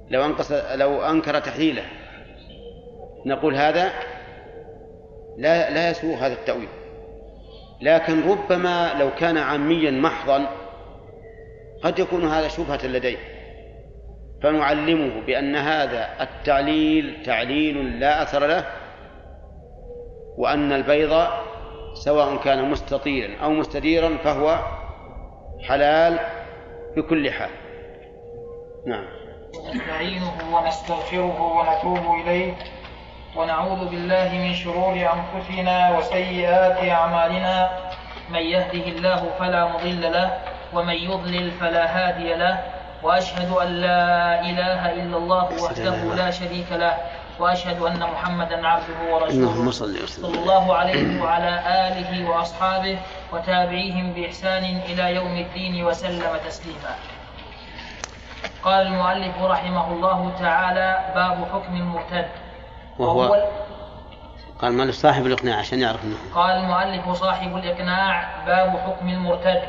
لو 0.09 0.25
أنقص 0.25 0.51
لو 0.51 1.01
أنكر 1.01 1.39
تحليله. 1.39 1.83
نقول 3.25 3.55
هذا 3.55 3.91
لا 5.37 5.69
لا 5.69 5.89
يسوء 5.89 6.15
هذا 6.15 6.33
التأويل. 6.33 6.69
لكن 7.81 8.29
ربما 8.29 8.93
لو 8.99 9.09
كان 9.15 9.37
عاميا 9.37 9.91
محضا 9.91 10.47
قد 11.83 11.99
يكون 11.99 12.27
هذا 12.27 12.47
شبهة 12.47 12.87
لديه. 12.87 13.17
فنعلمه 14.43 15.21
بأن 15.21 15.55
هذا 15.55 16.09
التعليل 16.21 17.23
تعليل 17.25 17.99
لا 17.99 18.21
أثر 18.23 18.47
له 18.47 18.65
وأن 20.37 20.71
البيض 20.71 21.27
سواء 21.93 22.37
كان 22.37 22.69
مستطيلا 22.69 23.43
أو 23.43 23.49
مستديرا 23.49 24.17
فهو 24.23 24.59
حلال 25.67 26.19
بكل 26.97 27.31
حال. 27.31 27.49
نعم. 28.87 29.05
نستعينه 29.73 30.55
ونستغفره 30.55 31.41
ونتوب 31.41 32.15
إليه 32.15 32.53
ونعوذ 33.35 33.89
بالله 33.89 34.29
من 34.33 34.53
شرور 34.53 34.93
أنفسنا 34.93 35.97
وسيئات 35.97 36.89
أعمالنا. 36.89 37.69
من 38.29 38.39
يهده 38.39 38.85
الله 38.87 39.29
فلا 39.39 39.67
مضل 39.67 40.01
له 40.01 40.37
ومن 40.73 40.95
يضلل 40.95 41.51
فلا 41.51 41.85
هادي 41.85 42.33
له. 42.33 42.80
وأشهد 43.03 43.49
أن 43.51 43.67
لا 43.67 44.41
إله 44.41 44.81
إلا 44.93 45.17
الله 45.17 45.63
وحده 45.63 45.95
لا 46.15 46.31
شريك 46.31 46.71
له 46.71 46.97
وأشهد 47.39 47.81
أن 47.81 47.99
محمدا 47.99 48.67
عبده 48.67 48.99
ورسوله. 49.13 49.71
صلى 50.05 50.39
الله 50.39 50.75
عليه 50.75 51.21
وعلى 51.21 51.53
آله 51.87 52.29
وأصحابه 52.29 52.99
وتابعيهم 53.33 54.13
بإحسان 54.13 54.63
إلى 54.63 55.15
يوم 55.15 55.35
الدين 55.37 55.85
وسلم 55.85 56.37
تسليما. 56.47 56.93
قال 58.63 58.87
المؤلف 58.87 59.41
رحمه 59.41 59.93
الله 59.93 60.31
تعالى 60.39 60.89
باب 61.15 61.37
حكم 61.53 61.75
المرتد. 61.75 62.27
وهو 62.99 63.47
قال 64.61 64.73
مالك 64.73 64.93
صاحب 64.93 65.25
الإقناع 65.25 65.57
عشان 65.57 65.79
يعرف 65.79 66.05
منه. 66.05 66.17
قال 66.35 66.51
المؤلف 66.51 67.09
صاحب 67.17 67.55
الإقناع 67.55 68.29
باب 68.45 68.79
حكم 68.85 69.09
المرتد. 69.09 69.61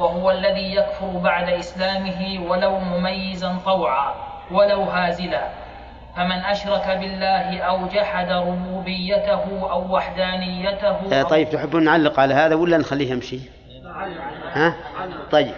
وهو 0.00 0.30
الذي 0.30 0.74
يكفر 0.74 1.18
بعد 1.18 1.48
إسلامه 1.48 2.50
ولو 2.50 2.78
مميزا 2.78 3.58
طوعا 3.64 4.14
ولو 4.50 4.82
هازلا 4.82 5.48
فمن 6.16 6.32
أشرك 6.32 6.86
بالله 6.86 7.60
أو 7.60 7.86
جحد 7.86 8.30
ربوبيته 8.30 9.70
أو 9.72 9.94
وحدانيته 9.94 11.12
آه، 11.12 11.22
أو 11.22 11.28
طيب 11.28 11.50
تحبون 11.50 11.84
نعلق 11.84 12.20
على 12.20 12.34
هذا 12.34 12.54
ولا 12.54 12.78
نخليه 12.78 13.10
يمشي؟ 13.10 13.40
ها؟ 14.52 14.74
طيب 15.30 15.54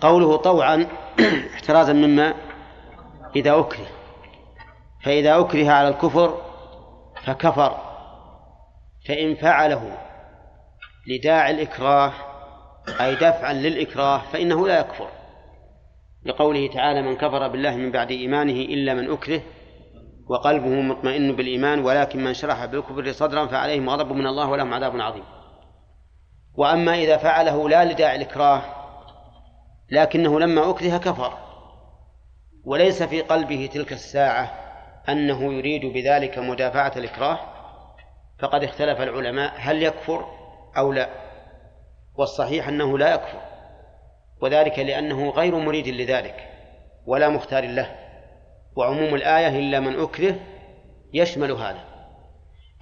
قوله 0.00 0.36
طوعا 0.36 0.86
احترازا 1.54 1.92
مما 1.92 2.34
إذا 3.36 3.58
أكره 3.58 3.86
فإذا 5.04 5.40
أكره 5.40 5.70
على 5.70 5.88
الكفر 5.88 6.40
فكفر 7.24 7.76
فإن 9.08 9.34
فعله 9.34 9.98
لداعي 11.06 11.50
الإكراه 11.50 12.12
أي 13.00 13.14
دفعا 13.14 13.52
للإكراه 13.52 14.18
فإنه 14.18 14.68
لا 14.68 14.80
يكفر. 14.80 15.08
لقوله 16.24 16.68
تعالى 16.68 17.02
من 17.02 17.16
كفر 17.16 17.48
بالله 17.48 17.76
من 17.76 17.92
بعد 17.92 18.10
إيمانه 18.10 18.52
إلا 18.52 18.94
من 18.94 19.10
أكره 19.10 19.40
وقلبه 20.28 20.68
مطمئن 20.68 21.36
بالإيمان 21.36 21.84
ولكن 21.84 22.24
من 22.24 22.34
شرح 22.34 22.64
بالكفر 22.64 23.12
صدرا 23.12 23.46
فعليهم 23.46 23.90
غضب 23.90 24.12
من 24.12 24.26
الله 24.26 24.48
ولهم 24.48 24.74
عذاب 24.74 25.00
عظيم. 25.00 25.24
وأما 26.54 26.94
إذا 26.94 27.16
فعله 27.16 27.68
لا 27.68 27.84
لداعي 27.84 28.16
الإكراه 28.16 28.62
لكنه 29.90 30.40
لما 30.40 30.70
أكره 30.70 30.98
كفر. 30.98 31.32
وليس 32.64 33.02
في 33.02 33.20
قلبه 33.20 33.68
تلك 33.72 33.92
الساعة 33.92 34.50
أنه 35.08 35.52
يريد 35.52 35.86
بذلك 35.86 36.38
مدافعة 36.38 36.92
الإكراه 36.96 37.38
فقد 38.38 38.64
اختلف 38.64 39.00
العلماء 39.00 39.52
هل 39.56 39.82
يكفر 39.82 40.24
أو 40.76 40.92
لا؟ 40.92 41.27
والصحيح 42.18 42.68
أنه 42.68 42.98
لا 42.98 43.14
يكفر 43.14 43.40
وذلك 44.42 44.78
لأنه 44.78 45.30
غير 45.30 45.54
مريد 45.54 45.88
لذلك 45.88 46.48
ولا 47.06 47.28
مختار 47.28 47.64
له 47.64 47.94
وعموم 48.76 49.14
الآية 49.14 49.58
إلا 49.58 49.80
من 49.80 50.00
أكره 50.00 50.34
يشمل 51.14 51.52
هذا. 51.52 51.84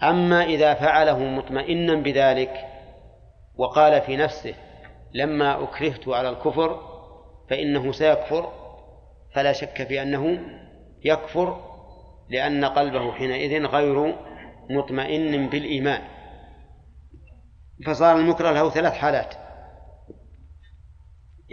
أما 0.03 0.45
إذا 0.45 0.75
فعله 0.75 1.19
مطمئنا 1.19 1.95
بذلك 1.95 2.69
وقال 3.59 4.01
في 4.01 4.17
نفسه 4.17 4.55
لما 5.15 5.65
أكرهت 5.65 6.09
على 6.09 6.29
الكفر 6.29 6.81
فإنه 7.51 7.93
سيكفر 7.93 8.53
فلا 9.35 9.53
شك 9.53 9.87
في 9.87 10.03
أنه 10.03 10.39
يكفر 11.05 11.61
لأن 12.31 12.65
قلبه 12.65 13.13
حينئذ 13.13 13.67
غير 13.67 14.15
مطمئن 14.71 15.49
بالإيمان. 15.49 16.03
فصار 17.85 18.17
المكره 18.17 18.51
له 18.51 18.71
ثلاث 18.71 18.93
حالات. 18.93 19.35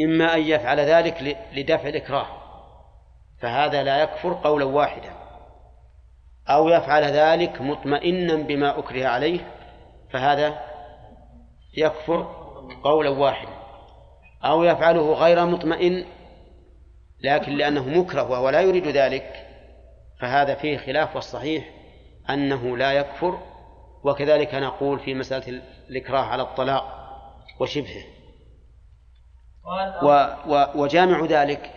إما 0.05 0.33
أن 0.35 0.41
يفعل 0.41 0.79
ذلك 0.79 1.37
لدفع 1.53 1.89
الإكراه 1.89 2.27
فهذا 3.41 3.83
لا 3.83 4.03
يكفر 4.03 4.33
قولا 4.33 4.65
واحدا. 4.65 5.13
أو 6.49 6.69
يفعل 6.69 7.03
ذلك 7.03 7.61
مطمئنا 7.61 8.35
بما 8.35 8.79
أكره 8.79 9.07
عليه 9.07 9.39
فهذا 10.11 10.59
يكفر 11.77 12.43
قولا 12.83 13.09
واحدا. 13.09 13.53
أو 14.43 14.63
يفعله 14.63 15.13
غير 15.13 15.45
مطمئن 15.45 16.05
لكن 17.23 17.51
لأنه 17.51 17.87
مكره 17.87 18.31
وهو 18.31 18.49
لا 18.49 18.61
يريد 18.61 18.87
ذلك 18.87 19.47
فهذا 20.19 20.55
فيه 20.55 20.77
خلاف 20.77 21.15
والصحيح 21.15 21.69
أنه 22.29 22.77
لا 22.77 22.91
يكفر. 22.91 23.39
وكذلك 24.03 24.55
نقول 24.55 24.99
في 24.99 25.13
مسألة 25.13 25.61
الإكراه 25.89 26.21
على 26.21 26.43
الطلاق 26.43 27.03
وشبهه. 27.59 28.03
و 30.03 30.27
و 30.47 30.65
وجامع 30.75 31.25
ذلك 31.25 31.71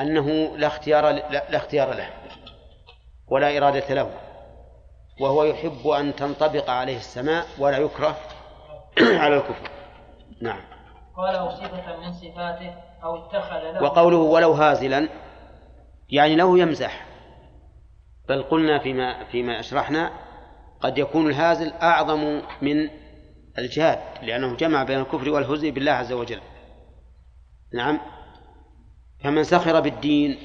أنه 0.00 0.56
لا 0.56 0.66
اختيار 0.66 1.10
لا, 1.10 1.56
اختيار 1.56 1.94
له 1.94 2.10
ولا 3.28 3.56
إرادة 3.56 3.94
له 3.94 4.10
وهو 5.20 5.44
يحب 5.44 5.88
أن 5.88 6.16
تنطبق 6.16 6.70
عليه 6.70 6.96
السماء 6.96 7.46
ولا 7.58 7.78
يكره 7.78 8.16
على 9.22 9.36
الكفر. 9.36 9.70
نعم. 10.40 10.60
قال 11.16 11.34
أو 11.34 11.50
صفة 11.50 11.96
من 11.96 12.12
صفاته 12.12 12.74
أو 13.04 13.16
اتخذ 13.16 13.72
له. 13.72 13.82
وقوله 13.82 14.16
ولو 14.16 14.52
هازلا 14.52 15.08
يعني 16.10 16.36
له 16.36 16.58
يمزح. 16.58 17.06
بل 18.28 18.42
قلنا 18.42 18.78
فيما 18.78 19.24
فيما 19.24 19.60
أشرحنا 19.60 20.12
قد 20.80 20.98
يكون 20.98 21.26
الهازل 21.30 21.72
أعظم 21.72 22.42
من 22.62 22.90
الجهاد 23.58 23.98
لأنه 24.22 24.56
جمع 24.56 24.84
بين 24.84 24.98
الكفر 24.98 25.30
والهزء 25.30 25.70
بالله 25.70 25.92
عز 25.92 26.12
وجل. 26.12 26.40
نعم. 27.74 28.00
فمن 29.24 29.44
سخر 29.44 29.80
بالدين 29.80 30.38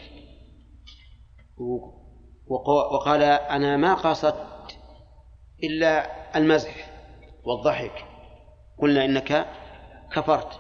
وقال 2.92 3.24
أنا 3.24 3.78
ما 3.78 3.94
قصدت 3.94 4.78
إلا 5.64 6.10
المزح 6.38 6.90
والضحك. 7.44 8.06
قلنا 8.80 9.06
إنك 9.06 9.46
كفرت. 10.12 10.60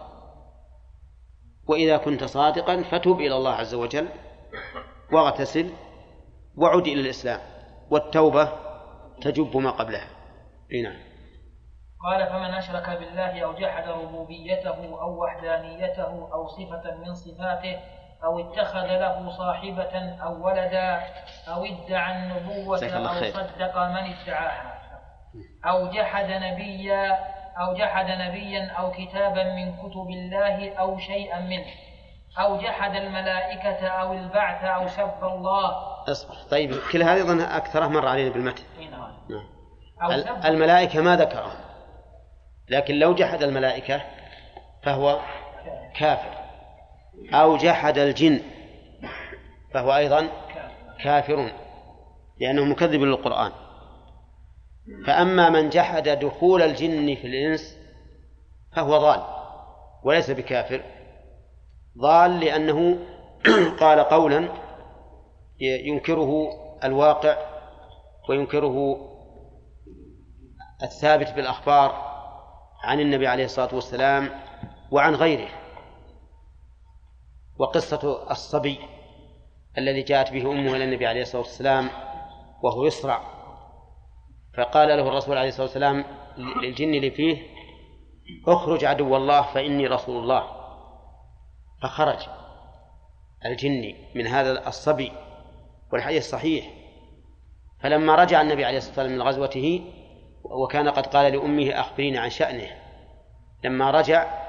وإذا 1.68 1.98
كنت 1.98 2.24
صادقا 2.24 2.84
فتب 2.84 3.20
إلى 3.20 3.36
الله 3.36 3.52
عز 3.52 3.74
وجل 3.74 4.08
واغتسل 5.14 5.70
وعد 6.56 6.88
إلى 6.88 7.02
الإسلام. 7.02 7.40
والتوبة 7.90 8.65
تجب 9.22 9.58
ما 9.58 9.72
قبلها. 9.72 10.08
إيه 10.72 10.84
نعم. 10.84 10.98
قال 12.06 12.28
فمن 12.28 12.54
أشرك 12.54 12.90
بالله 12.90 13.44
أو 13.44 13.54
جحد 13.54 13.88
ربوبيته 13.90 15.02
أو 15.02 15.24
وحدانيته 15.24 16.30
أو 16.34 16.48
صفة 16.48 16.96
من 17.06 17.14
صفاته 17.16 17.80
أو 18.24 18.40
اتخذ 18.40 18.86
له 18.88 19.30
صاحبة 19.30 20.16
أو 20.24 20.46
ولدا 20.46 21.02
أو 21.48 21.66
ادعى 21.66 22.18
النبوة 22.18 22.78
أو. 22.78 23.32
صدق 23.32 23.78
من 23.78 24.14
ادعاها. 24.14 24.76
أو 25.66 25.88
جحد 25.88 26.26
نبيا 26.32 27.12
أو 27.60 27.74
جحد 27.74 28.06
نبيا 28.06 28.72
أو 28.72 28.92
كتابا 28.92 29.44
من 29.44 29.76
كتب 29.78 30.10
الله 30.10 30.74
أو 30.76 30.98
شيئا 30.98 31.40
منه. 31.40 31.66
أو 32.40 32.58
جحد 32.58 32.96
الملائكة 32.96 33.88
أو 33.88 34.14
البعث 34.14 34.64
أو 34.64 34.88
سب 34.88 35.24
الله. 35.24 35.72
أصبر. 36.12 36.36
طيب 36.52 36.72
كل 36.92 37.04
هذه 37.04 37.22
أظن 37.22 37.42
أكثرها 37.42 37.88
مر 37.88 38.08
علينا 38.08 38.30
بالمتن 38.34 38.64
إيه 38.80 38.90
نعم. 38.90 39.02
نعم. 39.02 39.10
أو 39.10 39.24
ال- 39.30 39.94
سب 39.95 39.95
الملائكة 40.46 41.02
ما 41.02 41.16
ذكرهم. 41.16 41.56
لكن 42.70 42.96
لو 42.96 43.16
جحد 43.16 43.44
الملائكة 43.44 44.02
فهو 44.84 45.20
كافر. 45.96 46.36
أو 47.34 47.58
جحد 47.58 47.98
الجن 47.98 48.42
فهو 49.74 49.96
أيضا 49.96 50.28
كافر 51.04 51.52
لأنه 52.40 52.66
مكذب 52.66 53.02
للقرآن. 53.02 53.52
فأما 55.08 55.50
من 55.50 55.70
جحد 55.70 56.10
دخول 56.10 56.62
الجن 56.62 57.16
في 57.16 57.28
الإنس 57.28 57.78
فهو 58.76 58.98
ضال 58.98 59.22
وليس 60.04 60.32
بكافر. 60.32 60.82
ضال 62.02 62.40
لأنه 62.40 63.00
قال 63.82 64.00
قولا 64.00 64.50
ينكره 65.60 66.50
الواقع 66.84 67.38
وينكره 68.30 68.98
الثابت 70.84 71.32
بالأخبار 71.32 72.16
عن 72.84 73.00
النبي 73.00 73.28
عليه 73.28 73.46
الصلاة 73.46 73.76
والسلام 73.76 74.30
وعن 74.92 75.16
غيره 75.16 75.50
وقصة 77.58 78.32
الصبي 78.32 78.80
الذي 79.78 80.02
جاءت 80.02 80.32
به 80.32 80.52
أمه 80.52 80.76
إلى 80.76 80.84
النبي 80.84 81.08
عليه 81.08 81.22
الصلاة 81.22 81.42
والسلام 81.42 81.90
وهو 82.64 82.86
يصرع 82.86 83.36
فقال 84.58 84.88
له 84.88 85.08
الرسول 85.08 85.38
عليه 85.38 85.50
الصلاة 85.50 85.66
والسلام 85.66 86.06
للجن 86.38 86.94
اللي 86.94 87.12
فيه 87.12 87.56
اخرج 88.48 88.86
عدو 88.86 89.16
الله 89.18 89.42
فإني 89.42 89.88
رسول 89.88 90.24
الله. 90.24 90.44
فخرج 91.82 92.20
الجني 93.46 93.96
من 94.16 94.28
هذا 94.28 94.68
الصبي 94.68 95.12
والحديث 95.94 96.30
صحيح. 96.30 96.74
فلما 97.80 98.16
رجع 98.16 98.42
النبي 98.42 98.66
عليه 98.66 98.78
الصلاة 98.78 98.92
والسلام 99.00 99.20
من 99.20 99.22
غزوته 99.22 99.92
وكان 100.52 100.90
قد 100.90 101.08
قال 101.08 101.34
لأمه 101.34 101.80
أخبريني 101.80 102.18
عن 102.18 102.30
شأنه. 102.30 102.68
لما 103.64 103.92
رجع 103.92 104.46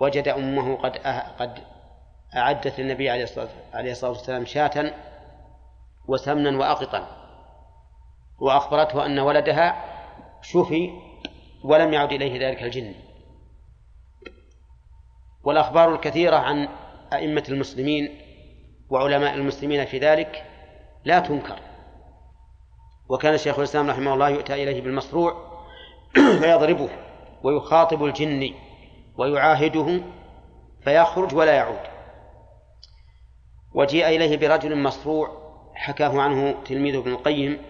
وجد 0.00 0.28
أمه 0.28 0.76
قد 0.76 0.98
قد 1.38 1.58
أعدت 2.36 2.80
للنبي 2.80 3.10
عليه 3.10 3.24
الصلاة 3.92 4.10
والسلام 4.10 4.44
شاة 4.44 4.92
وسمنا 6.08 6.58
وأقطا. 6.58 7.16
وأخبرته 8.40 9.06
أن 9.06 9.18
ولدها 9.18 9.84
شفي 10.42 10.90
ولم 11.64 11.92
يعد 11.92 12.12
إليه 12.12 12.48
ذلك 12.48 12.62
الجن. 12.62 12.94
والأخبار 15.44 15.94
الكثيرة 15.94 16.36
عن 16.36 16.68
أئمة 17.12 17.44
المسلمين 17.48 18.20
وعلماء 18.90 19.34
المسلمين 19.34 19.84
في 19.84 19.98
ذلك 19.98 20.44
لا 21.04 21.20
تنكر. 21.20 21.69
وكان 23.10 23.34
الشيخ 23.34 23.58
الإسلام 23.58 23.90
رحمه 23.90 24.14
الله 24.14 24.28
يؤتى 24.28 24.54
إليه 24.62 24.82
بالمصروع 24.82 25.60
فيضربه 26.40 26.90
ويخاطب 27.42 28.04
الجن 28.04 28.54
ويعاهده 29.18 30.02
فيخرج 30.84 31.34
ولا 31.34 31.52
يعود. 31.52 31.80
وجيء 33.74 34.08
إليه 34.08 34.36
برجل 34.36 34.82
مصروع 34.82 35.28
حكاه 35.74 36.20
عنه 36.20 36.62
تلميذ 36.64 36.96
ابن 36.96 37.12
القيم 37.12 37.62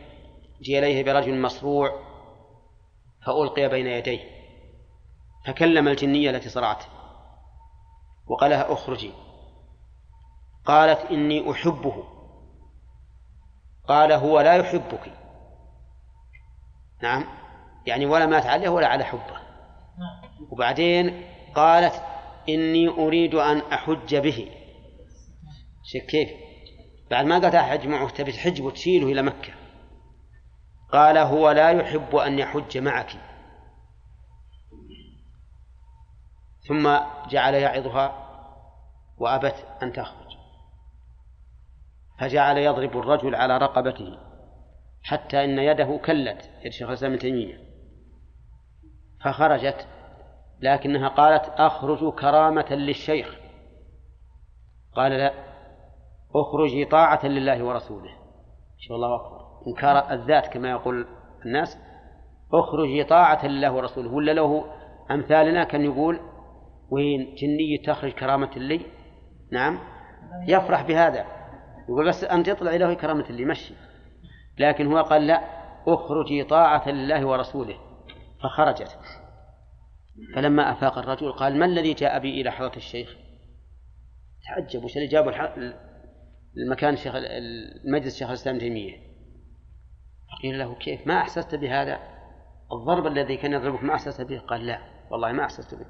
جيء 0.62 0.78
إليه 0.78 1.05
برجل 1.05 1.41
مصروع 1.41 2.01
فألقي 3.26 3.68
بين 3.68 3.86
يديه 3.86 4.20
فكلم 5.47 5.88
الجنية 5.88 6.30
التي 6.30 6.49
صرعته 6.49 6.86
وقال 8.26 8.51
لها 8.51 8.72
اخرجي. 8.72 9.12
قالت 10.66 11.01
إني 11.11 11.51
أحبه. 11.51 12.05
قال 13.88 14.12
هو 14.12 14.41
لا 14.41 14.55
يحبك. 14.55 15.19
نعم. 17.03 17.24
يعني 17.86 18.07
ولا 18.07 18.26
مات 18.26 18.46
عليه 18.46 18.68
ولا 18.68 18.86
على 18.86 19.05
حبه. 19.05 19.40
وبعدين 20.51 21.24
قالت 21.55 22.03
إني 22.48 22.88
أريد 22.88 23.34
أن 23.34 23.59
أحج 23.59 24.16
به. 24.16 24.51
شوف 25.84 26.03
كيف؟ 26.11 26.28
بعد 27.11 27.26
ما 27.26 27.38
قالت 27.38 27.55
أحج 27.55 27.86
معه 27.86 28.09
تبي 28.09 28.32
تحج 28.32 28.62
وتشيله 28.62 29.07
إلى 29.07 29.22
مكة. 29.22 29.53
قال 30.92 31.18
هو 31.18 31.51
لا 31.51 31.70
يحب 31.70 32.16
أن 32.16 32.38
يحج 32.38 32.78
معك. 32.78 33.11
ثم 36.68 36.98
جعل 37.28 37.55
يعظها 37.55 38.26
وأبت 39.18 39.66
أن 39.82 39.92
تخرج. 39.92 40.30
فجعل 42.18 42.59
يضرب 42.59 42.98
الرجل 42.98 43.34
على 43.34 43.59
رقبته. 43.59 44.29
حتى 45.03 45.44
إن 45.44 45.59
يده 45.59 46.01
كلت 46.05 46.51
يد 46.64 46.72
شيخ 46.72 46.88
الإسلام 46.88 47.12
ابن 47.12 47.20
تيمية. 47.20 47.59
فخرجت 49.24 49.86
لكنها 50.61 51.09
قالت 51.09 51.44
أخرج 51.57 52.12
كرامة 52.14 52.72
للشيخ. 52.72 53.36
قال 54.94 55.12
لا 55.12 55.32
اخرجي 56.34 56.84
طاعة 56.84 57.26
لله 57.26 57.64
ورسوله. 57.64 58.11
شاء 58.78 58.96
الله 58.96 59.14
أكبر. 59.16 59.40
إنكار 59.66 60.12
الذات 60.12 60.46
كما 60.46 60.70
يقول 60.70 61.07
الناس 61.46 61.78
اخرجي 62.53 63.05
طاعة 63.05 63.46
لله 63.46 63.72
ورسوله. 63.72 64.11
ولا 64.12 64.32
له 64.32 64.64
أمثالنا 65.11 65.64
كان 65.64 65.84
يقول 65.84 66.20
وين 66.90 67.34
جنية 67.34 67.82
تخرج 67.86 68.12
كرامة 68.12 68.51
لي؟ 68.57 68.80
نعم. 69.53 69.78
يفرح 70.46 70.82
بهذا. 70.82 71.26
يقول 71.88 72.09
بس 72.09 72.24
أنت 72.24 72.48
اطلع 72.48 72.70
إليه 72.70 72.94
كرامة 72.94 73.24
لي 73.30 73.44
مشي. 73.44 73.74
لكن 74.61 74.86
هو 74.86 75.02
قال 75.02 75.26
لا 75.26 75.40
اخرجي 75.86 76.44
طاعة 76.44 76.88
لله 76.88 77.26
ورسوله. 77.26 77.76
فخرجت. 78.42 78.98
فلما 80.34 80.72
أفاق 80.72 80.98
الرجل 80.98 81.32
قال 81.32 81.58
ما 81.58 81.64
الذي 81.66 81.92
جاء 81.94 82.18
بي 82.18 82.40
إلى 82.40 82.50
حضرة 82.50 82.76
الشيخ؟ 82.76 83.16
تعجب 84.46 84.84
وش 84.84 84.96
اللي 84.96 85.06
جابوا 85.06 85.32
المكان 86.56 86.94
الشيخ 86.94 87.14
المجلس 87.14 88.18
شيخ 88.18 88.28
الإسلام 88.28 88.58
تيمية؟ 88.58 88.96
قيل 90.42 90.58
له 90.58 90.74
كيف؟ 90.74 91.06
ما 91.06 91.18
أحسست 91.18 91.54
بهذا؟ 91.54 91.98
الضرب 92.72 93.06
الذي 93.06 93.36
كان 93.36 93.52
يضربك 93.52 93.82
ما 93.82 93.94
أحسست 93.94 94.20
به؟ 94.20 94.38
قال 94.38 94.66
لا 94.66 94.78
والله 95.11 95.32
ما 95.32 95.44
أحسست 95.44 95.74
به. 95.74 95.86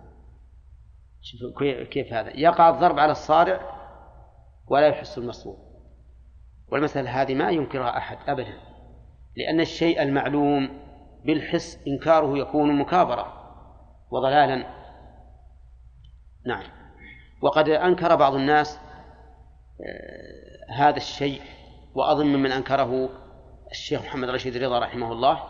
شوف 1.22 1.62
كيف 1.88 2.12
هذا؟ 2.12 2.36
يقع 2.36 2.68
الضرب 2.68 2.98
على 2.98 3.12
الصارع 3.12 3.60
ولا 4.68 4.88
يحس 4.88 5.18
المصروف 5.18 5.69
والمسألة 6.72 7.22
هذه 7.22 7.34
ما 7.34 7.50
ينكرها 7.50 7.96
أحد 7.98 8.18
أبدا 8.28 8.54
لأن 9.36 9.60
الشيء 9.60 10.02
المعلوم 10.02 10.68
بالحس 11.24 11.78
إنكاره 11.88 12.38
يكون 12.38 12.78
مكابرة 12.78 13.40
وضلالا. 14.10 14.66
نعم. 16.46 16.62
وقد 17.42 17.68
أنكر 17.68 18.16
بعض 18.16 18.34
الناس 18.34 18.78
آه، 19.86 20.72
هذا 20.72 20.96
الشيء 20.96 21.40
وأظن 21.94 22.26
ممن 22.26 22.52
أنكره 22.52 23.08
الشيخ 23.70 24.02
محمد 24.02 24.28
رشيد 24.28 24.56
رضا 24.56 24.78
رحمه 24.78 25.12
الله 25.12 25.42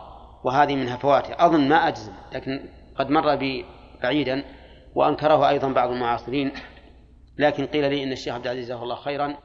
وهذه 0.43 0.75
من 0.75 0.87
هفواته. 0.87 1.45
أظن 1.45 1.69
ما 1.69 1.87
أجزم 1.87 2.13
لكن 2.31 2.69
قد 2.95 3.09
مر 3.09 3.35
بي 3.35 3.65
بعيدا 4.03 4.43
وأنكره 4.95 5.49
أيضا 5.49 5.73
بعض 5.73 5.89
المعاصرين. 5.89 6.51
لكن 7.37 7.65
قيل 7.65 7.89
لي 7.89 8.03
إن 8.03 8.11
الشيخ 8.11 8.33
عبد 8.33 8.47
العزيز 8.47 8.71
الله 8.71 8.95
خيرا. 8.95 9.37